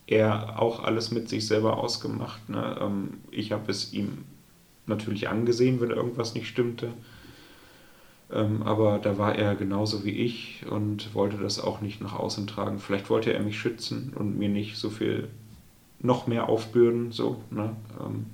er 0.08 0.60
auch 0.60 0.82
alles 0.82 1.10
mit 1.10 1.28
sich 1.28 1.46
selber 1.46 1.76
ausgemacht. 1.76 2.48
Ne? 2.48 2.78
Ähm, 2.80 3.18
ich 3.30 3.52
habe 3.52 3.70
es 3.70 3.92
ihm 3.92 4.24
natürlich 4.86 5.28
angesehen, 5.28 5.80
wenn 5.80 5.90
irgendwas 5.90 6.34
nicht 6.34 6.48
stimmte. 6.48 6.92
Ähm, 8.32 8.62
aber 8.62 8.98
da 8.98 9.18
war 9.18 9.34
er 9.34 9.54
genauso 9.54 10.04
wie 10.04 10.12
ich 10.12 10.64
und 10.68 11.14
wollte 11.14 11.36
das 11.36 11.60
auch 11.60 11.82
nicht 11.82 12.00
nach 12.00 12.14
außen 12.14 12.46
tragen. 12.46 12.78
Vielleicht 12.78 13.10
wollte 13.10 13.34
er 13.34 13.42
mich 13.42 13.58
schützen 13.58 14.14
und 14.14 14.38
mir 14.38 14.48
nicht 14.48 14.76
so 14.76 14.88
viel 14.88 15.28
noch 16.00 16.26
mehr 16.26 16.48
aufbürden. 16.48 17.12
So, 17.12 17.42
ne? 17.50 17.76
Ähm, 18.00 18.26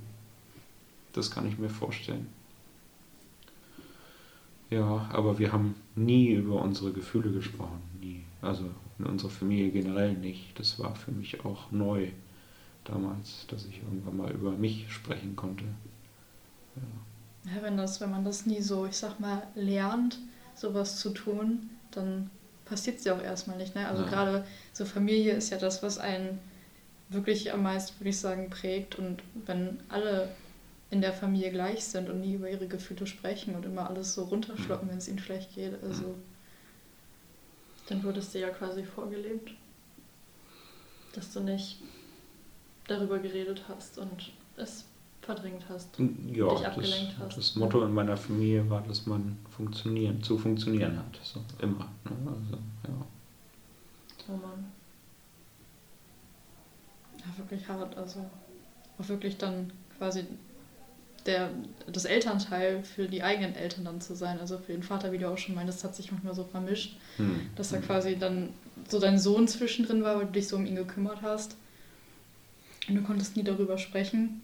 das 1.13 1.33
kann 1.33 1.47
ich 1.47 1.59
mir 1.59 1.71
vorstellen. 1.71 2.29
Ja, 4.71 5.09
aber 5.13 5.39
wir 5.41 5.53
haben 5.53 5.75
nie 5.97 6.31
über 6.33 6.63
unsere 6.63 6.93
Gefühle 6.93 7.33
gesprochen. 7.33 7.81
Nie. 8.01 8.23
Also 8.43 8.65
in 8.99 9.07
unserer 9.07 9.31
Familie 9.31 9.71
generell 9.71 10.15
nicht. 10.15 10.59
Das 10.59 10.79
war 10.79 10.95
für 10.95 11.13
mich 11.13 11.45
auch 11.45 11.71
neu 11.71 12.09
damals, 12.85 13.47
dass 13.49 13.65
ich 13.67 13.83
irgendwann 13.83 14.17
mal 14.17 14.31
über 14.33 14.53
mich 14.53 14.93
sprechen 14.93 15.37
konnte. 15.37 15.65
Ja. 16.77 17.53
ja, 17.53 17.63
wenn, 17.63 17.77
das, 17.77 18.01
wenn 18.01 18.11
man 18.11 18.25
das 18.25 18.47
nie 18.47 18.61
so, 18.61 18.87
ich 18.87 18.97
sag 18.97 19.21
mal, 19.21 19.43
lernt, 19.55 20.19
sowas 20.55 20.99
zu 20.99 21.11
tun, 21.11 21.71
dann 21.91 22.31
passiert 22.65 22.99
es 22.99 23.05
ja 23.05 23.15
auch 23.15 23.23
erstmal 23.23 23.57
nicht. 23.57 23.75
Ne? 23.75 23.89
Also 23.89 24.05
ja. 24.05 24.09
gerade 24.09 24.47
so 24.73 24.85
Familie 24.85 25.33
ist 25.33 25.51
ja 25.51 25.59
das, 25.59 25.83
was 25.83 25.99
einen 25.99 26.39
wirklich 27.09 27.53
am 27.53 27.63
meisten, 27.63 27.99
würde 28.01 28.11
ich 28.11 28.19
sagen, 28.19 28.51
prägt. 28.51 28.97
Und 28.97 29.23
wenn 29.47 29.79
alle 29.89 30.29
in 30.91 31.01
der 31.01 31.13
Familie 31.13 31.51
gleich 31.51 31.85
sind 31.85 32.09
und 32.09 32.21
nie 32.21 32.35
über 32.35 32.51
ihre 32.51 32.69
Gefühle 32.69 33.07
sprechen 33.07 33.55
und 33.57 33.65
immer 33.65 33.89
alles 33.89 34.15
so 34.15 34.25
runterschlucken, 34.25 34.89
wenn 34.89 34.99
es 34.99 35.09
ihnen 35.09 35.19
schlecht 35.19 35.55
geht, 35.55 35.83
also 35.83 36.15
dann 37.87 38.03
wurdest 38.03 38.35
du 38.35 38.41
ja 38.41 38.51
quasi 38.51 38.85
vorgelebt, 38.85 39.53
dass 41.13 41.33
du 41.33 41.41
nicht 41.41 41.81
darüber 42.87 43.19
geredet 43.19 43.65
hast 43.69 43.99
und 43.99 44.33
es 44.57 44.87
verdrängt 45.23 45.65
hast, 45.69 45.99
ja, 45.99 46.55
dich 46.55 46.67
abgelenkt 46.67 47.15
das, 47.19 47.27
hast. 47.27 47.37
Das 47.39 47.57
Motto 47.57 47.83
in 47.85 47.95
meiner 47.95 48.17
Familie 48.17 48.69
war, 48.69 48.83
dass 48.83 49.07
man 49.07 49.39
funktionieren, 49.51 50.23
zu 50.23 50.37
funktionieren 50.37 50.99
hat, 50.99 51.19
so 51.23 51.43
immer. 51.61 51.91
Ne? 52.05 52.17
Also, 52.27 52.59
ja. 52.85 53.07
Oh 54.29 54.37
Mann. 54.37 54.73
Ja, 57.19 57.39
wirklich 57.39 57.67
hart, 57.69 57.97
also 57.97 58.25
auch 58.99 59.09
wirklich 59.09 59.39
dann 59.39 59.73
quasi 59.97 60.27
der, 61.27 61.51
das 61.91 62.05
Elternteil 62.05 62.83
für 62.83 63.09
die 63.09 63.23
eigenen 63.23 63.55
Eltern 63.55 63.85
dann 63.85 64.01
zu 64.01 64.15
sein. 64.15 64.41
Also 64.41 64.59
für 64.59 64.73
den 64.73 64.83
Vater, 64.83 65.13
wie 65.13 65.19
du 65.19 65.29
auch 65.29 65.39
schon 65.39 65.55
meintest, 65.55 65.85
hat 65.85 65.95
sich 65.95 66.13
manchmal 66.13 66.35
so 66.35 66.45
vermischt, 66.45 66.97
hm. 67.17 67.49
dass 67.57 67.73
er 67.73 67.81
quasi 67.81 68.17
dann 68.17 68.51
so 68.89 69.01
dein 69.01 69.19
Sohn 69.19 69.49
zwischendrin 69.49 70.03
war, 70.03 70.17
weil 70.17 70.27
du 70.27 70.33
dich 70.33 70.49
so 70.49 70.57
um 70.57 70.67
ihn 70.67 70.77
gekümmert 70.77 71.23
hast. 71.23 71.57
Und 72.89 72.97
du 72.97 73.03
konntest 73.03 73.37
nie 73.37 73.45
darüber 73.45 73.79
sprechen. 73.79 74.43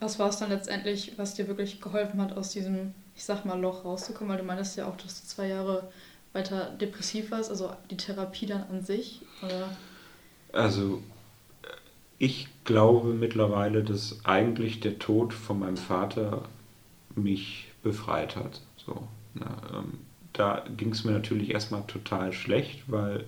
Was 0.00 0.18
war 0.18 0.30
es 0.30 0.38
dann 0.38 0.50
letztendlich, 0.50 1.16
was 1.16 1.34
dir 1.34 1.46
wirklich 1.46 1.80
geholfen 1.80 2.20
hat, 2.20 2.36
aus 2.36 2.50
diesem, 2.50 2.92
ich 3.14 3.22
sag 3.22 3.44
mal, 3.44 3.60
Loch 3.60 3.84
rauszukommen? 3.84 4.32
Weil 4.32 4.40
du 4.40 4.44
meintest 4.44 4.76
ja 4.76 4.86
auch, 4.88 4.96
dass 4.96 5.20
du 5.20 5.28
zwei 5.28 5.46
Jahre 5.46 5.92
weiter 6.32 6.70
depressiv 6.80 7.30
warst, 7.30 7.50
also 7.50 7.72
die 7.90 7.96
Therapie 7.96 8.46
dann 8.46 8.64
an 8.64 8.84
sich? 8.84 9.20
Oder? 9.42 9.68
Also 10.52 11.02
ich 12.18 12.48
glaube 12.64 13.14
mittlerweile, 13.14 13.82
dass 13.82 14.24
eigentlich 14.24 14.80
der 14.80 14.98
Tod 14.98 15.34
von 15.34 15.60
meinem 15.60 15.76
Vater 15.76 16.42
mich 17.14 17.68
befreit 17.82 18.36
hat. 18.36 18.60
So, 18.76 19.08
na, 19.34 19.56
ähm, 19.74 19.98
da 20.32 20.64
ging 20.76 20.90
es 20.90 21.04
mir 21.04 21.12
natürlich 21.12 21.52
erstmal 21.52 21.82
total 21.86 22.32
schlecht, 22.32 22.84
weil 22.90 23.24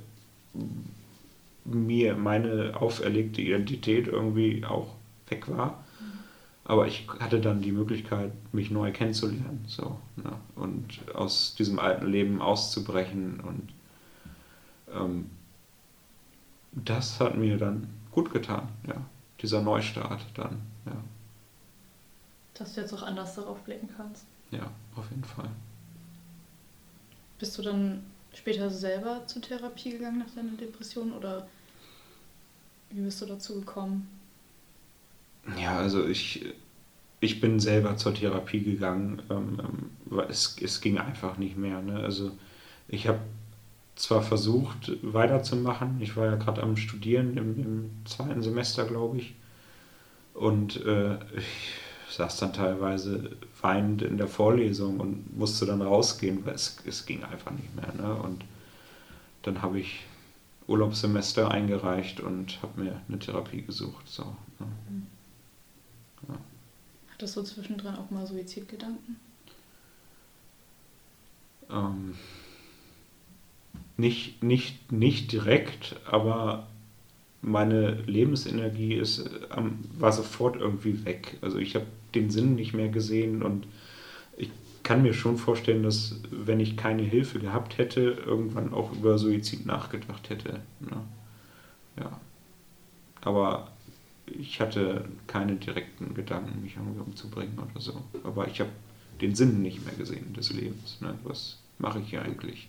mir 1.65 2.15
meine 2.15 2.81
auferlegte 2.81 3.41
Identität 3.41 4.07
irgendwie 4.07 4.65
auch 4.65 4.95
weg 5.29 5.49
war. 5.49 5.85
Aber 6.67 6.87
ich 6.87 7.07
hatte 7.21 7.41
dann 7.41 7.61
die 7.61 7.73
Möglichkeit, 7.73 8.33
mich 8.53 8.71
neu 8.71 8.91
kennenzulernen 8.91 9.65
so, 9.67 9.99
na, 10.17 10.41
und 10.55 11.01
aus 11.15 11.55
diesem 11.57 11.79
alten 11.79 12.07
Leben 12.07 12.41
auszubrechen. 12.41 13.41
Und 13.41 13.69
ähm, 14.95 15.27
das 16.73 17.21
hat 17.21 17.37
mir 17.37 17.59
dann 17.59 17.89
gut 18.11 18.33
getan, 18.33 18.69
ja. 18.87 18.97
Dieser 19.45 19.61
Neustart 19.61 20.25
dann, 20.33 20.63
ja. 20.87 20.97
Dass 22.55 22.73
du 22.73 22.81
jetzt 22.81 22.95
auch 22.95 23.03
anders 23.03 23.35
darauf 23.35 23.61
blicken 23.61 23.91
kannst. 23.95 24.25
Ja, 24.51 24.71
auf 24.97 25.11
jeden 25.11 25.23
Fall. 25.23 25.51
Bist 27.39 27.59
du 27.59 27.63
dann 27.63 28.07
später 28.33 28.71
selber 28.71 29.27
zur 29.27 29.43
Therapie 29.43 29.91
gegangen 29.91 30.21
nach 30.21 30.35
deiner 30.35 30.57
Depression 30.57 31.13
oder 31.13 31.47
wie 32.89 33.03
bist 33.03 33.21
du 33.21 33.27
dazu 33.27 33.57
gekommen? 33.57 34.09
Ja, 35.59 35.77
also 35.77 36.07
ich, 36.09 36.47
ich 37.21 37.39
bin 37.43 37.61
selber 37.61 37.99
zur 37.99 38.15
Therapie 38.15 38.63
gegangen. 38.63 39.21
Ähm, 39.29 39.61
ähm 40.11 40.21
es, 40.31 40.57
es 40.59 40.81
ging 40.81 40.97
einfach 40.97 41.37
nicht 41.37 41.59
mehr. 41.59 41.83
Ne? 41.83 42.01
Also 42.01 42.31
ich 42.89 43.09
habe 43.09 43.21
zwar 43.97 44.23
versucht 44.23 44.93
weiterzumachen. 45.03 46.01
Ich 46.01 46.17
war 46.17 46.27
ja 46.27 46.37
gerade 46.37 46.63
am 46.63 46.77
Studieren 46.77 47.37
im, 47.37 47.57
im, 47.63 47.91
zweiten 48.05 48.43
Semester, 48.43 48.85
glaube 48.85 49.19
ich. 49.19 49.35
Und 50.35 50.85
äh, 50.85 51.15
ich 51.37 51.75
saß 52.11 52.39
dann 52.39 52.53
teilweise 52.53 53.37
weinend 53.61 54.03
in 54.03 54.19
der 54.19 54.29
Vorlesung 54.29 55.01
und 55.01 55.37
musste 55.37 55.67
dann 55.67 55.81
rausgehen, 55.81 56.45
weil 56.45 56.55
es, 56.55 56.79
es 56.87 57.07
ging 57.07 57.23
einfach 57.25 57.53
nicht 57.53 57.75
mehr. 57.77 57.93
Ne? 57.95 58.15
Und 58.17 58.45
dann 59.43 59.63
habe 59.63 59.79
ich 59.79 60.05
Urlaubssemester 60.67 61.51
eingereicht 61.51 62.21
und 62.21 62.61
habe 62.63 62.83
mir 62.83 63.01
eine 63.09 63.19
Therapie 63.19 63.63
gesucht. 63.63 64.09
So, 64.09 64.25
ne? 64.59 64.67
Mhm. 64.89 65.07
ja. 66.29 66.35
Hattest 67.13 67.37
du 67.37 67.43
zwischendrin 67.43 67.95
auch 67.95 68.11
mal 68.11 68.27
Suizidgedanken? 68.27 69.17
Ähm, 71.71 72.15
nicht, 73.97 74.43
nicht, 74.43 74.91
nicht 74.93 75.33
direkt, 75.33 75.97
aber 76.07 76.67
meine 77.43 78.03
Lebensenergie 78.07 78.95
ist, 78.95 79.19
äh, 79.19 79.63
war 79.99 80.13
sofort 80.13 80.57
irgendwie 80.57 81.05
weg. 81.05 81.37
Also 81.43 81.59
ich 81.59 81.75
habe 81.75 81.87
den 82.15 82.31
Sinn 82.31 82.55
nicht 82.55 82.75
mehr 82.75 82.89
gesehen 82.89 83.43
und 83.43 83.67
ich 84.37 84.51
kann 84.83 85.03
mir 85.03 85.15
schon 85.15 85.37
vorstellen, 85.37 85.83
dass 85.83 86.21
wenn 86.31 86.61
ich 86.61 86.77
keine 86.77 87.03
Hilfe 87.03 87.39
gehabt 87.39 87.79
hätte, 87.79 88.01
irgendwann 88.27 88.73
auch 88.73 88.93
über 88.93 89.19
Suizid 89.19 89.67
nachgedacht 89.67 90.31
hätte. 90.31 90.61
Ne? 90.81 90.97
Ja. 91.99 92.21
Aber 93.21 93.69
ich 94.27 94.61
hatte 94.61 95.05
keine 95.27 95.57
direkten 95.57 96.15
Gedanken, 96.15 96.63
mich 96.63 96.77
irgendwie 96.77 97.01
umzubringen 97.01 97.59
oder 97.59 97.81
so. 97.81 98.03
Aber 98.25 98.49
ich 98.49 98.61
habe 98.61 98.71
den 99.21 99.35
Sinn 99.35 99.63
nicht 99.63 99.85
mehr 99.85 99.95
gesehen 99.95 100.33
des 100.35 100.53
Lebens. 100.53 101.01
Ne? 101.01 101.19
Was 101.25 101.59
mache 101.79 102.01
ich 102.01 102.11
hier 102.11 102.23
eigentlich? 102.23 102.69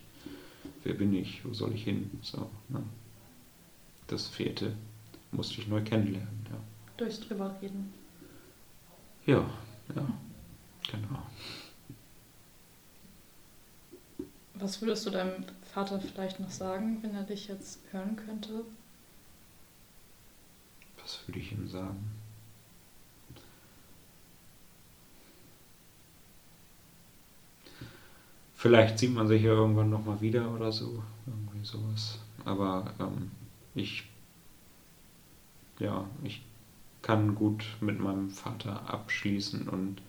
Wer 0.84 0.94
bin 0.94 1.14
ich, 1.14 1.44
wo 1.44 1.52
soll 1.52 1.74
ich 1.74 1.84
hin? 1.84 2.10
So, 2.22 2.50
ne? 2.68 2.82
Das 4.06 4.28
fehlte, 4.28 4.72
musste 5.32 5.60
ich 5.60 5.68
neu 5.68 5.82
kennenlernen. 5.82 6.46
Ja. 6.50 6.58
Durchs 6.96 7.20
drüber 7.20 7.54
reden. 7.60 7.92
Ja, 9.26 9.48
ja, 9.94 10.06
genau. 10.90 11.22
Was 14.54 14.80
würdest 14.80 15.04
du 15.04 15.10
deinem 15.10 15.44
Vater 15.74 16.00
vielleicht 16.00 16.40
noch 16.40 16.50
sagen, 16.50 16.98
wenn 17.02 17.14
er 17.14 17.24
dich 17.24 17.48
jetzt 17.48 17.80
hören 17.90 18.16
könnte? 18.16 18.64
Was 21.02 21.20
würde 21.26 21.40
ich 21.40 21.52
ihm 21.52 21.68
sagen? 21.68 22.15
Vielleicht 28.66 28.98
sieht 28.98 29.14
man 29.14 29.28
sich 29.28 29.42
ja 29.42 29.52
irgendwann 29.52 29.90
nochmal 29.90 30.20
wieder 30.20 30.50
oder 30.52 30.72
so. 30.72 31.02
Irgendwie 31.26 31.64
sowas. 31.64 32.18
Aber 32.44 32.92
ähm, 32.98 33.30
ich, 33.74 34.04
ja, 35.78 36.04
ich 36.22 36.42
kann 37.02 37.34
gut 37.34 37.64
mit 37.80 38.00
meinem 38.00 38.30
Vater 38.30 38.88
abschließen 38.88 39.68
und 39.68 40.02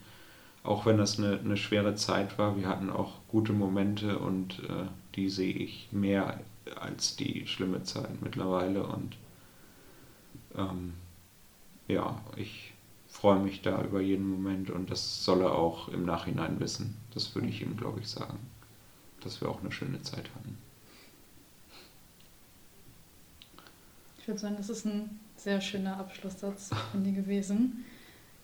auch 0.63 0.85
wenn 0.85 0.97
das 0.97 1.17
eine, 1.17 1.39
eine 1.39 1.55
schwere 1.55 1.95
Zeit 1.95 2.37
war, 2.37 2.57
wir 2.57 2.67
hatten 2.67 2.89
auch 2.89 3.13
gute 3.29 3.53
Momente 3.53 4.19
und 4.19 4.59
äh, 4.67 4.87
die 5.15 5.29
sehe 5.29 5.53
ich 5.53 5.87
mehr 5.91 6.39
als 6.79 7.15
die 7.15 7.47
schlimme 7.47 7.83
Zeit 7.83 8.21
mittlerweile 8.21 8.85
und 8.85 9.15
ähm, 10.55 10.93
ja, 11.87 12.19
ich 12.35 12.73
freue 13.07 13.39
mich 13.39 13.61
da 13.61 13.81
über 13.83 14.01
jeden 14.01 14.29
Moment 14.29 14.69
und 14.69 14.91
das 14.91 15.23
soll 15.23 15.41
er 15.41 15.53
auch 15.53 15.87
im 15.89 16.05
Nachhinein 16.05 16.59
wissen. 16.59 16.97
Das 17.17 17.33
würde 17.33 17.47
ich 17.47 17.63
ihm, 17.63 17.75
glaube 17.75 17.99
ich, 17.99 18.07
sagen. 18.07 18.37
Dass 19.21 19.41
wir 19.41 19.49
auch 19.49 19.61
eine 19.61 19.71
schöne 19.71 19.99
Zeit 20.03 20.29
hatten. 20.35 20.55
Ich 24.19 24.27
würde 24.27 24.39
sagen, 24.39 24.55
das 24.55 24.69
ist 24.69 24.85
ein 24.85 25.19
sehr 25.35 25.59
schöner 25.59 25.97
Abschlusssatz 25.97 26.69
von 26.91 27.03
dir 27.03 27.13
gewesen. 27.13 27.85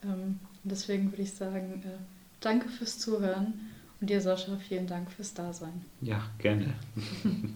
Ähm, 0.03 0.39
deswegen 0.63 1.11
würde 1.11 1.21
ich 1.21 1.33
sagen, 1.33 1.83
äh, 1.85 1.99
danke 2.39 2.67
fürs 2.67 2.97
Zuhören 2.97 3.53
und 4.01 4.09
dir, 4.09 4.21
Sascha, 4.21 4.57
vielen 4.57 4.87
Dank 4.87 5.11
fürs 5.11 5.35
Dasein. 5.35 5.85
Ja, 6.01 6.23
gerne. 6.39 6.73